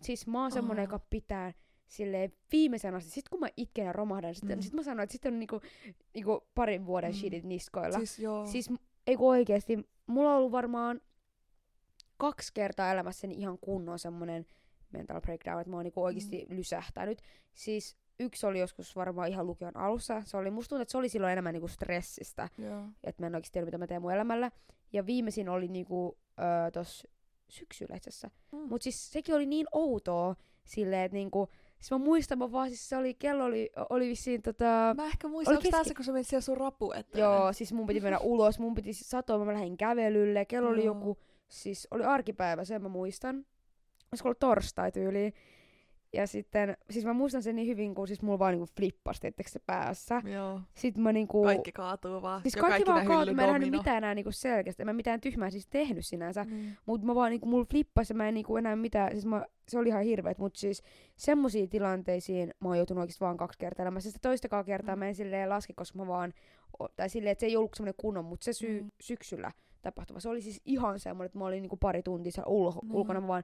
Siis 0.02 0.26
mä 0.26 0.42
oon 0.42 0.52
semmonen, 0.52 0.80
Aa. 0.80 0.84
joka 0.84 1.06
pitää 1.10 1.52
silleen 1.86 2.32
viimeisen 2.52 2.94
asti. 2.94 3.10
Sitten 3.10 3.30
kun 3.30 3.40
mä 3.40 3.48
itken 3.56 3.86
ja 3.86 3.92
romahdan, 3.92 4.34
sitten 4.34 4.58
Mm. 4.58 4.62
sit 4.62 4.72
mä 4.72 4.82
sanon, 4.82 5.02
että 5.02 5.12
sitten 5.12 5.32
on 5.34 5.38
niinku, 5.40 5.60
niinku 6.14 6.46
parin 6.54 6.86
vuoden 6.86 7.10
Mm. 7.10 7.14
shitit 7.16 7.44
niskoilla. 7.44 7.98
Siis 7.98 8.18
joo. 8.18 8.46
Siis 8.46 8.70
ei 9.06 9.16
kun 9.16 9.28
oikeesti, 9.28 9.88
mulla 10.06 10.30
on 10.30 10.36
ollut 10.36 10.52
varmaan 10.52 11.00
kaksi 12.16 12.52
kertaa 12.54 12.92
elämässäni 12.92 13.34
ihan 13.34 13.58
kunnon 13.60 13.98
semmonen 13.98 14.46
mental 14.92 15.20
breakdown, 15.20 15.60
että 15.60 15.70
mä 15.70 15.76
oon 15.76 15.84
niinku 15.84 16.02
oikeesti 16.02 16.46
mm. 16.48 16.56
lysähtänyt. 16.56 17.22
Siis 17.54 17.96
yksi 18.20 18.46
oli 18.46 18.58
joskus 18.60 18.96
varmaan 18.96 19.28
ihan 19.28 19.46
lukion 19.46 19.76
alussa. 19.76 20.22
Se 20.24 20.36
oli, 20.36 20.50
musta 20.50 20.68
tuntuu, 20.68 20.82
että 20.82 20.92
se 20.92 20.98
oli 20.98 21.08
silloin 21.08 21.32
enemmän 21.32 21.52
niinku 21.52 21.68
stressistä, 21.68 22.48
joo. 22.58 22.82
että 23.04 23.22
mä 23.22 23.26
en 23.26 23.34
oikeesti 23.34 23.52
tiedä, 23.52 23.64
mitä 23.64 23.78
mä 23.78 23.86
teen 23.86 24.02
mun 24.02 24.12
elämällä. 24.12 24.50
Ja 24.92 25.06
viimeisin 25.06 25.48
oli 25.48 25.68
niinku 25.68 26.18
öö, 26.38 26.70
tossa 26.70 27.08
syksyllä 27.48 27.96
itse 27.96 28.10
asiassa. 28.10 28.30
Mm. 28.52 28.58
Mut 28.58 28.82
siis 28.82 29.12
sekin 29.12 29.34
oli 29.34 29.46
niin 29.46 29.66
outoa 29.72 30.36
silleen, 30.64 31.02
että 31.02 31.16
niinku, 31.16 31.48
siis 31.78 31.90
mä 31.90 31.98
muistan 31.98 32.38
mä 32.38 32.52
vaan, 32.52 32.68
siis 32.68 32.88
se 32.88 32.96
oli, 32.96 33.14
kello 33.14 33.44
oli, 33.44 33.70
oli 33.90 34.08
vissiin 34.08 34.42
tota... 34.42 34.94
Mä 34.96 35.06
ehkä 35.06 35.28
muistan, 35.28 35.56
Oli 35.56 35.66
onko 35.72 35.84
se, 35.84 35.94
kun 35.94 36.04
sä 36.04 36.12
menit 36.12 36.26
siellä 36.26 36.42
sun 36.42 36.56
rapu 36.56 36.92
eteen? 36.92 37.22
Joo, 37.22 37.52
siis 37.52 37.72
mun 37.72 37.86
piti 37.86 38.00
mennä 38.00 38.18
ulos, 38.18 38.58
mun 38.58 38.74
piti 38.74 38.92
satoa, 38.92 39.44
mä 39.44 39.52
lähdin 39.52 39.76
kävelylle, 39.76 40.44
kello 40.44 40.70
oli 40.70 40.84
Joo. 40.84 40.94
joku, 40.94 41.18
siis 41.48 41.88
oli 41.90 42.04
arkipäivä, 42.04 42.64
sen 42.64 42.82
mä 42.82 42.88
muistan. 42.88 43.46
Olisiko 44.12 44.28
ollut 44.28 44.38
torstai 44.38 44.92
tyyliin. 44.92 45.32
Ja 46.12 46.26
sitten, 46.26 46.76
siis 46.90 47.04
mä 47.04 47.12
muistan 47.12 47.42
sen 47.42 47.56
niin 47.56 47.68
hyvin, 47.68 47.94
kun 47.94 48.06
siis 48.08 48.22
mulla 48.22 48.38
vaan 48.38 48.52
niinku 48.52 48.66
flippasi, 48.76 49.20
tiettekö 49.20 49.50
se 49.50 49.58
päässä. 49.58 50.22
Joo. 50.24 50.60
Sitten 50.74 51.02
mä 51.02 51.12
niinku... 51.12 51.42
Kaikki 51.42 51.72
kaatuu 51.72 52.22
vaan. 52.22 52.42
Siis 52.42 52.56
Joka 52.56 52.68
kaikki 52.68 52.90
vaan 52.90 53.06
hylly 53.06 53.34
mä 53.34 53.42
en 53.44 53.48
nähnyt 53.48 53.70
mitään 53.70 53.96
enää 53.96 54.14
niinku 54.14 54.32
selkeästi. 54.32 54.82
En 54.82 54.86
mä 54.86 54.92
mitään 54.92 55.20
tyhmää 55.20 55.50
siis 55.50 55.66
tehnyt 55.66 56.06
sinänsä. 56.06 56.44
Niin. 56.44 56.76
Mut 56.86 57.02
mä 57.02 57.14
vaan 57.14 57.30
niinku, 57.30 57.46
mulla 57.46 57.66
flippasi 57.70 58.12
ja 58.12 58.16
mä 58.16 58.28
en 58.28 58.34
niinku 58.34 58.56
enää 58.56 58.76
mitään, 58.76 59.12
siis 59.12 59.26
mä, 59.26 59.44
se 59.68 59.78
oli 59.78 59.88
ihan 59.88 60.02
hirveet, 60.04 60.38
mut 60.38 60.56
siis 60.56 60.82
semmosiin 61.16 61.68
tilanteisiin 61.68 62.54
mä 62.60 62.68
oon 62.68 62.76
joutunut 62.76 63.00
oikeesti 63.00 63.20
vaan 63.24 63.36
kaksi 63.36 63.58
kertaa 63.58 63.82
elämässä. 63.84 64.10
Sitä 64.10 64.28
toistakaan 64.28 64.64
kertaa 64.64 64.94
Mm. 64.96 64.98
mä 64.98 65.08
en 65.08 65.14
silleen 65.14 65.48
laske, 65.48 65.72
koska 65.72 65.98
mä 65.98 66.06
vaan, 66.06 66.32
tai 66.96 67.08
silleen, 67.08 67.32
että 67.32 67.40
se 67.40 67.46
ei 67.46 67.56
ollut 67.56 67.74
semmonen 67.74 67.94
kunnon, 67.96 68.24
mut 68.24 68.42
se 68.42 68.52
syy, 68.52 68.82
Mm. 68.82 68.90
syksyllä 69.00 69.52
tapahtuma, 69.82 70.20
se 70.20 70.28
oli 70.28 70.40
siis 70.42 70.60
ihan 70.64 70.98
semmonen, 71.00 71.26
että 71.26 71.38
mä 71.38 71.46
olin 71.46 71.62
niinku 71.62 71.76
pari 71.76 72.02
tuntia 72.02 72.32
siellä 72.32 72.48
ulko, 72.48 72.80
Niin. 72.82 72.92
ulkona, 72.92 73.20
mä 73.20 73.28
vaan 73.28 73.42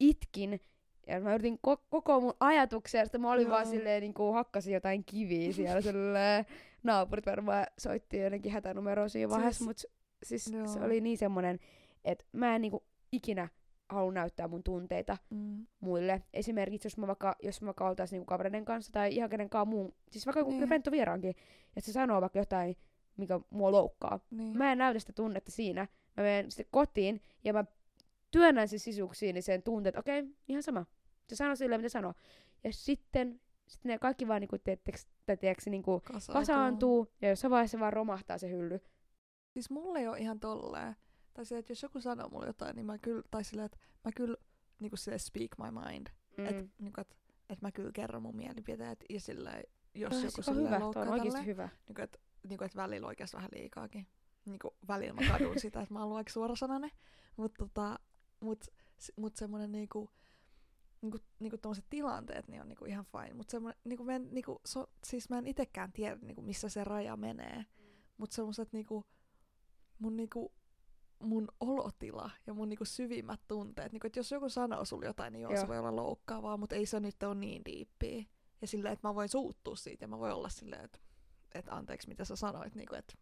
itkin, 0.00 0.60
ja 1.06 1.20
mä 1.20 1.34
yritin 1.34 1.58
ko- 1.68 1.82
koko 1.90 2.20
mun 2.20 2.34
ajatuksia, 2.40 3.00
ja 3.00 3.04
sitten 3.04 3.20
mä 3.20 3.32
olin 3.32 3.42
Joo. 3.42 3.50
vaan 3.52 3.66
silleen 3.66 4.00
niinku 4.00 4.32
hakkasin 4.32 4.74
jotain 4.74 5.04
kiviä 5.04 5.52
siellä 5.52 5.80
silleen, 5.80 6.46
naapurit 6.82 7.26
varmaan 7.26 7.66
soitti 7.78 8.18
jonnekin 8.18 8.52
hätänumeroa 8.52 9.08
siinä 9.08 9.30
vaiheessa, 9.30 9.58
Siis- 9.64 9.66
mut 9.68 10.00
siis 10.24 10.44
se 10.72 10.80
oli 10.84 11.00
niin 11.00 11.18
semmonen, 11.18 11.58
että 12.04 12.24
mä 12.32 12.54
en 12.54 12.60
niinku 12.62 12.84
ikinä 13.12 13.48
halua 13.88 14.12
näyttää 14.12 14.48
mun 14.48 14.62
tunteita 14.62 15.16
Mm. 15.30 15.66
muille. 15.80 16.22
Esimerkiksi 16.32 16.86
jos 16.86 16.96
mä 16.96 17.06
vaikka, 17.06 17.36
jos 17.42 17.62
mä 17.62 17.66
vaikka 17.66 17.88
oltais 17.88 18.12
niinku 18.12 18.24
kavereiden 18.26 18.64
kanssa 18.64 18.92
tai 18.92 19.14
ihan 19.14 19.30
kenenkaan 19.30 19.68
muun, 19.68 19.94
siis 20.10 20.26
vaikka 20.26 20.42
Niin. 20.42 20.60
niin. 20.60 20.68
Rentto 20.70 20.90
vieraankin, 20.90 21.30
että 21.76 21.80
se 21.80 21.92
sanoo 21.92 22.20
vaikka 22.20 22.38
jotain, 22.38 22.76
mikä 23.16 23.40
mua 23.50 23.72
loukkaa. 23.72 24.20
Niin. 24.30 24.58
Mä 24.58 24.72
en 24.72 24.78
näytä 24.78 24.98
sitä 24.98 25.12
tunnetta 25.12 25.50
siinä. 25.52 25.86
Mä 26.16 26.22
menen 26.22 26.50
sitten 26.50 26.66
kotiin 26.70 27.20
ja 27.44 27.52
mä 27.52 27.64
työnnän 28.30 28.68
sen 28.68 28.78
sisuksiin 28.78 29.42
sen 29.42 29.62
tunteet, 29.62 29.96
okei, 29.96 30.20
okay, 30.20 30.32
ihan 30.48 30.62
sama. 30.62 30.86
Se 31.28 31.36
sanoo 31.36 31.56
silleen, 31.56 31.80
mitä 31.80 31.88
sanoo. 31.88 32.14
Ja 32.64 32.72
sitten, 32.72 33.40
sitten 33.66 33.90
ne 33.90 33.98
kaikki 33.98 34.28
vaan 34.28 34.40
niinku, 34.40 34.58
teettekö, 34.58 34.98
tai 35.26 35.36
tiedätkö, 35.36 35.70
niinku 35.70 36.00
Kasaantuu. 36.00 36.40
kasaantuu 36.40 37.12
ja 37.22 37.28
jossain 37.28 37.50
vaiheessa 37.50 37.80
vaan 37.80 37.92
romahtaa 37.92 38.38
se 38.38 38.50
hylly. 38.50 38.80
Siis 39.52 39.70
mulle 39.70 39.98
ei 39.98 40.08
ole 40.08 40.18
ihan 40.18 40.40
tolleen. 40.40 40.96
Tai 41.34 41.44
se, 41.44 41.58
että 41.58 41.72
jos 41.72 41.82
joku 41.82 42.00
sanoo 42.00 42.28
mulle 42.28 42.46
jotain, 42.46 42.76
niin 42.76 42.86
mä 42.86 42.98
kyllä, 42.98 43.22
tai 43.30 43.44
silleen, 43.44 43.66
että 43.66 43.78
mä 44.04 44.10
kyllä 44.16 44.36
niinku 44.80 44.96
silleen 44.96 45.20
speak 45.20 45.50
my 45.58 45.80
mind. 45.80 46.06
Mm. 46.36 46.46
Että 46.46 46.64
niinku, 46.78 47.00
et, 47.00 47.16
et 47.48 47.62
mä 47.62 47.72
kyllä 47.72 47.90
kerron 47.92 48.22
mun 48.22 48.36
mielipiteet 48.36 49.04
ja 49.10 49.20
silleen, 49.20 49.62
jos 49.94 50.16
Ah, 50.16 50.24
joku 50.24 50.42
silleen 50.42 50.66
hyvä, 50.66 50.80
loukkaa 50.80 51.02
on 51.02 51.20
tälleen, 51.20 51.46
hyvä. 51.46 51.68
niinku, 51.88 52.02
että 52.02 52.18
niinku, 52.48 52.64
et 52.64 52.76
välillä 52.76 53.06
oikeasti 53.06 53.36
vähän 53.36 53.50
liikaakin. 53.52 54.06
Niinku, 54.44 54.76
välillä 54.88 55.12
mä 55.14 55.32
kadun 55.32 55.58
sitä, 55.60 55.80
että 55.80 55.94
mä 55.94 56.04
oon 56.04 56.16
aika 56.16 56.32
suorasanainen. 56.32 56.90
Mutta 57.36 57.64
tota, 57.64 57.98
mut, 58.40 58.64
s- 58.98 59.12
mut 59.16 59.36
semmonen 59.36 59.72
niinku, 59.72 60.10
niinku, 61.02 61.18
niinku 61.40 61.58
tommoset 61.58 61.84
tilanteet 61.90 62.48
niin 62.48 62.62
on 62.62 62.68
niinku 62.68 62.84
ihan 62.84 63.04
fine. 63.04 63.34
Mut 63.34 63.50
semmonen, 63.50 63.78
niinku 63.84 64.04
mä 64.04 64.16
en, 64.16 64.28
niinku, 64.30 64.60
so, 64.66 64.86
siis 65.04 65.30
mä 65.30 65.38
en 65.38 65.46
itekään 65.46 65.92
tiedä, 65.92 66.16
niinku, 66.22 66.42
missä 66.42 66.68
se 66.68 66.84
raja 66.84 67.16
menee. 67.16 67.64
Mut 68.16 68.32
semmoset 68.32 68.72
niinku, 68.72 69.04
mun 69.98 70.16
niinku, 70.16 70.52
mun 71.22 71.48
olotila 71.60 72.30
ja 72.46 72.54
mun 72.54 72.68
niinku 72.68 72.84
syvimmät 72.84 73.40
tunteet. 73.48 73.92
Niinku, 73.92 74.06
että 74.06 74.18
jos 74.18 74.30
joku 74.30 74.48
sanoo 74.48 74.84
sulle 74.84 75.06
jotain, 75.06 75.32
niin 75.32 75.42
joo, 75.42 75.52
Joo. 75.52 75.60
se 75.60 75.68
voi 75.68 75.78
olla 75.78 75.96
loukkaavaa, 75.96 76.56
mutta 76.56 76.76
ei 76.76 76.86
se 76.86 77.00
nyt 77.00 77.22
ole 77.22 77.34
niin 77.34 77.64
diippiä. 77.64 78.24
Ja 78.60 78.66
silleen, 78.66 78.92
että 78.92 79.08
mä 79.08 79.14
voin 79.14 79.28
suuttua 79.28 79.76
siitä 79.76 80.04
ja 80.04 80.08
mä 80.08 80.18
voin 80.18 80.32
olla 80.32 80.48
silleen, 80.48 80.84
että, 80.84 80.98
että 81.54 81.74
anteeksi 81.74 82.08
mitä 82.08 82.24
sä 82.24 82.36
sanoit, 82.36 82.74
niinku, 82.74 82.94
että 82.94 83.14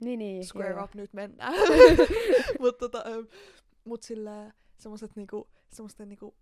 Niin, 0.00 0.18
niin. 0.18 0.46
square 0.46 0.70
joo. 0.70 0.84
up 0.84 0.94
nyt 0.94 1.12
mennään. 1.12 1.54
Mutta 2.60 2.78
tota, 2.88 3.04
ö, 3.86 3.88
mut 3.88 4.02
silleen 4.02 4.54
semmoset 4.78 5.16
niinku, 5.16 5.48
semmoisten 5.72 6.08
niinku, 6.08 6.34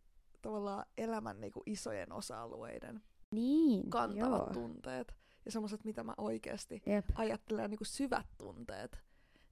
tavallaan 0.42 0.86
elämän 0.98 1.40
niinku 1.40 1.62
isojen 1.66 2.12
osa-alueiden 2.12 3.02
Niin, 3.30 3.90
kantavat 3.90 4.38
joo. 4.46 4.50
tunteet 4.52 5.14
ja 5.44 5.50
semmoiset, 5.50 5.84
mitä 5.84 6.04
mä 6.04 6.14
oikeasti 6.16 6.82
Jep. 6.86 7.04
ajattelen 7.14 7.70
niin 7.70 7.78
kuin 7.78 7.86
syvät 7.88 8.26
tunteet. 8.38 8.98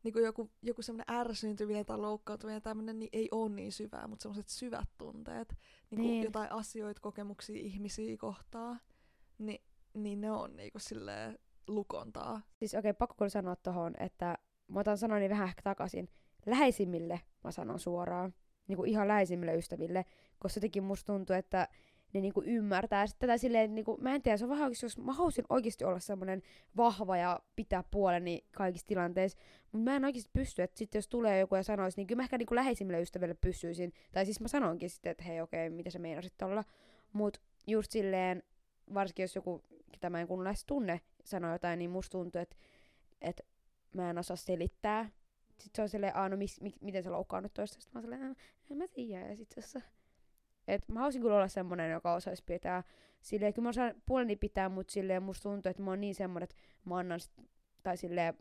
Niin 0.02 0.12
kuin 0.12 0.24
joku, 0.24 0.50
joku 0.62 0.82
semmoinen 0.82 1.16
ärsyyntyminen 1.16 1.86
tai 1.86 1.98
loukkaantuminen 1.98 2.62
tämmöinen 2.62 2.98
niin 2.98 3.08
ei 3.12 3.28
ole 3.30 3.48
niin 3.48 3.72
syvää, 3.72 4.06
mutta 4.08 4.22
semmoiset 4.22 4.48
syvät 4.48 4.88
tunteet, 4.98 5.48
niin 5.90 5.96
kuin 5.98 6.00
Niin. 6.00 6.24
jotain 6.24 6.52
asioita, 6.52 7.00
kokemuksia 7.00 7.60
ihmisiä 7.60 8.16
kohtaa, 8.16 8.76
niin, 9.38 9.62
niin 9.94 10.20
ne 10.20 10.30
on 10.32 10.56
niin 10.56 10.72
kuin 10.72 10.82
silleen 10.82 11.38
lukontaa. 11.68 12.40
Siis 12.58 12.74
okei, 12.74 12.90
okay, 12.90 12.98
pakko 12.98 13.14
kyllä 13.18 13.28
sanoa 13.28 13.56
tohon, 13.56 13.94
että 13.98 14.38
mä 14.68 14.80
otan 14.80 14.98
sanoni 14.98 15.28
vähän 15.28 15.48
ehkä 15.48 15.62
takaisin. 15.62 16.08
Läheisimmille 16.46 17.20
mä 17.44 17.50
sanon 17.50 17.78
suoraan. 17.78 18.34
Niin 18.68 18.76
kuin 18.76 18.90
ihan 18.90 19.08
läheisimmille 19.08 19.54
ystäville. 19.54 20.04
Koska 20.38 20.58
jotenkin 20.58 20.84
musta 20.84 21.12
tuntuu, 21.12 21.36
että 21.36 21.68
ne 22.12 22.20
niinku 22.20 22.42
ymmärtää 22.46 23.06
sit 23.06 23.18
tätä 23.18 23.38
silleen, 23.38 23.74
niinku, 23.74 23.98
mä 24.00 24.14
en 24.14 24.22
tiedä, 24.22 24.36
se 24.36 24.44
on 24.44 24.50
vähän 24.50 24.72
jos 24.82 24.98
mä 24.98 25.12
haluaisin 25.12 25.44
oikeasti 25.48 25.84
olla 25.84 25.98
semmoinen 25.98 26.42
vahva 26.76 27.16
ja 27.16 27.40
pitää 27.56 27.84
puoleni 27.90 28.44
kaikissa 28.52 28.86
tilanteissa, 28.86 29.38
mutta 29.72 29.90
mä 29.90 29.96
en 29.96 30.04
oikeasti 30.04 30.30
pysty, 30.32 30.62
että 30.62 30.78
sitten 30.78 30.98
jos 30.98 31.08
tulee 31.08 31.38
joku 31.38 31.56
ja 31.56 31.62
sanoisi, 31.62 31.96
niin 32.00 32.06
kyllä 32.06 32.20
mä 32.20 32.24
ehkä 32.24 32.38
niinku 32.38 32.54
läheisimmille 32.54 33.02
ystäville 33.02 33.34
pystyisin, 33.34 33.92
tai 34.12 34.24
siis 34.24 34.40
mä 34.40 34.48
sanonkin 34.48 34.90
sitten, 34.90 35.10
että 35.10 35.24
hei 35.24 35.40
okei, 35.40 35.66
okay, 35.66 35.76
mitä 35.76 35.90
se 35.90 35.98
meinasit 35.98 36.42
olla, 36.42 36.64
mutta 37.12 37.40
just 37.66 37.92
silleen, 37.92 38.42
varsinkin 38.94 39.22
jos 39.22 39.34
joku, 39.34 39.64
ketä 39.92 40.10
mä 40.10 40.20
en 40.20 40.28
kunnolla 40.28 40.52
tunne, 40.66 41.00
sanoo 41.24 41.52
jotain, 41.52 41.78
niin 41.78 41.90
musta 41.90 42.18
tuntuu, 42.18 42.40
että, 42.40 42.56
että 43.20 43.42
mä 43.94 44.10
en 44.10 44.18
osaa 44.18 44.36
selittää. 44.36 45.10
Sitten 45.58 45.76
se 45.76 45.82
on 45.82 45.88
silleen, 45.88 46.16
aah, 46.16 46.30
no 46.30 46.36
mis, 46.36 46.60
mi, 46.60 46.72
miten 46.80 47.02
se 47.02 47.10
loukkaa 47.10 47.40
nyt 47.40 47.54
toista. 47.54 47.80
Sitten 47.80 47.92
mä 47.94 47.98
oon 47.98 48.02
silleen, 48.02 48.22
"Äh, 48.30 48.36
en 48.70 48.76
mä 48.76 48.88
tiedä. 48.88 49.26
Ja 49.28 49.36
sit 49.36 49.54
se, 49.58 49.82
et 50.68 50.88
mä 50.88 51.00
haluaisin 51.00 51.22
kyllä 51.22 51.36
olla 51.36 51.48
semmonen, 51.48 51.90
joka 51.90 52.14
osaisi 52.14 52.42
pitää. 52.46 52.82
Silleen, 53.20 53.54
kyllä 53.54 53.66
mä 53.66 53.70
osaan 53.70 53.94
puoleni 54.06 54.36
pitää, 54.36 54.68
mutta 54.68 54.92
silleen 54.92 55.22
musta 55.22 55.42
tuntuu, 55.42 55.70
että 55.70 55.82
mä 55.82 55.90
oon 55.90 56.00
niin 56.00 56.14
semmonen, 56.14 56.44
että 56.44 56.56
mä 56.84 56.96
annan 56.98 57.20
sit, 57.20 57.32
tai 57.82 57.96
silleen, 57.96 58.34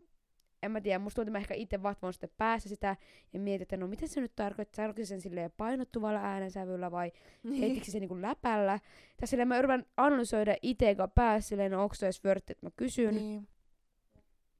en 0.62 0.70
mä 0.70 0.80
tiedä, 0.80 0.98
musta 0.98 1.14
tuntuu, 1.16 1.30
että 1.30 1.38
mä 1.38 1.42
ehkä 1.42 1.54
itse 1.54 1.82
vatvon 1.82 2.12
sitten 2.12 2.30
päässä 2.38 2.68
sitä 2.68 2.96
ja 3.32 3.40
mietin, 3.40 3.62
että 3.62 3.76
no 3.76 3.86
mitä 3.86 4.06
se 4.06 4.20
nyt 4.20 4.32
tarkoittaa, 4.36 4.92
se 4.96 5.04
sen 5.04 5.20
silleen 5.20 5.50
painottuvalla 5.56 6.20
äänensävyllä 6.20 6.90
vai 6.90 7.12
heitikö 7.60 7.90
se 7.90 8.00
niinku 8.00 8.22
läpällä. 8.22 8.78
Tai 9.16 9.28
silleen 9.28 9.48
mä 9.48 9.58
yritän 9.58 9.86
analysoida 9.96 10.56
itse 10.62 10.96
päässä 11.14 11.48
silleen, 11.48 11.72
no 11.72 11.82
onko 11.82 11.94
se 11.94 12.06
edes 12.06 12.24
vörtti, 12.24 12.52
että 12.52 12.66
mä 12.66 12.70
kysyn. 12.76 13.14
niin. 13.14 13.48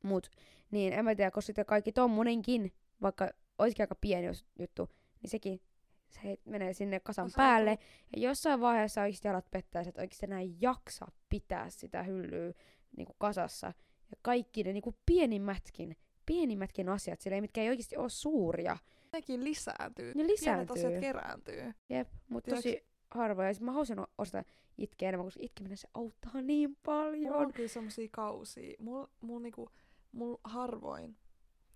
Mut, 0.02 0.30
niin 0.70 0.92
en 0.92 1.04
mä 1.04 1.14
tiedä, 1.14 1.30
koska 1.30 1.46
sitten 1.46 1.66
kaikki 1.66 1.92
tommonenkin, 1.92 2.72
vaikka 3.02 3.30
olisikin 3.58 3.82
aika 3.82 3.94
pieni 3.94 4.26
juttu, 4.58 4.88
niin 5.22 5.30
sekin 5.30 5.60
se 6.08 6.36
menee 6.44 6.72
sinne 6.72 7.00
kasan 7.00 7.24
Kasautuu. 7.26 7.44
päälle. 7.44 7.78
Ja 8.16 8.22
jossain 8.22 8.60
vaiheessa 8.60 9.02
oikeasti 9.02 9.28
jalat 9.28 9.50
pettäisi, 9.50 9.88
että 9.88 10.00
oikeasti 10.02 10.26
enää 10.26 10.40
jaksa 10.60 11.06
pitää 11.28 11.70
sitä 11.70 12.02
hyllyä 12.02 12.52
niin 12.96 13.06
kuin 13.06 13.16
kasassa. 13.18 13.66
Ja 14.10 14.16
kaikki 14.22 14.62
ne 14.62 14.72
niin 14.72 14.82
kuin 14.82 14.96
pienimmätkin, 15.06 15.96
pienimmätkin 16.26 16.88
asiat, 16.88 17.20
silleen, 17.20 17.42
mitkä 17.44 17.60
ei 17.62 17.68
oikeasti 17.68 17.96
ole 17.96 18.08
suuria. 18.08 18.76
Nekin 19.12 19.44
lisääntyy. 19.44 20.06
Ne 20.06 20.12
Pienet 20.12 20.30
lisääntyy. 20.30 20.74
asiat 20.74 21.00
kerääntyy. 21.00 21.74
Jep, 21.88 22.08
mutta 22.28 22.54
tosi 22.54 22.86
harvoin. 23.10 23.46
Ja 23.46 23.54
sit 23.54 23.62
mä 23.62 23.72
haluaisin 23.72 23.98
o- 23.98 24.06
osata 24.18 24.44
itkeä 24.78 25.08
enemmän, 25.08 25.26
koska 25.26 25.40
itkeminen 25.42 25.76
se 25.76 25.88
auttaa 25.94 26.40
niin 26.42 26.70
Mulla 26.70 26.80
paljon. 26.84 27.34
on 27.34 27.52
kyllä 27.52 27.68
semmosia 27.68 28.08
kausia. 28.10 28.76
Mul, 28.78 29.06
mul, 29.20 29.40
niinku, 29.40 29.70
mul 30.12 30.36
harvoin, 30.44 31.16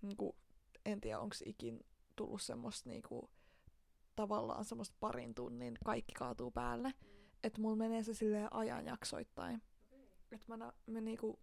niinku, 0.01 0.35
en 0.85 1.01
tiedä 1.01 1.19
onko 1.19 1.35
ikin 1.45 1.85
tullut 2.15 2.41
semmoista 2.41 2.89
niinku, 2.89 3.29
tavallaan 4.15 4.65
semmoista 4.65 4.95
parin 4.99 5.35
tunnin 5.35 5.77
kaikki 5.85 6.13
kaatuu 6.13 6.51
päälle. 6.51 6.93
Että 7.43 7.61
mulla 7.61 7.75
menee 7.75 8.03
se 8.03 8.13
silleen 8.13 8.53
ajanjaksoittain. 8.53 9.61
Että 10.31 10.45
mä, 10.47 10.57
nä- 10.57 10.73
mä 10.87 11.01
niinku, 11.01 11.39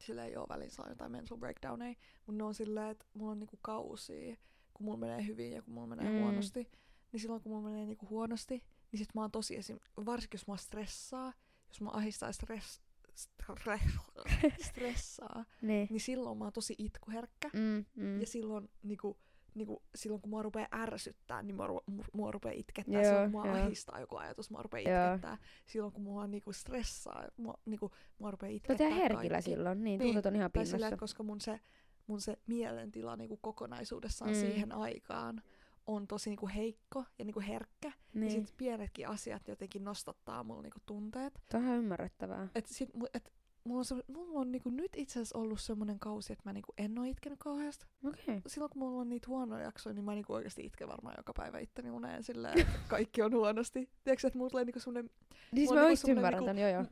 silleen 0.00 0.32
joo 0.32 0.46
välillä 0.48 0.70
saa 0.70 0.88
jotain 0.88 1.12
mental 1.12 1.38
breakdowneja, 1.38 1.94
mutta 2.26 2.32
ne 2.38 2.44
on 2.44 2.54
silleen, 2.54 2.90
että 2.90 3.06
mulla 3.14 3.32
on 3.32 3.38
niinku 3.38 3.58
kausia, 3.62 4.36
kun 4.74 4.84
mulla 4.84 4.98
menee 4.98 5.26
hyvin 5.26 5.52
ja 5.52 5.62
kun 5.62 5.74
mulla 5.74 5.86
menee 5.86 6.10
Mm. 6.12 6.20
huonosti. 6.20 6.70
Niin 7.12 7.20
silloin 7.20 7.42
kun 7.42 7.52
mulla 7.52 7.68
menee 7.70 7.86
niinku 7.86 8.08
huonosti, 8.08 8.64
niin 8.92 8.98
sit 8.98 9.14
mä 9.14 9.20
oon 9.20 9.30
tosi 9.30 9.56
esim... 9.56 9.78
Varsinkin 10.06 10.38
jos 10.38 10.46
mä 10.46 10.56
stressaa, 10.56 11.32
jos 11.68 11.80
mä 11.80 11.90
ahistaa 11.92 12.32
stress, 12.32 12.80
stre, 13.14 13.80
stressaa, 14.68 15.44
Niin. 15.62 15.88
niin 15.90 16.00
silloin 16.00 16.38
mä 16.38 16.44
oon 16.44 16.52
tosi 16.52 16.74
itkuherkkä. 16.78 17.50
Mm, 17.52 17.84
mm. 17.96 18.20
Ja 18.20 18.26
silloin, 18.26 18.70
niinku, 18.82 19.16
niinku, 19.54 19.82
silloin 19.94 20.20
kun 20.20 20.30
mua 20.30 20.42
rupeaa 20.42 20.68
ärsyttää, 20.74 21.42
niin 21.42 21.56
mua, 21.56 21.66
ru- 21.66 21.92
mu- 21.94 22.08
mua 22.12 22.30
rupeaa 22.30 22.54
itkettää. 22.56 22.94
Joo, 23.02 23.04
silloin 23.04 23.32
kun 23.32 23.40
mua 23.42 23.46
joo. 23.56 23.64
ahistaa 23.66 24.00
joku 24.00 24.16
ajatus, 24.16 24.50
mua 24.50 24.62
rupeaa 24.62 24.90
Joo. 25.04 25.14
itkettää. 25.14 25.38
Silloin 25.66 25.92
kun 25.92 26.02
mua 26.02 26.26
niinku 26.26 26.52
stressaa, 26.52 27.24
mua, 27.36 27.54
niinku, 27.66 27.90
mua 28.18 28.30
rupeaa 28.30 28.50
itkettää 28.50 28.88
ihan 28.88 29.00
herkillä 29.00 29.28
kaikki. 29.30 29.50
silloin, 29.50 29.84
niin, 29.84 29.98
Niin, 30.00 30.26
on 30.26 30.36
ihan 30.36 30.52
pinnassa. 30.52 30.86
että 30.86 30.96
koska 30.96 31.22
mun 31.22 31.40
se, 31.40 31.60
mun 32.06 32.20
se 32.20 32.36
mielentila 32.46 33.16
niinku 33.16 33.36
kokonaisuudessaan 33.36 34.30
mm. 34.30 34.36
siihen 34.40 34.72
aikaan 34.72 35.42
on 35.86 36.06
tosi 36.06 36.30
niinku 36.30 36.48
heikko 36.54 37.04
ja 37.18 37.24
niinku 37.24 37.40
herkkä. 37.40 37.92
Niin. 38.14 38.24
Ja 38.24 38.34
Niin, 38.34 38.46
sit 38.46 38.56
pienetkin 38.56 39.08
asiat 39.08 39.48
jotenkin 39.48 39.84
nostattaa 39.84 40.44
mulla 40.44 40.62
niinku 40.62 40.80
tunteet. 40.86 41.42
Toi 41.50 41.60
on 41.60 41.76
ymmärrettävää. 41.76 42.48
Et 42.54 42.66
sit, 42.66 42.90
et, 43.14 43.32
mulla 43.64 43.78
on, 43.78 43.84
se, 43.84 43.94
mulla 44.08 44.40
on 44.40 44.52
niinku 44.52 44.70
nyt 44.70 44.92
itse 44.96 45.12
asiassa 45.12 45.38
ollut 45.38 45.60
semmonen 45.60 45.98
kausi, 45.98 46.32
että 46.32 46.42
mä 46.44 46.52
niinku 46.52 46.72
en 46.78 46.98
oo 46.98 47.04
itkenyt 47.04 47.38
kauheasti. 47.38 47.86
Okei. 48.04 48.22
Okay. 48.22 48.40
Silloin 48.46 48.70
kun 48.70 48.82
mulla 48.82 49.00
on 49.00 49.08
niitä 49.08 49.28
huonoja 49.28 49.64
jaksoja, 49.64 49.94
niin 49.94 50.04
mä 50.04 50.14
niinku 50.14 50.32
oikeasti 50.32 50.64
itken 50.64 50.88
varmaan 50.88 51.14
joka 51.18 51.32
päivä 51.32 51.58
itteni 51.58 51.90
uneen 51.90 52.22
silleen, 52.22 52.60
että 52.60 52.78
kaikki 52.88 53.22
on 53.22 53.32
huonosti. 53.34 53.90
Tiedätkö, 54.04 54.26
että 54.26 54.38
mulla 54.38 54.50
tulee 54.50 54.64
niinku 54.64 54.80
semmonen, 54.80 55.10
Siis 55.54 55.70
on 55.70 55.76
mä 55.76 55.82
niinku 55.82 55.96
semmonen 55.96 56.18
ymmärrän 56.18 56.40
niinku- 56.40 56.54
tän, 56.54 56.58
joo 56.58 56.70
joo. 56.70 56.84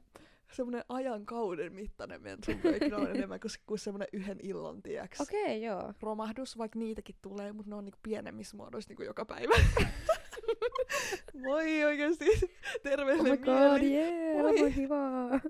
Semmonen 0.52 0.84
ajan 0.88 1.26
kauden 1.26 1.72
mittainen 1.72 2.22
mental 2.22 2.54
breakdown 2.54 3.10
enemmän 3.16 3.40
kuin, 3.40 3.50
kuin 3.66 3.78
semmonen 3.78 4.08
yhden 4.12 4.38
illan, 4.42 4.82
tiiäks. 4.82 5.20
Okei, 5.20 5.42
okay, 5.42 5.56
joo. 5.56 5.92
romahdus, 6.00 6.58
vaikka 6.58 6.78
niitäkin 6.78 7.16
tulee, 7.22 7.52
mutta 7.52 7.70
ne 7.70 7.76
on 7.76 7.84
niinku 7.84 7.98
pienemmissä 8.02 8.56
muodoissa 8.56 8.90
niinku 8.90 9.02
joka 9.02 9.24
päivä. 9.24 9.54
Moi 11.46 11.84
oikeesti. 11.84 12.24
Oh 12.42 12.80
Terveelle 12.82 13.30
my 13.30 13.36
god, 13.36 13.80
mieli. 13.80 13.94
yeah, 13.94 14.42
Moi. 14.42 14.60
voi 14.60 14.76
hyvä. 14.76 15.40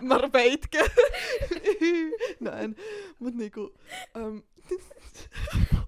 Mä 0.00 0.18
rupeen 0.18 0.52
itkeä. 0.52 0.84
Näin. 2.40 2.76
Mut 3.18 3.34
niinku... 3.34 3.74
Um, 4.18 4.42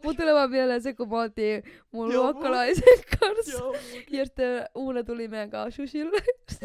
Mun 0.05 0.16
tulee 0.16 0.35
vaan 0.35 0.51
mieleen 0.51 0.83
se, 0.83 0.94
kun 0.94 1.09
me 1.09 1.16
oltiin 1.18 1.62
mun 1.92 2.12
Joo, 2.12 2.23
luokkalaisen 2.25 2.85
kanssa. 3.20 3.53
joo. 3.59 3.77
Ja 4.11 4.25
sitten 4.25 4.66
Uuna 4.75 5.05
tuli 5.05 5.29
meidän 5.29 5.51
kanssa 5.51 5.77
sushille. 5.83 6.20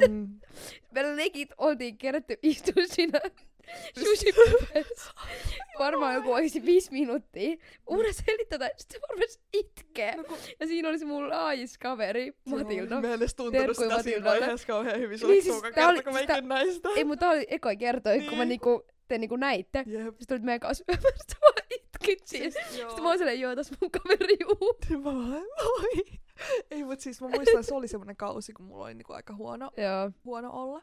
Mm. 0.10 0.39
Me 0.91 1.15
legit 1.15 1.49
oltiin 1.58 1.97
kerätty 1.97 2.38
istua 2.43 2.84
siinä 2.86 3.19
Siis- 3.93 4.10
sushi 4.19 4.34
Varmaan 5.79 6.15
joku 6.15 6.34
oikeesti 6.34 6.65
viisi 6.65 6.91
minuuttia. 6.91 7.55
Uuna 7.89 8.12
selittää, 8.13 8.55
että 8.67 8.69
sitten 8.77 9.01
se 9.01 9.08
varmaan 9.10 9.29
itkee. 9.53 10.15
No 10.15 10.23
kun- 10.23 10.38
Ja 10.60 10.67
siinä 10.67 10.89
oli 10.89 10.99
se 10.99 11.05
mun 11.05 11.29
laajis 11.29 11.77
kaveri, 11.77 12.34
Matilda. 12.45 13.01
Mä 13.01 13.08
en 13.08 13.13
edes 13.13 13.36
tuntunut 13.36 13.65
Terkkuja 13.65 13.89
sitä 13.89 14.03
siinä 14.03 14.25
vaiheessa 14.25 14.67
kauhean 14.67 14.99
hyvin. 14.99 15.19
Se 15.19 15.25
Niin 15.25 15.34
oli 15.36 15.41
siis 15.41 15.60
siis, 15.62 15.73
tää 15.75 15.88
oli- 15.88 15.95
kerta, 15.95 16.03
kun 16.03 16.13
mä 16.13 16.19
sitä- 16.19 16.36
ikin 16.38 16.49
näistä. 16.49 16.89
Ei, 16.95 17.03
mutta 17.03 17.19
tää 17.19 17.29
oli 17.29 17.47
eka 17.49 17.75
kertoi, 17.75 18.19
kun 18.21 18.38
mä 18.38 18.45
Niin. 18.45 18.49
niinku, 18.49 18.86
te 19.08 19.17
niinku 19.17 19.36
näitte. 19.36 19.84
Jep. 19.88 20.05
Sitten 20.05 20.27
tulit 20.27 20.43
meidän 20.43 20.60
kanssa 20.60 20.84
syömään, 20.91 21.13
siinä. 22.25 22.49
Siis, 22.49 22.77
joo. 22.79 22.89
Sitten 22.89 23.03
mä 23.03 23.09
oon 23.09 23.17
silleen, 23.17 23.39
joo, 23.39 23.55
tässä 23.55 23.75
mun 23.81 23.91
kaveri 23.91 24.38
juu. 24.39 24.77
Mä 24.97 25.03
vaan, 25.03 25.43
oi. 25.65 26.19
Ei, 26.71 26.83
mut 26.83 26.99
siis 26.99 27.21
mä 27.21 27.27
muistan, 27.29 27.63
se 27.63 27.73
oli 27.75 27.88
semmonen 27.88 28.15
kausi, 28.17 28.53
kun 28.53 28.65
mulla 28.65 28.85
oli 28.85 28.93
niinku 28.93 29.13
aika 29.13 29.35
huono, 29.35 29.71
Joo. 29.77 30.12
huono 30.25 30.49
olla. 30.51 30.81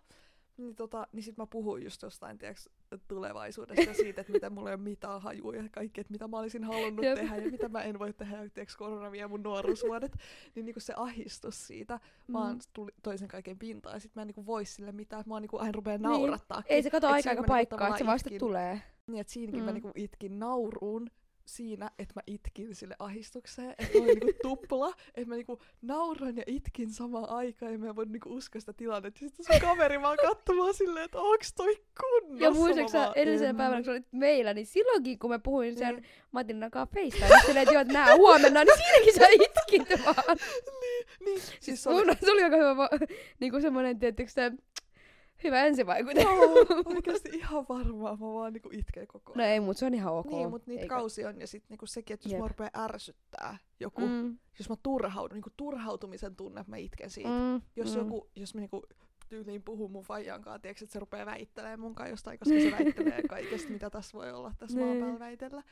Niin, 0.56 0.74
tota, 0.76 1.06
niin 1.12 1.22
sit 1.22 1.36
mä 1.36 1.46
puhuin 1.46 1.84
just 1.84 2.02
jostain 2.02 2.38
tiiäks, 2.38 2.68
tulevaisuudesta 3.08 3.82
ja 3.90 3.94
siitä, 3.94 4.20
että 4.20 4.32
mitä 4.32 4.50
mulla 4.50 4.70
ei 4.70 4.74
ole 4.74 4.82
mitään 4.82 5.22
hajua 5.22 5.54
ja 5.56 5.62
kaikki, 5.72 6.00
että 6.00 6.10
mitä 6.12 6.28
mä 6.28 6.38
olisin 6.38 6.64
halunnut 6.64 7.04
Jep. 7.04 7.14
tehdä 7.14 7.36
ja 7.36 7.50
mitä 7.50 7.68
mä 7.68 7.82
en 7.82 7.98
voi 7.98 8.12
tehdä, 8.12 8.48
tiiäks, 8.54 8.76
korona 8.76 9.12
vie 9.12 9.26
mun 9.26 9.42
nuoruusvuodet. 9.42 10.16
niin 10.54 10.64
niinku 10.66 10.80
se 10.80 10.92
ahistus 10.96 11.66
siitä, 11.66 12.00
Mm. 12.28 12.32
vaan 12.32 12.58
tuli 12.72 12.90
toisen 13.02 13.28
kaiken 13.28 13.58
pintaan 13.58 13.96
ja 13.96 14.00
sit 14.00 14.14
mä 14.14 14.22
en 14.22 14.28
niinku 14.28 14.46
vois 14.46 14.74
sille 14.74 14.92
mitään, 14.92 15.20
että 15.20 15.30
mä 15.34 15.40
niinku 15.40 15.58
aina 15.58 15.72
rupeen 15.72 16.02
naurattaa. 16.02 16.62
Ei 16.66 16.82
se 16.82 16.90
kato 16.90 17.06
aika 17.06 17.16
aika 17.16 17.30
niinku 17.30 17.48
paikkaa, 17.52 17.88
että 17.88 17.98
se 17.98 18.06
vasta 18.06 18.28
itkin. 18.28 18.38
tulee. 18.40 18.82
Niin, 19.06 19.20
että 19.20 19.32
siinäkin 19.32 19.60
Mm. 19.60 19.64
mä 19.66 19.72
niinku 19.72 19.92
itkin 19.94 20.38
nauruun 20.38 21.10
siinä, 21.44 21.90
että 21.98 22.12
mä 22.16 22.22
itkin 22.26 22.74
sille 22.74 22.96
ahistukseen, 22.98 23.70
että 23.78 23.98
oli 23.98 24.06
niinku 24.06 24.26
tupla, 24.48 24.92
että 25.14 25.28
mä 25.28 25.34
niinku 25.34 25.58
nauroin 25.82 26.36
ja 26.36 26.42
itkin 26.46 26.90
samaan 26.92 27.28
aikaan 27.28 27.72
ja 27.72 27.78
mä 27.78 27.88
en 27.88 27.96
voi 27.96 28.06
niinku 28.06 28.34
uskoa 28.34 28.60
sitä 28.60 28.72
tilannetta. 28.72 29.18
Sitten 29.20 29.46
sun 29.46 29.60
kaveri 29.60 30.02
vaan 30.02 30.18
katsomaan 30.26 30.74
silleen, 30.74 31.04
että 31.04 31.18
onks 31.20 31.52
toi 31.54 31.76
kunnossa? 32.00 32.44
Ja 32.44 32.50
muistaaksä 32.50 33.12
edellisenä 33.14 33.50
en. 33.50 33.56
päivänä, 33.56 33.82
kun 33.82 33.90
olit 33.92 34.06
meillä, 34.12 34.54
niin 34.54 34.66
silloinkin 34.66 35.18
kun 35.18 35.30
mä 35.30 35.38
puhuin 35.38 35.76
sen 35.78 35.94
Niin. 35.94 36.04
Matin 36.32 36.60
kanssa 36.70 36.94
FaceTime, 36.94 37.28
niin 37.28 37.40
silleen, 37.46 37.62
että 37.62 37.74
joo, 37.74 37.80
että 37.80 37.92
nää 37.92 38.16
huomenna, 38.16 38.64
niin 38.64 38.76
siinäkin 38.78 39.14
sä 39.14 39.28
itkit 39.28 40.04
vaan. 40.04 40.36
Niin, 40.80 41.06
niin. 41.24 41.40
Siis 41.40 41.56
Siis 41.60 41.82
se 41.82 41.90
oli, 41.90 42.12
se 42.24 42.32
oli 42.32 42.42
aika 42.42 42.56
hyvä 42.56 42.76
va- 42.76 42.90
niinku 43.40 43.60
semmonen, 43.60 43.98
tietysti 43.98 44.32
se, 44.32 44.52
Hyvä 45.44 45.64
ensivaikute. 45.64 46.20
Joo, 46.22 46.66
oikeasti 46.84 47.28
ihan 47.32 47.66
varmaan. 47.68 48.20
Mä 48.20 48.26
vaan 48.34 48.52
niinku 48.52 48.68
itken 48.72 49.06
koko 49.06 49.32
No 49.34 49.42
ajan. 49.42 49.52
ei, 49.52 49.60
mut 49.60 49.76
se 49.76 49.86
on 49.86 49.94
ihan 49.94 50.12
ok. 50.14 50.26
Niin, 50.30 50.50
mutta 50.50 50.70
niitä 50.70 50.82
Eikö? 50.82 50.94
kausia 50.94 51.28
on. 51.28 51.40
Ja 51.40 51.46
sitten 51.46 51.66
niinku 51.70 51.86
sekin, 51.86 52.14
että 52.14 52.26
jos 52.26 52.32
Jep. 52.32 52.38
mua 52.38 52.48
rupeaa 52.48 52.70
ärsyttää 52.84 53.58
joku, 53.80 54.00
Mm, 54.00 54.38
jos 54.58 54.68
mä 54.68 54.76
turhaudun, 54.82 55.34
niinku 55.34 55.50
turhautumisen 55.56 56.36
tunne, 56.36 56.60
että 56.60 56.70
mä 56.70 56.76
itken 56.76 57.10
siitä. 57.10 57.28
mm, 57.28 57.62
Jos 57.76 57.92
mm. 57.92 57.98
joku, 57.98 58.28
jos 58.36 58.54
mä 58.54 58.60
niinku 58.60 58.82
tyyliin 59.28 59.62
puhun 59.62 59.90
mun 59.92 60.04
faijan 60.04 60.42
kanssa, 60.42 60.58
tiedätkö, 60.58 60.84
että 60.84 60.92
se 60.92 61.00
rupeaa 61.00 61.26
väittelemään 61.26 61.80
mun 61.80 61.94
kanssa 61.94 62.10
jostain, 62.12 62.38
koska 62.38 62.54
se 62.60 62.70
väittelee 62.84 63.22
kaikesta, 63.28 63.70
mitä 63.72 63.90
tässä 63.90 64.18
voi 64.18 64.32
olla 64.32 64.52
tässä 64.58 64.78
päällä 64.78 65.18
väitellä. 65.18 65.62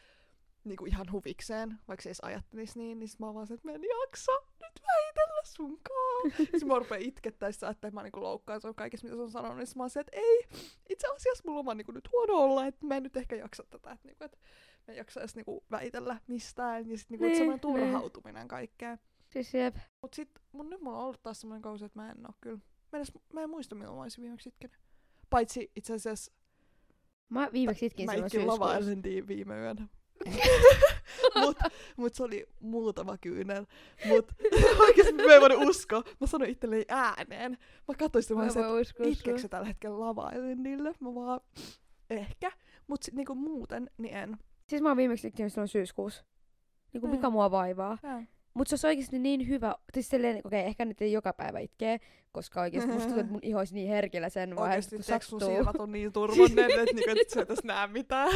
Niinku 0.65 0.87
ihan 0.87 1.13
huvikseen, 1.13 1.79
vaikka 1.89 2.03
se 2.03 2.09
edes 2.09 2.21
ajattelis 2.23 2.77
niin, 2.77 2.99
niin 2.99 3.09
sit 3.09 3.21
mä 3.21 3.27
oon 3.27 3.35
vaan 3.35 3.47
se, 3.47 3.55
että 3.55 3.69
mä 3.69 3.75
en 3.75 3.83
jaksa 4.03 4.33
nyt 4.33 4.83
väitellä 4.87 5.41
sunkaan. 5.45 6.31
Sitten 6.37 6.69
mä 6.69 6.79
rupean 6.79 7.01
itkettää, 7.01 7.53
sit 7.53 7.63
että 7.63 7.91
mä 7.91 8.03
niinku 8.03 8.23
loukkaan 8.23 8.61
sun 8.61 8.75
kaikessa, 8.75 9.07
mitä 9.07 9.17
se 9.17 9.23
on 9.23 9.31
sanonut, 9.31 9.57
niin 9.59 9.67
sit 9.67 9.77
mä 9.77 9.83
oon 9.83 9.91
se, 9.91 10.01
että 10.01 10.17
ei, 10.17 10.47
itse 10.91 11.07
asiassa 11.07 11.43
mulla 11.47 11.59
on 11.59 11.65
vaan 11.65 11.77
niinku 11.77 11.93
nyt 11.93 12.13
huono 12.13 12.35
olla, 12.35 12.67
että 12.67 12.87
mä 12.87 12.97
en 12.97 13.03
nyt 13.03 13.17
ehkä 13.17 13.37
jaksa 13.37 13.63
tätä, 13.63 13.93
että, 13.93 14.09
niinku, 14.09 14.25
että 14.25 14.39
mä 14.89 14.93
en 14.93 14.97
jaksa 14.97 15.21
edes 15.21 15.37
niinku 15.37 15.65
väitellä 15.71 16.21
mistään, 16.27 16.91
ja 16.91 16.99
sit 16.99 17.11
niinku, 17.11 17.25
Niin, 17.25 17.31
niin, 17.31 17.39
semmoinen 17.39 17.81
niin. 17.81 17.91
turhautuminen 17.91 18.49
kaikkeen. 18.49 18.99
Siis 19.33 19.55
jep. 19.55 19.77
Mut 20.03 20.15
sit 20.15 20.31
mun, 20.53 20.71
nyt 20.71 20.81
mulla 20.81 20.99
on 20.99 21.05
ollut 21.05 21.23
taas 21.23 21.41
semmoinen 21.41 21.63
kausi, 21.63 21.85
että 21.85 21.99
mä 21.99 22.11
en 22.11 22.27
oo 22.27 22.35
kyllä. 22.41 22.59
Mä, 22.93 22.99
edes, 22.99 23.13
mä 23.33 23.41
en 23.43 23.51
muista 23.51 23.75
milloin 23.75 23.97
mä 23.97 24.03
olisin 24.03 24.23
viimeksi 24.23 24.49
itkenyt. 24.49 24.79
Paitsi 25.31 25.73
itse 25.77 25.95
asiassa 25.95 26.33
Mä 27.29 27.51
viimeksi 27.53 27.87
itkin 27.87 28.07
mä 28.07 28.13
silloin 28.13 28.27
itkin 28.27 28.47
Lava 28.47 28.69
viime 29.27 29.61
yönä. 29.61 29.89
mut, 31.41 31.57
mut 31.97 32.15
se 32.15 32.23
oli 32.23 32.47
muutama 32.61 33.19
kyynel. 33.19 33.67
Mut 34.07 34.33
oikeesti 34.87 35.13
mä 35.13 35.35
en 35.35 35.41
voinut 35.41 35.69
uskoa. 35.69 36.03
Mä 36.21 36.27
sanoin 36.27 36.51
itselleni 36.51 36.85
ääneen. 36.89 37.59
Mä 37.89 37.95
katsoin 37.99 38.23
sitä, 38.23 38.35
mä 38.35 38.41
Mä 38.41 38.47
että 38.81 39.05
itkeekö 39.05 39.49
tällä 39.49 39.67
hetkellä 39.67 40.01
Lava 40.01 40.31
Islandille? 40.31 40.95
Mä 41.01 41.15
vaan, 41.15 41.41
ehkä. 42.11 42.53
Mut 42.87 43.03
sit 43.03 43.15
niinku 43.15 43.35
muuten, 43.35 43.91
niin 43.99 44.15
en. 44.17 44.39
Siis 44.69 44.83
mä 44.83 44.89
oon 44.89 44.97
viimeksi 44.97 45.29
itkin 45.29 45.51
silloin 45.51 45.69
syyskuussa. 45.69 46.25
Niinku 46.93 47.07
mikä 47.07 47.27
Niin. 47.27 47.33
mua 47.33 47.51
vaivaa. 47.51 47.99
Ja. 48.03 48.23
Mutta 48.55 48.69
se 48.69 48.75
olisi 48.75 48.87
oikeasti 48.87 49.19
niin 49.19 49.49
hyvä, 49.49 49.75
siis 49.95 50.09
silleen, 50.09 50.41
okei, 50.45 50.61
okay, 50.61 50.69
ehkä 50.69 50.85
nyt 50.85 51.03
ei 51.03 51.13
joka 51.13 51.33
päivä 51.33 51.59
itkee, 51.59 52.01
koska 52.33 52.61
oikeasti 52.61 52.91
musta 52.93 53.03
tuntuu, 53.07 53.21
että 53.21 53.33
mun 53.33 53.41
iho 53.43 53.59
olisi 53.59 53.75
niin 53.75 53.89
herkillä 53.89 54.29
sen 54.29 54.57
vaiheessa, 54.57 54.97
kun 54.97 55.05
sattuu. 55.05 55.41
silmät 55.41 55.77
on 55.79 55.93
niin 55.93 56.13
turvonneet, 56.13 56.71
että 56.71 56.95
niinku, 56.95 57.21
et 57.21 57.31
sä 57.31 57.43
et 57.43 57.51
edes 57.51 57.65
näe 57.65 57.87
mitään. 57.87 58.29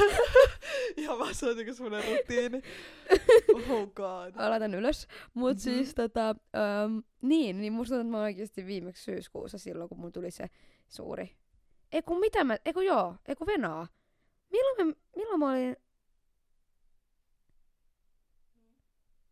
Ihan 0.96 1.18
vaan 1.18 1.34
se 1.34 1.46
on 1.46 1.56
niinku 1.56 1.74
semmonen 1.74 2.04
rutiini. 2.18 2.62
Oh 3.54 3.88
god. 3.94 4.34
Laitan 4.48 4.74
ylös. 4.74 5.06
Mut 5.34 5.50
Mhm. 5.56 5.58
siis 5.60 5.94
tota, 5.94 6.34
um, 6.86 7.02
niin, 7.22 7.60
niin 7.60 7.72
musta 7.72 7.94
tuntuu, 7.94 8.08
että 8.08 8.16
mä 8.18 8.22
oikeasti 8.22 8.66
viimeksi 8.66 9.04
syyskuussa 9.04 9.58
silloin, 9.58 9.88
kun 9.88 10.00
mun 10.00 10.12
tuli 10.12 10.30
se 10.30 10.46
suuri. 10.88 11.30
Ei 11.92 12.02
kun 12.02 12.20
mitä 12.20 12.44
mä, 12.44 12.56
ei 12.64 12.72
kun 12.72 12.86
joo, 12.86 13.14
ei 13.28 13.34
kun 13.34 13.46
venaa. 13.46 13.86
Milloin 14.52 14.86
mä, 14.86 14.94
milloin 15.16 15.38
mä 15.40 15.50
olin, 15.50 15.76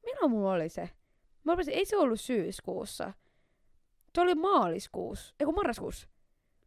milloin 0.06 0.30
mulla 0.30 0.52
oli 0.52 0.68
se? 0.68 0.90
Mä 1.44 1.52
rupesin, 1.52 1.74
ei 1.74 1.84
se 1.84 1.96
ollut 1.96 2.20
syyskuussa. 2.20 3.12
Se 4.14 4.20
oli 4.20 4.34
maaliskuussa, 4.34 5.34
ei 5.40 5.44
kun 5.44 5.54
marraskuussa. 5.54 6.08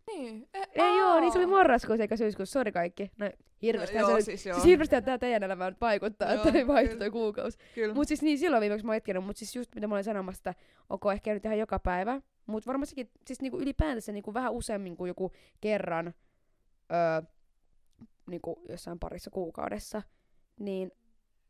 Niin. 0.07 0.47
E, 0.53 0.59
Ei 0.73 0.97
joo, 0.97 1.19
niin 1.19 1.31
se 1.31 1.37
oli 1.39 1.45
aa. 1.45 1.51
marraskuussa 1.51 2.03
eikä 2.03 2.17
syyskuussa, 2.17 2.53
sori 2.53 2.71
kaikki. 2.71 3.11
No 3.17 3.31
hirveästi 3.61 3.97
joo, 3.97 4.07
se 4.07 4.13
oli, 4.13 4.21
siis 4.21 4.45
joo. 4.45 4.53
siis 4.55 4.65
hirveästi 4.65 5.01
tää 5.01 5.17
teidän 5.17 5.43
elämä 5.43 5.69
nyt 5.69 5.81
vaikuttaa, 5.81 6.33
että 6.33 6.49
Joo, 6.49 6.57
ei 6.57 6.67
vaihtu 6.67 6.97
toi 6.97 7.11
kuukausi. 7.11 7.57
Mut 7.93 8.07
siis 8.07 8.21
niin, 8.21 8.37
silloin 8.37 8.61
viimeksi 8.61 8.85
mä 8.85 8.91
oon 8.91 8.97
itkenyt, 8.97 9.23
mut 9.23 9.37
siis 9.37 9.55
just 9.55 9.75
mitä 9.75 9.87
mä 9.87 9.95
olin 9.95 10.03
sanomassa, 10.03 10.39
että 10.39 10.61
onko 10.89 11.11
ehkä 11.11 11.33
nyt 11.33 11.45
ihan 11.45 11.57
joka 11.57 11.79
päivä. 11.79 12.21
Mut 12.45 12.67
varmastikin, 12.67 13.09
siis 13.27 13.41
niinku 13.41 13.59
ylipäätänsä 13.59 14.11
niinku 14.11 14.33
vähän 14.33 14.51
useammin 14.51 14.97
kuin 14.97 15.07
joku 15.07 15.31
kerran 15.61 16.13
öö, 16.91 17.21
niinku 18.29 18.61
jossain 18.69 18.99
parissa 18.99 19.29
kuukaudessa. 19.29 20.01
Niin 20.59 20.91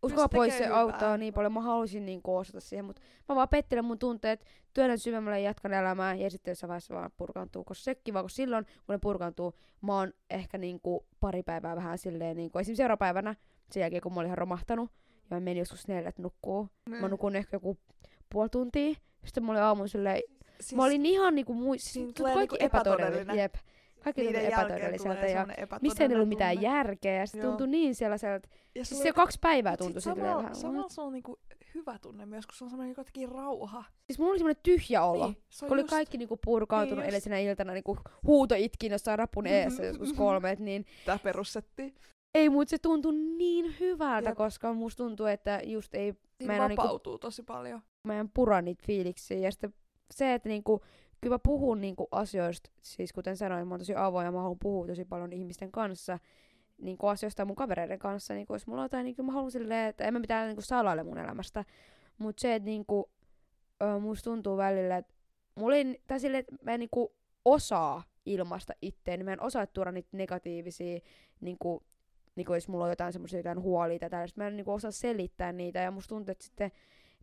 uskoa 0.03 0.29
pois 0.29 0.57
se 0.57 0.65
hyvää. 0.65 0.79
auttaa 0.79 1.17
niin 1.17 1.33
paljon. 1.33 1.53
Mä 1.53 1.61
haluaisin 1.61 2.05
niinku 2.05 2.35
osata 2.37 2.59
siihen, 2.59 2.85
mutta 2.85 3.01
mä 3.29 3.35
vaan 3.35 3.49
pettelen 3.49 3.85
mun 3.85 3.99
tunteet, 3.99 4.45
työnnän 4.73 4.97
syvemmälle 4.99 5.39
ja 5.39 5.45
jatkan 5.45 5.73
elämää 5.73 6.15
ja 6.15 6.29
sitten 6.29 6.51
jossain 6.51 6.67
vaiheessa 6.67 6.95
vaan 6.95 7.11
purkaantuu. 7.17 7.63
Koska 7.63 7.83
se 7.83 7.95
kiva, 7.95 8.21
kun 8.21 8.29
silloin 8.29 8.65
kun 8.65 8.93
ne 8.93 8.99
purkaantuu, 9.01 9.53
mä 9.81 9.95
oon 9.95 10.13
ehkä 10.29 10.57
niinku 10.57 11.05
pari 11.19 11.43
päivää 11.43 11.75
vähän 11.75 11.97
silleen, 11.97 12.37
niinku, 12.37 12.59
esimerkiksi 12.59 12.77
seurapäivänä, 12.81 13.35
sen 13.71 13.81
jälkeen 13.81 14.01
kun 14.01 14.13
mä 14.13 14.19
olin 14.19 14.27
ihan 14.27 14.37
romahtanut, 14.37 14.91
ja 15.13 15.35
mä 15.35 15.39
menin 15.39 15.59
joskus 15.59 15.87
neljät 15.87 16.17
nukkuu. 16.19 16.69
Niin. 16.89 17.01
Mä 17.01 17.07
nukun 17.07 17.35
ehkä 17.35 17.55
joku 17.55 17.77
puoli 18.29 18.49
tuntia. 18.49 18.95
Sitten 19.25 19.43
mä 19.45 19.51
olin 19.51 19.63
aamuun 19.63 19.89
silleen, 19.89 20.21
siis 20.61 20.75
mä 20.75 20.83
olin 20.83 21.05
ihan 21.05 21.35
niinku 21.35 21.53
siinä 21.53 21.77
Siis, 21.77 22.13
tulee 22.13 22.33
kaikki 22.33 22.55
niinku 22.55 22.65
epätodellinen. 22.65 23.07
epätodellinen. 23.07 23.37
Jep. 23.37 23.55
Kaikki 24.03 24.23
tuntui 24.23 24.45
epätodelliselta 24.45 25.25
ja 25.25 25.45
missä 25.45 25.53
ei 25.53 25.55
ollut 25.55 25.57
epätodellinen 25.57 26.27
mitään 26.27 26.55
tunne. 26.55 26.69
järkeä 26.69 27.13
ja 27.19 27.27
se 27.27 27.41
tuntui 27.41 27.67
niin 27.67 27.95
sellaiselta. 27.95 28.49
Ja 28.75 28.85
Siis 28.85 29.03
se 29.03 29.11
kaksi 29.13 29.37
päivää 29.41 29.77
tuntui 29.77 30.01
silleen 30.01 30.21
samalla, 30.25 30.37
vähän. 30.43 30.55
samalla 30.55 30.89
se 30.89 31.01
on 31.01 31.13
niinku 31.13 31.39
hyvä 31.75 31.99
tunne 32.01 32.25
myös, 32.25 32.47
kun 32.47 32.55
se 32.55 32.63
on 32.63 32.69
semmoinen 32.69 32.95
jotenkin 32.97 33.29
rauha. 33.29 33.83
Siis 34.05 34.19
mulla 34.19 34.31
oli 34.31 34.39
semmonen 34.39 34.61
tyhjä 34.63 35.03
olo. 35.03 35.25
Niin, 35.25 35.37
se 35.49 35.65
kun 35.65 35.73
oli 35.73 35.81
just 35.81 35.89
kaikki 35.89 36.17
niinku 36.17 36.37
purkautunut 36.45 36.97
Niin 36.99 37.09
edellisenä 37.09 37.37
iltana 37.39 37.73
niinku 37.73 37.97
huuto 38.27 38.55
itkin 38.55 38.91
jossain 38.91 39.19
rapun 39.19 39.47
eessä 39.47 39.85
joskus 39.85 40.13
kolmet, 40.13 40.59
niin 40.59 40.85
tää 41.05 41.19
perussetti. 41.23 41.95
ei 42.33 42.49
mut 42.49 42.69
se 42.69 42.77
tuntui 42.77 43.13
niin 43.15 43.75
hyvältä, 43.79 44.29
Jep. 44.29 44.37
koska 44.37 44.73
musta 44.73 45.03
tuntuu, 45.03 45.25
että 45.25 45.61
just 45.63 45.95
ei 45.95 46.13
Siinä 46.37 46.57
Mä 46.57 46.63
en 46.65 46.69
niinku- 46.69 46.81
vapautuu 46.83 47.17
tosi 47.17 47.43
paljon. 47.43 47.81
mä 48.03 48.19
en 48.19 48.29
pura 48.29 48.61
niitä 48.61 48.83
fiiliksiä. 48.85 49.37
Ja 49.37 49.51
sitten 49.51 49.73
se, 50.13 50.33
että 50.33 50.49
niinku, 50.49 50.81
kyllä 51.21 51.33
mä 51.33 51.39
puhun 51.39 51.81
niinku 51.81 52.07
asioista, 52.11 52.71
siis 52.81 53.13
kuten 53.13 53.37
sanoin, 53.37 53.67
mä 53.67 53.73
oon 53.73 53.79
tosi 53.79 53.95
avoin 53.95 54.25
ja 54.25 54.31
mä 54.31 54.41
haluan 54.41 54.59
puhua 54.59 54.87
tosi 54.87 55.05
paljon 55.05 55.33
ihmisten 55.33 55.71
kanssa, 55.71 56.19
niinku 56.81 57.07
asioista 57.07 57.45
mun 57.45 57.55
kavereiden 57.55 57.99
kanssa. 57.99 58.33
Niinku, 58.33 58.53
jos 58.53 58.67
mulla 58.67 58.81
on 58.81 58.85
jotain, 58.85 59.05
niinku, 59.05 59.23
mä 59.23 59.31
haluan 59.31 59.51
silleen, 59.51 59.89
että 59.89 60.03
en 60.03 60.13
mä 60.13 60.19
mitään 60.19 60.47
niinku 60.47 60.61
salaile 60.61 61.03
mun 61.03 61.17
elämästä. 61.17 61.65
Mutta 62.17 62.41
se, 62.41 62.55
että 62.55 62.65
niinku, 62.65 63.09
ö, 63.83 63.99
musta 63.99 64.23
tuntuu 64.23 64.57
välillä, 64.57 64.97
että 64.97 65.13
mulla 65.55 65.75
ei, 65.75 66.01
tai 66.07 66.19
silleen, 66.19 66.39
että 66.39 66.55
mä 66.61 66.73
en 66.73 66.79
niinku 66.79 67.15
osaa 67.45 68.03
ilmaista 68.25 68.73
itteeni, 68.81 69.23
mä 69.23 69.33
en 69.33 69.41
osaa 69.41 69.67
tuoda 69.67 69.91
niitä 69.91 70.09
negatiivisia, 70.11 70.99
niinku, 71.41 71.83
niinku 72.35 72.53
jos 72.53 72.67
mulla 72.67 72.83
on 72.83 72.89
jotain 72.89 73.13
semmoisia 73.13 73.39
jotain 73.39 73.61
huolia 73.61 73.99
tai 73.99 74.09
tällaista, 74.09 74.41
mä 74.41 74.47
en 74.47 74.55
niinku 74.55 74.71
osaa 74.71 74.91
selittää 74.91 75.51
niitä 75.51 75.79
ja 75.79 75.91
musta 75.91 76.09
tuntuu, 76.09 76.31
että 76.31 76.43
sitten 76.45 76.71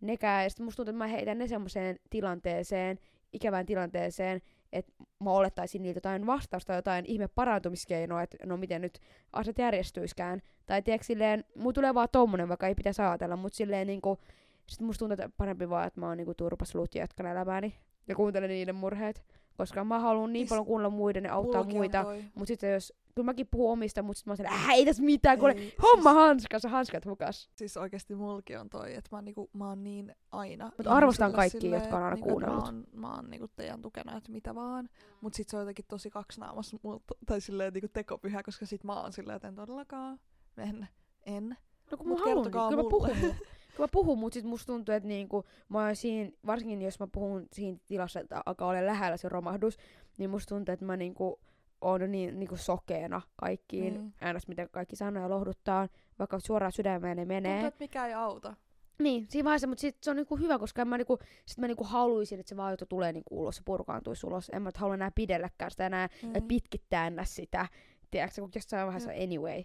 nekään, 0.00 0.42
ja 0.42 0.50
sitten 0.50 0.64
musta 0.64 0.76
tuntuu, 0.76 0.90
että 0.90 0.98
mä 0.98 1.06
heitän 1.06 1.38
ne 1.38 1.46
semmoiseen 1.46 1.98
tilanteeseen, 2.10 2.98
ikävään 3.32 3.66
tilanteeseen, 3.66 4.40
että 4.72 4.92
mä 5.24 5.30
olettaisin 5.30 5.82
niiltä 5.82 5.96
jotain 5.96 6.26
vastausta, 6.26 6.74
jotain 6.74 7.04
ihme 7.06 7.28
parantumiskeinoa, 7.28 8.22
että 8.22 8.36
no 8.46 8.56
miten 8.56 8.82
nyt 8.82 9.00
asiat 9.32 9.58
järjestyiskään. 9.58 10.40
Tai 10.66 10.82
tiedätkö 10.82 11.06
silleen, 11.06 11.44
mulla 11.56 11.72
tulee 11.72 11.94
vaan 11.94 12.08
tommonen, 12.12 12.48
vaikka 12.48 12.66
ei 12.66 12.74
pitäisi 12.74 13.02
ajatella, 13.02 13.36
mutta 13.36 13.56
silleen 13.56 13.86
niinku, 13.86 14.18
sit 14.66 14.80
musta 14.80 14.98
tuntuu, 14.98 15.12
että 15.12 15.36
parempi 15.36 15.70
vaan, 15.70 15.86
että 15.86 16.00
mä 16.00 16.08
oon 16.08 16.16
niinku 16.16 16.34
turpaslut 16.34 16.94
ja 16.94 17.00
jatkan 17.00 17.26
elämääni 17.26 17.74
ja 18.08 18.14
kuuntelen 18.14 18.50
niiden 18.50 18.74
murheet. 18.74 19.24
Koska 19.56 19.84
mä 19.84 19.98
haluan 19.98 20.32
niin 20.32 20.40
Siis 20.40 20.48
paljon 20.48 20.66
kuunnella 20.66 20.90
muiden 20.90 21.24
ja 21.24 21.34
auttaa 21.34 21.64
muita. 21.64 22.04
Mutta 22.34 22.46
sitten 22.46 22.72
jos, 22.72 22.92
kyllä 23.16 23.26
mäkin 23.26 23.48
puhun 23.50 23.72
omista, 23.72 24.02
mutta 24.02 24.18
sitten 24.18 24.46
mä 24.46 24.52
oon 24.52 24.60
äh, 24.60 24.70
ei 24.70 24.84
tässä 24.84 25.02
mitään, 25.02 25.38
kuule, 25.38 25.52
Ei, 25.52 25.74
homma 25.82 26.10
siis, 26.10 26.20
hanskassa, 26.20 26.68
hanskat 26.68 27.06
hukas. 27.06 27.50
siis 27.56 27.76
oikeesti 27.76 28.14
mulki 28.14 28.56
on 28.56 28.68
toi, 28.68 28.94
että 28.94 29.08
mä, 29.12 29.16
oon 29.16 29.24
niinku, 29.24 29.50
mä 29.52 29.68
oon 29.68 29.84
niin 29.84 30.14
aina 30.32 30.70
Mut 30.78 30.86
arvostan 30.86 31.32
kaikkia, 31.32 31.60
silleen, 31.60 31.82
jotka 31.82 31.96
on 31.96 32.02
aina 32.02 32.14
niinku, 32.14 32.28
kuunnellut. 32.28 32.62
Mä 32.62 32.66
oon, 32.66 32.84
mä 32.92 33.14
oon 33.14 33.30
niinku 33.30 33.48
teidän 33.56 33.82
tukena, 33.82 34.16
että 34.16 34.32
mitä 34.32 34.54
vaan. 34.54 34.88
Mut 35.20 35.34
sit 35.34 35.48
se 35.48 35.56
on 35.56 35.62
jotenkin 35.62 35.84
tosi 35.88 36.10
kaksinaamassa 36.10 36.76
tai 37.26 37.40
silleen 37.40 37.72
niinku 37.72 37.88
tekopyhä, 37.92 38.42
koska 38.42 38.66
sit 38.66 38.84
mä 38.84 39.00
oon 39.00 39.12
silleen, 39.12 39.36
että 39.36 39.48
en 39.48 39.54
todellakaan. 39.54 40.18
En. 40.56 40.88
En. 41.26 41.56
No 41.90 41.96
kun 41.96 42.08
Mut 42.08 42.18
mä 42.18 42.24
haluan, 42.24 42.50
kyllä 42.50 42.82
mä 42.82 42.90
puhun, 42.90 43.10
kyllä 43.10 43.34
mä 43.78 43.88
puhun, 43.92 44.18
mutta 44.18 44.34
sit 44.34 44.44
musta 44.44 44.66
tuntuu, 44.72 44.94
että 44.94 45.08
niinku, 45.08 45.44
mä 45.68 45.84
oon 45.84 45.96
siinä, 45.96 46.30
varsinkin 46.46 46.82
jos 46.82 47.00
mä 47.00 47.06
puhun 47.06 47.46
siinä 47.52 47.78
tilassa, 47.86 48.20
että 48.20 48.42
alkaa 48.46 48.68
olla 48.68 48.86
lähellä 48.86 49.16
se 49.16 49.28
romahdus, 49.28 49.76
niin 50.18 50.30
musta 50.30 50.54
tuntuu, 50.54 50.72
että 50.72 50.84
mä 50.84 50.96
niinku, 50.96 51.40
oon 51.80 52.12
niin 52.12 52.38
niinku 52.38 52.56
sokeena 52.56 53.20
kaikkiin, 53.36 53.94
Niin. 53.94 54.04
mm. 54.04 54.12
äänestä 54.20 54.48
mitä 54.48 54.68
kaikki 54.68 54.96
sanoo 54.96 55.22
ja 55.22 55.30
lohduttaa, 55.30 55.88
vaikka 56.18 56.38
suoraan 56.40 56.72
sydämeen 56.72 57.16
ne 57.16 57.24
menee. 57.24 57.52
Tuntuu, 57.52 57.68
että 57.68 57.84
mikä 57.84 58.06
ei 58.06 58.14
auta. 58.14 58.54
Niin, 59.02 59.26
siinä 59.30 59.44
vaiheessa, 59.44 59.66
mutta 59.66 59.80
sit 59.80 59.96
se 60.02 60.10
on 60.10 60.16
niinku 60.16 60.36
hyvä, 60.36 60.58
koska 60.58 60.82
en 60.82 60.88
mä, 60.88 60.98
niinku, 60.98 61.18
sit 61.46 61.58
mä 61.58 61.66
niinku 61.66 61.84
haluaisin, 61.84 62.40
että 62.40 62.48
se 62.50 62.56
vaan 62.56 62.72
juttu 62.72 62.86
tulee 62.86 63.12
niinku 63.12 63.40
ulos 63.40 63.56
ja 63.56 63.62
purkaantuisi 63.64 64.26
ulos. 64.26 64.50
En 64.54 64.62
mä 64.62 64.70
halua 64.76 64.94
enää 64.94 65.10
pidelläkään 65.14 65.70
sitä 65.70 65.86
enää 65.86 66.08
Mm. 66.22 66.28
mm. 66.28 66.48
pitkittää 66.48 67.06
ennä 67.06 67.24
sitä. 67.24 67.68
Tiedätkö, 68.10 68.40
kun 68.40 68.50
jossain 68.54 68.86
vaiheessa 68.86 69.10
anyway 69.10 69.62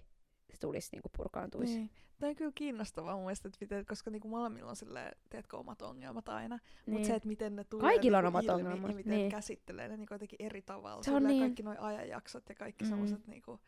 se 0.54 0.60
tulisi 0.60 0.90
niinku 0.92 1.10
purkaantuisi. 1.18 1.78
Niin. 1.78 1.90
Tämä 2.22 2.30
on 2.30 2.36
kyllä 2.36 2.52
kiinnostavaa 2.56 3.16
mun 3.16 3.24
mielestä, 3.24 3.48
että 3.48 3.58
miten, 3.62 3.86
koska 3.86 4.12
niinku 4.12 4.28
molemmilla 4.28 4.70
on 4.70 4.76
silleen, 4.76 5.16
tiedätkö, 5.30 5.58
omat 5.58 5.82
ongelmat 5.82 6.30
aina. 6.30 6.60
Niin. 6.86 6.94
Mutta 6.94 7.08
se, 7.08 7.16
että 7.16 7.28
miten 7.28 7.56
ne 7.56 7.64
tulee 7.64 7.82
Kaikilla 7.82 8.18
on 8.18 8.24
niinku 8.24 8.38
omat 8.38 8.46
ilmi 8.46 8.62
ongelmat, 8.62 8.92
ja 8.92 8.96
miten 8.96 9.14
niin. 9.14 9.32
käsittelee 9.32 9.88
ne 9.88 9.98
niinku 9.98 10.14
jotenkin 10.14 10.46
eri 10.46 10.62
tavalla. 10.62 11.04
Se 11.04 11.12
on 11.12 11.24
niin. 11.24 11.40
Kaikki 11.40 11.64
nuo 11.64 11.76
ajanjaksot 11.80 12.50
ja 12.50 12.56
kaikki 12.56 12.84
Mm. 12.84 12.88
mm. 12.88 12.90
semmoiset 12.90 13.28
niinku 13.28 13.60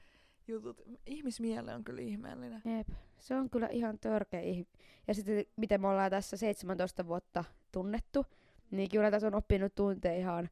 jutut. 0.47 0.81
Ihmismiele 1.05 1.73
on 1.75 1.83
kyllä 1.83 2.01
ihmeellinen. 2.01 2.61
Jep, 2.77 2.87
se 3.19 3.35
on 3.35 3.49
kyllä 3.49 3.67
ihan 3.67 3.99
törkeä. 3.99 4.41
Ja 5.07 5.13
sitten 5.13 5.45
miten 5.55 5.81
me 5.81 5.87
ollaan 5.87 6.11
tässä 6.11 6.37
17 6.37 7.07
vuotta 7.07 7.43
tunnettu, 7.71 8.25
niin 8.71 8.89
kyllä 8.89 9.11
tässä 9.11 9.27
on 9.27 9.35
oppinut 9.35 9.75
tuntea 9.75 10.13
ihan 10.13 10.49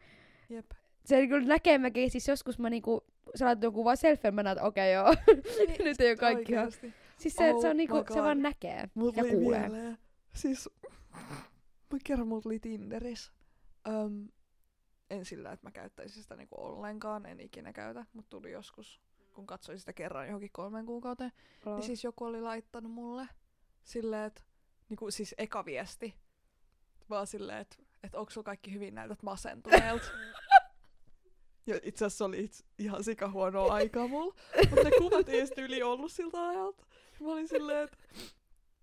Jep. 0.49 0.71
se 1.05 1.17
niinku 1.17 1.39
näkee 1.39 1.77
mäkin, 1.77 2.11
siis 2.11 2.27
joskus 2.27 2.59
mä 2.59 2.69
niinku, 2.69 3.03
sä 3.35 3.45
laitat 3.45 3.63
joku 3.63 3.85
vaan 3.85 3.97
selfie, 3.97 4.31
mä 4.31 4.43
näen, 4.43 4.57
että 4.57 4.67
okei 4.67 4.97
okay, 4.97 5.13
joo, 5.13 5.35
nyt 5.85 6.01
ei 6.01 6.11
oo 6.11 6.17
kaikki 6.17 6.53
ihan. 6.53 6.71
Siis 7.21 7.33
se, 7.33 7.53
Oh 7.53 7.61
se 7.61 7.69
on 7.69 7.77
niinku, 7.77 7.95
se 8.13 8.21
vaan 8.21 8.41
näkee 8.41 8.89
Mut 8.93 9.15
ja 9.15 9.23
kuulee. 9.23 9.69
mieleen. 9.69 9.97
Siis, 10.35 10.69
mä 11.93 11.99
kerran 12.03 12.27
mulla 12.27 12.41
tuli 12.41 12.59
Tinderissä. 12.59 13.31
Öm, 13.87 14.27
en 15.09 15.25
sillä, 15.25 15.51
että 15.51 15.67
mä 15.67 15.71
käyttäisin 15.71 16.23
sitä 16.23 16.35
niinku 16.35 16.55
ollenkaan, 16.57 17.25
en 17.25 17.39
ikinä 17.39 17.73
käytä, 17.73 18.05
mutta 18.13 18.29
tuli 18.29 18.51
joskus, 18.51 19.01
kun 19.33 19.47
katsoin 19.47 19.79
sitä 19.79 19.93
kerran 19.93 20.25
johonkin 20.25 20.49
kolmen 20.53 20.85
kuukauteen. 20.85 21.31
Oh. 21.65 21.75
Niin 21.75 21.85
siis 21.85 22.03
joku 22.03 22.25
oli 22.25 22.41
laittanut 22.41 22.91
mulle 22.91 23.27
silleen, 23.83 24.23
että 24.23 24.41
niinku 24.89 25.11
siis 25.11 25.35
eka 25.37 25.65
viesti, 25.65 26.15
vaan 27.09 27.27
silleen, 27.27 27.59
että 27.59 27.75
et 28.03 28.15
onko 28.15 28.31
sulla 28.31 28.45
kaikki 28.45 28.73
hyvin, 28.73 28.95
näytät 28.95 29.23
masentuneelta. 29.23 30.05
ja 31.67 31.79
itse 31.83 32.05
asiassa 32.05 32.25
oli 32.25 32.43
itse, 32.43 32.65
ihan 32.79 33.03
sika 33.03 33.29
huonoa 33.29 33.73
aikaa 33.73 34.07
mulla, 34.07 34.35
mutta 34.69 34.83
ne 34.83 34.91
kuvat 34.97 35.29
ei 35.29 35.37
edes 35.37 35.51
yli 35.57 35.83
ollut 35.83 36.11
siltä 36.11 36.47
ajalta. 36.47 36.85
Mä 37.21 37.31
olin 37.31 37.47
silleen, 37.47 37.83
että 37.83 37.97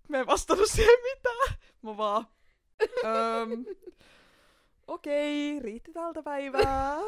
mä 0.09 0.19
en 0.19 0.27
vastannut 0.27 0.69
siihen 0.71 0.99
mitään. 1.03 1.59
Mä 1.83 1.97
vaan, 1.97 2.27
öm, 3.05 3.65
okei, 4.87 5.61
riitti 5.61 5.93
tältä 5.93 6.23
päivää. 6.23 6.99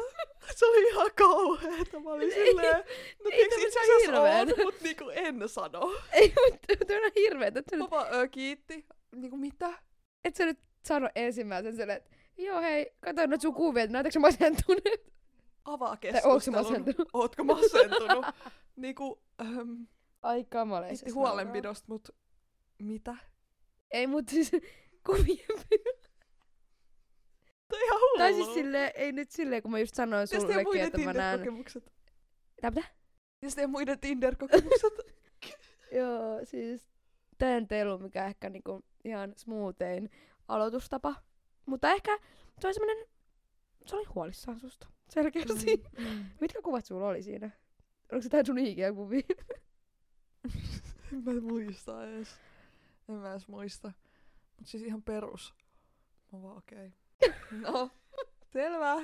Se 0.55 0.65
oli 0.65 0.89
ihan 0.89 1.11
kauheeta. 1.17 1.99
Mä 1.99 2.09
olin 2.09 2.31
silleen, 2.31 2.83
no 3.23 3.29
tiiäks, 3.29 3.55
itse 3.57 3.79
asiassa 3.79 4.21
on, 4.21 4.63
mut 4.63 4.81
niinku 4.81 5.09
en 5.09 5.49
sano. 5.49 5.91
Ei, 6.13 6.33
mutta 6.51 6.85
tuo 6.87 6.95
on 7.05 7.11
hirveetä, 7.15 7.61
Mä 7.71 7.77
nyt, 7.77 7.91
vaan, 7.91 8.07
ö, 8.13 8.27
kiitti. 8.27 8.85
Niinku 9.15 9.37
mitä? 9.37 9.73
et 10.23 10.35
sä 10.35 10.45
nyt 10.45 10.59
sano 10.85 11.09
ensimmäisen 11.15 11.75
silleen, 11.75 11.97
että 11.97 12.09
joo 12.37 12.61
hei, 12.61 12.91
katso 12.99 13.25
nyt 13.25 13.41
sun 13.41 13.53
kuvia, 13.53 13.83
että 13.83 13.93
näytätkö 13.93 14.19
masentunut? 14.19 14.83
Avaa 15.65 15.97
Tai 15.97 16.11
ootko 16.13 16.31
keskustelun. 16.31 16.67
masentunut? 16.67 17.09
Ootko 17.13 17.43
masentunut? 17.43 18.25
niinku, 18.75 19.21
ähm, 19.41 19.73
Ai 20.21 20.43
kamala. 20.43 20.87
ei 20.87 20.93
itti 20.93 21.09
se 21.09 21.13
huolenpidosta, 21.13 21.85
mut 21.87 22.09
mitä? 22.79 23.15
Ei, 23.91 24.07
mut 24.07 24.29
siis 24.29 24.51
kuvien 25.07 25.37
Toi 27.67 27.83
ihan 27.83 27.99
hullu. 28.01 28.17
Tai 28.17 28.33
siis 28.33 28.53
silleen, 28.53 28.91
ei 28.95 29.11
nyt 29.11 29.31
silleen, 29.31 29.61
kun 29.61 29.71
mä 29.71 29.79
just 29.79 29.95
sanoin 29.95 30.27
sullekin, 30.27 30.63
muiden 30.63 30.87
että 30.87 30.97
mä 30.97 31.13
näen... 31.13 31.39
Tinder-kokemukset? 31.39 31.91
Tää 32.61 32.71
mitä? 32.71 32.87
Mitäs 33.41 33.55
teidän 33.55 33.69
muiden 33.69 33.99
Tinder-kokemukset? 33.99 34.93
Joo, 35.97 36.39
siis 36.43 36.91
tää 37.37 37.61
ei 37.71 37.83
ollut 37.83 38.01
mikään 38.01 38.27
ehkä 38.27 38.49
niinku 38.49 38.83
ihan 39.03 39.33
smoothein 39.37 40.09
aloitustapa. 40.47 41.15
Mutta 41.65 41.91
ehkä 41.91 42.19
se 42.59 42.67
oli 42.67 42.73
semmonen, 42.73 43.07
se 43.85 43.95
oli 43.95 44.05
huolissaan 44.15 44.59
susta. 44.59 44.87
Selkeästi. 45.09 45.83
Mm. 45.99 46.05
Mm. 46.05 46.25
Mitkä 46.41 46.61
kuvat 46.61 46.85
sulla 46.85 47.07
oli 47.07 47.23
siinä? 47.23 47.49
Oliko 48.11 48.23
se 48.23 48.29
tää 48.29 48.43
sun 48.45 48.57
IG-kuvia? 48.57 49.45
En 51.13 51.23
mä 51.23 51.41
muista 51.41 52.07
edes. 52.07 52.39
En 53.09 53.15
mä 53.15 53.31
edes 53.31 53.47
muista. 53.47 53.91
Mut 54.57 54.67
siis 54.67 54.83
ihan 54.83 55.03
perus. 55.03 55.53
Mä 56.31 56.41
vaan 56.41 56.57
okei. 56.57 56.87
Okay. 56.87 56.91
No, 57.61 57.89
selvä. 58.53 58.95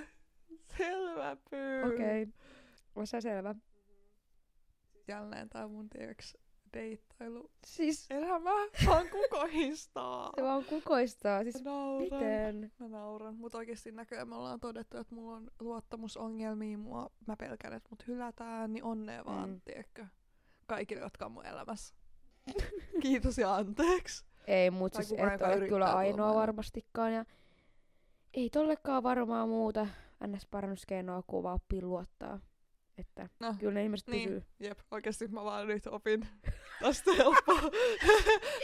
Selvä 0.77 1.37
pyy. 1.49 1.83
Okei. 1.83 2.23
Okay. 2.23 2.33
Osa 2.95 3.21
selvä. 3.21 3.55
Jälleen 5.07 5.49
tää 5.49 5.67
mun 5.67 5.89
tiiäks 5.89 6.37
deittailu. 6.73 7.51
Siis 7.65 8.05
Elämä 8.09 8.43
vaan 8.87 9.09
kukohistaa. 9.09 10.31
se 10.35 10.43
vaan 10.43 10.65
kukoistaa. 10.65 11.43
Siis 11.43 11.63
Mä 11.63 11.71
nauran. 11.71 12.01
miten? 12.01 12.71
Mä 12.79 12.87
nauran. 12.87 13.35
Mut 13.35 13.55
oikeesti 13.55 13.91
näköjään 13.91 14.29
me 14.29 14.35
ollaan 14.35 14.59
todettu, 14.59 14.97
että 14.97 15.15
mulla 15.15 15.35
on 15.35 15.51
luottamusongelmia. 15.59 16.77
Mua, 16.77 17.09
mä 17.27 17.35
pelkään, 17.35 17.73
että 17.73 17.89
mut 17.89 18.07
hylätään, 18.07 18.73
niin 18.73 18.83
onnea 18.83 19.25
vaan, 19.25 19.49
mm. 19.49 19.61
tiedätkö? 19.65 20.05
Kaikille, 20.67 21.01
jotka 21.01 21.25
on 21.25 21.31
mun 21.31 21.45
elämässä. 21.45 21.95
Kiitos 23.01 23.37
ja 23.37 23.55
anteeksi. 23.55 24.25
Ei, 24.47 24.71
mut 24.71 24.93
Tai 24.93 25.03
siis 25.03 25.19
et 25.19 25.41
ole 25.41 25.67
kyllä 25.67 25.93
ainoa 25.93 26.35
varmastikaan. 26.35 27.13
Ja 27.13 27.25
ei 28.33 28.49
tollekaan 28.49 29.03
varmaan 29.03 29.49
muuta 29.49 29.87
ns-parannuskeinoa 30.27 31.23
kuin 31.27 31.43
vaan 31.43 31.55
oppii 31.55 31.81
luottaa. 31.81 32.39
Että 32.97 33.29
No, 33.39 33.55
kyllä 33.59 33.73
ne 33.73 33.83
ihmiset 33.83 34.07
niin. 34.07 34.29
pysyy. 34.29 34.43
Jep, 34.59 34.79
oikeesti 34.91 35.27
mä 35.27 35.43
vaan 35.43 35.67
nyt 35.67 35.87
opin 35.87 36.27
tästä 36.81 37.11
helppoa. 37.17 37.61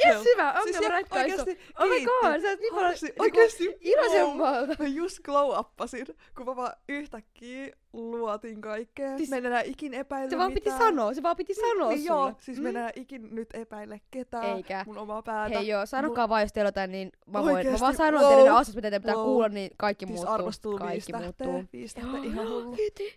Yes, 0.05 0.25
hyvä, 0.33 0.47
ongelma 0.49 0.63
siis 0.79 0.89
ratkaisu. 0.89 1.39
oikeesti, 1.41 1.71
Oh 1.79 1.87
my 1.87 1.95
kiitti. 1.95 2.05
god, 2.21 2.41
sä 2.41 2.49
oot 2.49 2.59
niin 2.59 2.73
paljon 2.75 2.93
niinku 3.01 3.23
oikeesti 3.23 3.77
iloisemmalta. 3.81 4.75
Mä 4.79 4.87
just 4.87 5.19
glow 5.19 5.59
uppasin, 5.59 6.05
kun 6.37 6.45
mä 6.45 6.55
vaan 6.55 6.73
yhtäkkiä 6.89 7.73
luotin 7.93 8.61
kaikkeen. 8.61 9.09
Siis- 9.09 9.17
Siis, 9.17 9.29
mä 9.29 9.35
en 9.35 9.45
enää 9.45 9.61
ikin 9.61 9.93
epäile 9.93 10.29
Se 10.29 10.37
vaan 10.37 10.53
piti 10.53 10.69
mitään. 10.69 10.79
sanoa, 10.89 11.13
se 11.13 11.23
vaan 11.23 11.35
piti 11.35 11.53
sanoa 11.53 11.89
niin, 11.89 11.99
sulle. 11.99 12.09
joo, 12.09 12.33
siis 12.39 12.57
Mm. 12.57 12.63
mä 12.63 12.69
en 12.69 12.75
enää 12.77 12.91
ikin 12.95 13.35
nyt 13.35 13.49
epäile 13.53 14.01
ketään. 14.11 14.45
Eikä. 14.57 14.83
Mun 14.87 14.97
omaa 14.97 15.21
päätä. 15.21 15.57
Hei 15.57 15.67
joo, 15.67 15.85
sanokaa 15.85 16.29
vaan, 16.29 16.41
jos 16.41 16.53
teillä 16.53 16.67
jotain, 16.67 16.91
niin 16.91 17.11
mä 17.27 17.33
voin. 17.33 17.45
Mä 17.45 17.51
Oikeesti, 17.57 17.81
vaan 17.81 17.95
sanon 17.95 18.21
wow, 18.21 18.29
teille 18.33 18.49
ne 18.49 18.55
asiat, 18.57 18.75
mitä 18.75 18.81
teidän 18.85 19.01
pitää 19.01 19.15
wow. 19.15 19.25
kuulla, 19.25 19.49
niin 19.49 19.71
kaikki 19.77 20.05
siis 20.05 20.15
muuttuu. 20.15 20.33
arvostuu 20.33 20.71
viisi 20.71 21.11
Kaikki 21.11 21.11
tähteä. 21.11 21.47
muuttuu. 21.47 21.69
Viisi 21.73 21.95
tähteä, 21.95 22.19
ihan 22.23 22.47
hullu. 22.49 22.71
Kiitti. 22.75 23.13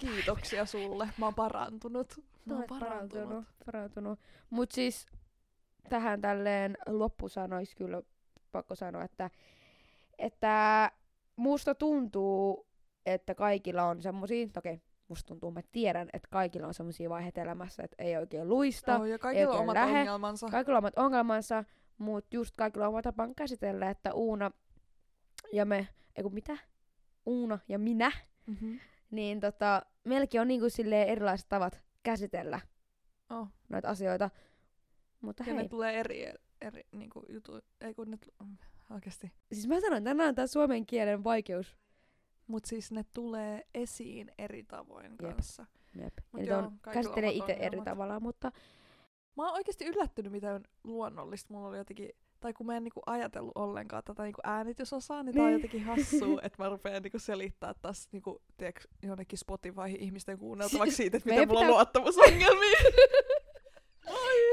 Kiitoksia 0.00 0.66
sulle. 0.66 1.08
Mä 1.18 1.26
oon 1.26 1.34
parantunut. 1.34 2.14
Mä 2.44 2.54
oon 2.54 2.64
parantunut. 2.68 3.08
parantunut. 3.08 3.44
parantunut. 3.66 4.18
Mut 4.50 4.72
siis 4.72 5.06
tähän 5.88 6.20
tälleen 6.20 6.76
loppusanois 6.88 7.74
kyllä 7.74 8.02
pakko 8.52 8.74
sanoa, 8.74 9.02
että, 9.04 9.30
että 10.18 10.90
musta 11.36 11.74
tuntuu, 11.74 12.66
että 13.06 13.34
kaikilla 13.34 13.84
on 13.84 14.02
semmosia, 14.02 14.46
okei, 14.56 14.80
musta 15.08 15.28
tuntuu, 15.28 15.50
mä 15.50 15.60
tiedän, 15.72 16.08
että 16.12 16.28
kaikilla 16.30 16.66
on 16.66 16.74
semmosia 16.74 17.10
vaiheita 17.10 17.40
elämässä, 17.40 17.82
että 17.82 18.02
ei 18.02 18.16
oikein 18.16 18.48
luista, 18.48 18.98
Oh, 18.98 19.04
ja 19.04 19.18
kaikilla 19.18 19.44
on 19.44 19.50
oikein 19.50 19.62
omat 19.70 19.74
lähe. 19.74 19.98
ongelmansa. 20.00 20.46
kaikilla 20.48 20.78
on 20.78 20.84
omat 20.84 20.98
ongelmansa, 20.98 21.64
mutta 21.98 22.36
just 22.36 22.56
kaikilla 22.56 22.86
on 22.86 22.88
oma 22.92 23.02
tapaan 23.02 23.34
käsitellä, 23.34 23.90
että 23.90 24.14
Uuna 24.14 24.50
ja 25.52 25.64
me, 25.64 25.88
ei 26.16 26.22
kun 26.22 26.34
mitä? 26.34 26.56
Uuna 27.26 27.58
ja 27.68 27.78
minä, 27.78 28.12
Mm-hmm. 28.46 28.80
niin 29.10 29.40
tota, 29.40 29.82
meilläkin 30.04 30.40
on 30.40 30.48
niinku 30.48 30.70
silleen 30.70 31.08
erilaiset 31.08 31.48
tavat 31.48 31.80
käsitellä 32.02 32.60
Oh. 33.30 33.48
noita 33.68 33.88
asioita. 33.88 34.30
Mutta 35.20 35.42
Ja 35.42 35.54
hei, 35.54 35.62
ne 35.62 35.68
tulee 35.68 36.00
eri, 36.00 36.32
eri 36.60 36.86
niinku, 36.92 37.22
jutu, 37.28 37.60
ei 37.80 37.94
kun 37.94 38.10
ne, 38.10 38.18
mm, 38.44 38.56
oikeesti. 38.90 39.32
siis 39.52 39.68
mä 39.68 39.80
sanon, 39.80 40.04
tänään 40.04 40.28
on 40.28 40.34
tää 40.34 40.46
suomen 40.46 40.86
kielen 40.86 41.24
vaikeus. 41.24 41.76
Mut 42.46 42.64
siis 42.64 42.92
ne 42.92 43.04
tulee 43.12 43.66
esiin 43.74 44.30
eri 44.38 44.64
tavoin 44.64 45.10
Jep. 45.10 45.16
kanssa. 45.34 45.66
Jep. 46.02 46.14
Mut 46.32 46.32
Ja 46.32 46.38
niitä 46.40 46.52
joo, 46.54 46.62
on, 46.62 46.78
käsittelee 46.92 47.30
itse 47.30 47.52
eri 47.52 47.64
ongelmat. 47.64 47.84
tavalla, 47.84 48.20
mutta 48.20 48.52
Mä 49.36 49.44
oon 49.44 49.52
oikeesti 49.54 49.84
yllättynyt, 49.84 50.32
miten 50.32 50.62
luonnollista 50.84 51.54
mulla 51.54 51.68
oli 51.68 51.76
jotenkin, 51.78 52.10
tai 52.40 52.52
kun 52.52 52.66
mä 52.66 52.76
en 52.76 52.84
niinku 52.84 53.00
ajatellut 53.06 53.52
ollenkaan 53.54 54.02
tätä 54.04 54.22
niinku 54.22 54.40
äänitysosaa, 54.44 55.22
niin, 55.22 55.26
niin. 55.26 55.34
tää 55.34 55.44
on 55.44 55.48
Niin. 55.50 55.56
jotenkin 55.62 55.82
hassua, 55.84 56.40
että 56.44 56.62
mä 56.62 56.68
rupean 56.68 57.02
niinku 57.02 57.18
selittää 57.18 57.74
taas 57.82 58.08
niinku, 58.12 58.42
tiedätkö, 58.56 58.80
jonnekin 59.02 59.38
Spotifyhin 59.38 59.96
ihmisten 60.00 60.38
kuunneltavaksi 60.38 60.94
siitä, 60.96 61.16
että 61.16 61.28
miten 61.30 61.48
mulla 61.48 61.60
on 61.60 61.66
pitää- 61.66 61.74
luottamusongelmia. 61.76 62.78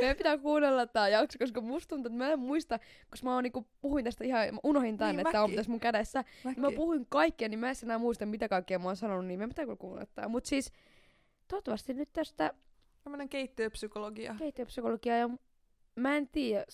meidän 0.04 0.18
pitää 0.18 0.38
kuunnella 0.38 0.88
tää 0.88 1.10
jakso, 1.10 1.40
koska 1.40 1.62
musta 1.62 1.90
tuntuu, 1.90 2.08
että 2.08 2.18
mä 2.18 2.32
en 2.32 2.40
muista, 2.40 2.80
koska 3.10 3.26
mä 3.28 3.34
oon 3.34 3.44
niinku, 3.44 3.68
puhuin 3.82 4.06
tästä 4.06 4.24
ihan, 4.24 4.54
mä 4.54 4.60
unohdin 4.64 4.98
tän, 4.98 5.08
Niin, 5.10 5.20
että 5.20 5.32
tää 5.32 5.44
on 5.44 5.50
mäkin. 5.50 5.56
tässä 5.56 5.72
mun 5.72 5.80
kädessä. 5.80 6.24
Mäkin. 6.44 6.62
Mä 6.62 6.72
puhuin 6.76 7.06
kaikkea, 7.10 7.50
niin 7.50 7.60
mä 7.60 7.70
en 7.70 7.76
enää 7.84 7.98
muista, 7.98 8.26
mitä 8.26 8.48
kaikkea 8.50 8.80
mä 8.80 8.86
oon 8.86 8.96
sanonut, 8.96 9.26
niin 9.26 9.40
meidän 9.40 9.50
pitää 9.50 9.66
kyllä 9.66 9.78
kuunnella 9.78 10.12
tää. 10.16 10.28
Mut 10.28 10.46
siis, 10.46 10.72
toivottavasti 11.48 11.94
nyt 11.94 12.10
tästä 12.14 12.54
Tämmönen 13.04 13.30
keittiöpsykologia. 13.30 14.36
keittiöpsykologiaa 14.40 15.18
ja 15.18 15.30
mä 15.96 16.16
en 16.18 16.28
tiedä, 16.28 16.66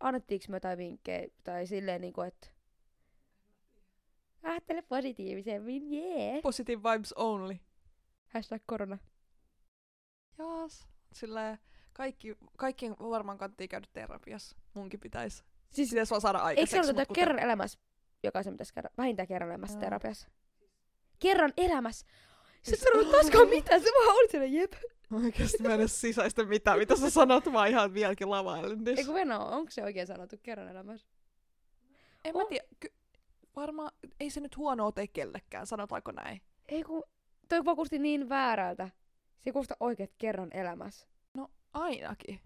annettiinko 0.00 0.44
me 0.48 0.56
jotain 0.56 0.78
vinkkejä 0.78 1.28
tai 1.44 1.66
silleen 1.66 2.00
niinku, 2.00 2.20
että 2.20 2.46
ajattele 4.42 4.82
positiivisemmin, 4.82 5.92
jee. 5.92 6.30
Yeah. 6.30 6.42
Positive 6.42 6.82
vibes 6.92 7.12
only. 7.12 7.56
Hashtag 8.28 8.62
korona. 8.66 8.98
Jaas. 10.38 10.88
Silleen 11.12 11.58
kaikki, 11.92 12.36
kaikkien 12.56 12.96
varmaan 12.98 13.38
kannattaa 13.38 13.66
käydä 13.68 13.86
terapiassa. 13.92 14.56
Munkin 14.74 15.00
pitäisi. 15.00 15.44
Siis, 15.70 15.90
Pitäisi 15.90 16.10
vaan 16.10 16.20
saada 16.20 16.38
eikö 16.38 16.46
aikaiseksi. 16.46 16.86
se 16.86 16.92
ole 16.94 17.06
kun 17.06 17.14
kerran 17.14 17.38
elämässä, 17.38 17.78
jokaisen 18.22 18.54
pitäisi 18.54 18.74
käydä 18.74 18.90
vähintään 18.98 19.28
kerran 19.28 19.50
elämässä 19.50 19.74
Joo. 19.76 19.80
terapiassa? 19.80 20.28
Kerran 21.18 21.52
elämässä! 21.56 22.06
Sä 22.06 22.12
et 22.58 22.64
Siis- 22.64 22.80
sanonut 22.80 23.10
taaskaan 23.10 23.48
mitään, 23.48 23.80
se 23.80 23.86
vaan 23.86 24.16
oli 24.16 24.28
siellä 24.30 24.46
jep. 24.46 24.72
Oikeesti 25.24 25.62
mä 25.62 25.68
en 25.68 25.80
edes 25.80 26.00
sisäistä 26.00 26.44
mitään, 26.44 26.78
mitä 26.78 26.96
sä 26.96 27.10
sanot, 27.10 27.46
oon 27.46 27.68
ihan 27.68 27.94
vieläkin 27.94 28.30
lavailen. 28.30 28.78
Ei 28.86 29.04
kun 29.04 29.14
Venä, 29.14 29.38
onko 29.38 29.70
se 29.70 29.82
oikein 29.82 30.06
sanottu 30.06 30.36
kerran 30.42 30.68
elämässä? 30.68 31.06
En 32.24 32.36
on. 32.36 32.42
mä 32.42 32.48
tiedä, 32.48 32.64
ky- 32.80 32.92
varmaan 33.56 33.92
ei 34.20 34.30
se 34.30 34.40
nyt 34.40 34.56
huonoa 34.56 34.92
tee 34.92 35.06
kellekään, 35.06 35.66
sanotaanko 35.66 36.12
näin? 36.12 36.40
Ei 36.68 36.82
kun, 36.82 37.02
toi 37.48 37.64
vaan 37.64 37.76
kuulosti 37.76 37.98
niin 37.98 38.28
väärältä. 38.28 38.90
Se 39.38 39.52
kuulostaa 39.52 39.76
oikeet 39.80 40.12
kerran 40.18 40.48
elämässä. 40.52 41.08
Ainakin. 41.72 42.40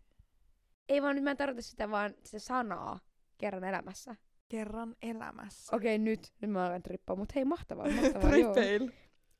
Ei 0.89 1.03
vaan 1.03 1.15
nyt 1.15 1.25
mä 1.25 1.31
en 1.31 1.37
tarkoita 1.37 1.63
sitä 1.63 1.91
vaan 1.91 2.15
se 2.25 2.39
sanaa 2.39 2.99
kerran 3.39 3.65
elämässä. 3.65 4.17
Kerran 4.49 4.97
elämässä. 5.03 5.77
Okei, 5.77 5.99
nyt. 5.99 6.33
Nyt 6.41 6.51
mä 6.51 6.67
alan 6.67 6.83
trippaa, 6.83 7.17
mutta 7.17 7.33
hei, 7.37 7.45
mahtavaa, 7.45 7.87
mahtavaa, 8.03 8.37
joo. 8.37 8.55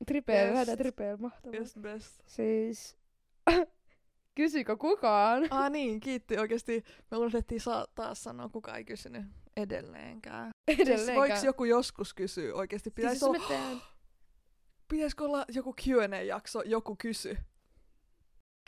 Tripeil. 0.07 0.45
Best. 0.45 0.53
lähdetään 0.53 0.77
triple, 0.77 1.17
mahtavaa. 1.17 1.59
Best 1.59 1.77
best. 1.79 2.21
Siis, 2.25 2.97
kysykö 4.35 4.77
kukaan? 4.77 5.47
Ah 5.49 5.69
niin, 5.71 5.99
kiitti 5.99 6.37
oikeesti. 6.37 6.83
Me 7.11 7.17
unohdettiin 7.17 7.61
saa 7.61 7.87
taas 7.95 8.23
sanoa, 8.23 8.49
kuka 8.49 8.75
ei 8.77 8.85
kysynyt 8.85 9.25
edelleenkään. 9.57 10.51
Siis 10.67 10.79
Edelleenkään. 10.79 11.17
voiko 11.17 11.45
joku 11.45 11.65
joskus 11.65 12.13
kysyä 12.13 12.55
oikeesti? 12.55 12.91
Pitäis 12.91 13.19
siis 13.19 13.23
olla, 13.23 13.81
pitäisikö 14.91 15.23
olla 15.23 15.45
joku 15.49 15.73
Q&A-jakso, 15.73 16.61
joku 16.65 16.95
kysy? 16.95 17.37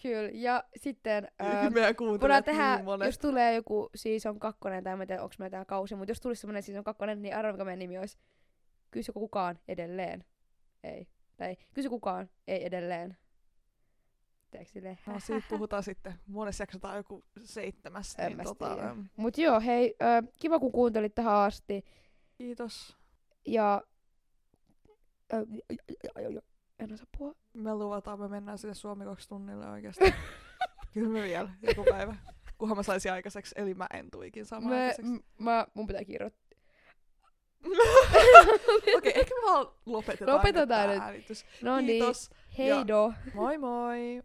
Kyllä. 0.02 0.30
Ja 0.34 0.64
sitten 0.76 1.28
Öö, 1.42 1.70
Meidän 1.70 1.96
voidaan 2.22 2.44
tehdä, 2.44 2.76
niin 2.76 2.86
monet. 2.86 3.06
jos 3.06 3.20
tulee 3.20 3.56
joku 3.56 3.90
season 3.96 4.40
kakkonen, 4.40 4.84
tai 4.84 4.94
en 5.02 5.08
tiedä, 5.08 5.24
onko 5.24 5.36
meillä 5.40 5.52
tää 5.58 5.66
kausi, 5.66 5.96
mutta 5.96 6.12
jos 6.12 6.22
tulisi 6.22 6.42
semmonen 6.42 6.64
season 6.64 6.84
kakkonen, 6.84 7.22
niin 7.22 7.36
arvaa, 7.36 7.52
mikä 7.52 7.64
meidän 7.66 7.80
nimi 7.80 7.98
olisi. 7.98 8.18
Kysy 8.92 9.12
kukaan 9.14 9.60
edelleen. 9.68 10.24
Ei. 10.84 11.08
Tai 11.38 11.58
kysy 11.74 11.90
kukaan, 11.90 12.30
ei 12.48 12.66
edelleen. 12.66 13.18
Teekö 14.52 14.70
silleen? 14.72 14.98
No, 15.06 15.20
siitä 15.20 15.46
puhutaan 15.50 15.84
sitten. 15.84 16.14
Monessa 16.28 16.62
jaksotaan 16.62 16.98
joku 16.98 17.24
seitsemäs. 17.44 18.16
En 18.20 18.38
Niin, 18.38 18.44
tota, 18.44 18.76
tiedä. 18.76 18.90
äm, 18.90 19.06
Mut 19.16 19.38
joo, 19.38 19.60
hei, 19.60 19.96
ö, 20.02 20.06
kiva 20.40 20.60
kun 20.60 20.72
kuuntelit 20.72 21.16
tähän 21.16 21.36
asti. 21.36 21.84
kiitos. 22.38 22.98
Ja... 23.46 23.82
Ö, 25.34 25.38
en 26.80 26.94
osaa 26.94 27.08
puhua. 27.18 27.36
Me 27.54 27.76
luvataan, 27.76 28.20
me 28.20 28.28
mennään 28.28 28.58
sinne 28.58 28.74
Suomi 28.74 29.06
2 29.06 29.30
tunnille 29.30 29.70
oikeasti. 29.70 30.14
Kyllä 30.94 31.10
me 31.10 31.22
vielä 31.24 31.50
joku 31.62 31.84
päivä. 31.90 32.16
Kunhan 32.58 32.78
mä 32.78 32.84
saisin 32.84 33.12
aikaiseksi, 33.12 33.56
eli 33.58 33.74
mä 33.74 33.88
en 33.94 34.12
tuikin 34.12 34.46
samaan 34.46 34.74
Me, 34.74 34.82
aikaiseksi. 34.82 35.12
m- 35.12 35.44
mä, 35.44 35.68
mun 35.74 35.88
pitää 35.88 36.04
kirjoittaa. 36.06 36.50
Okei, 38.98 39.14
ehkä 39.20 39.36
me 39.36 39.52
vaan 39.52 39.68
lopetetaan, 39.86 40.38
Lopetetaan 40.38 40.90
nyt 40.90 41.30
nyt. 41.30 41.46
No 41.64 41.76
niin, 41.78 41.86
Kiitos. 41.88 42.30
heido. 42.58 43.14
Moi 43.34 43.58
moi! 43.58 44.24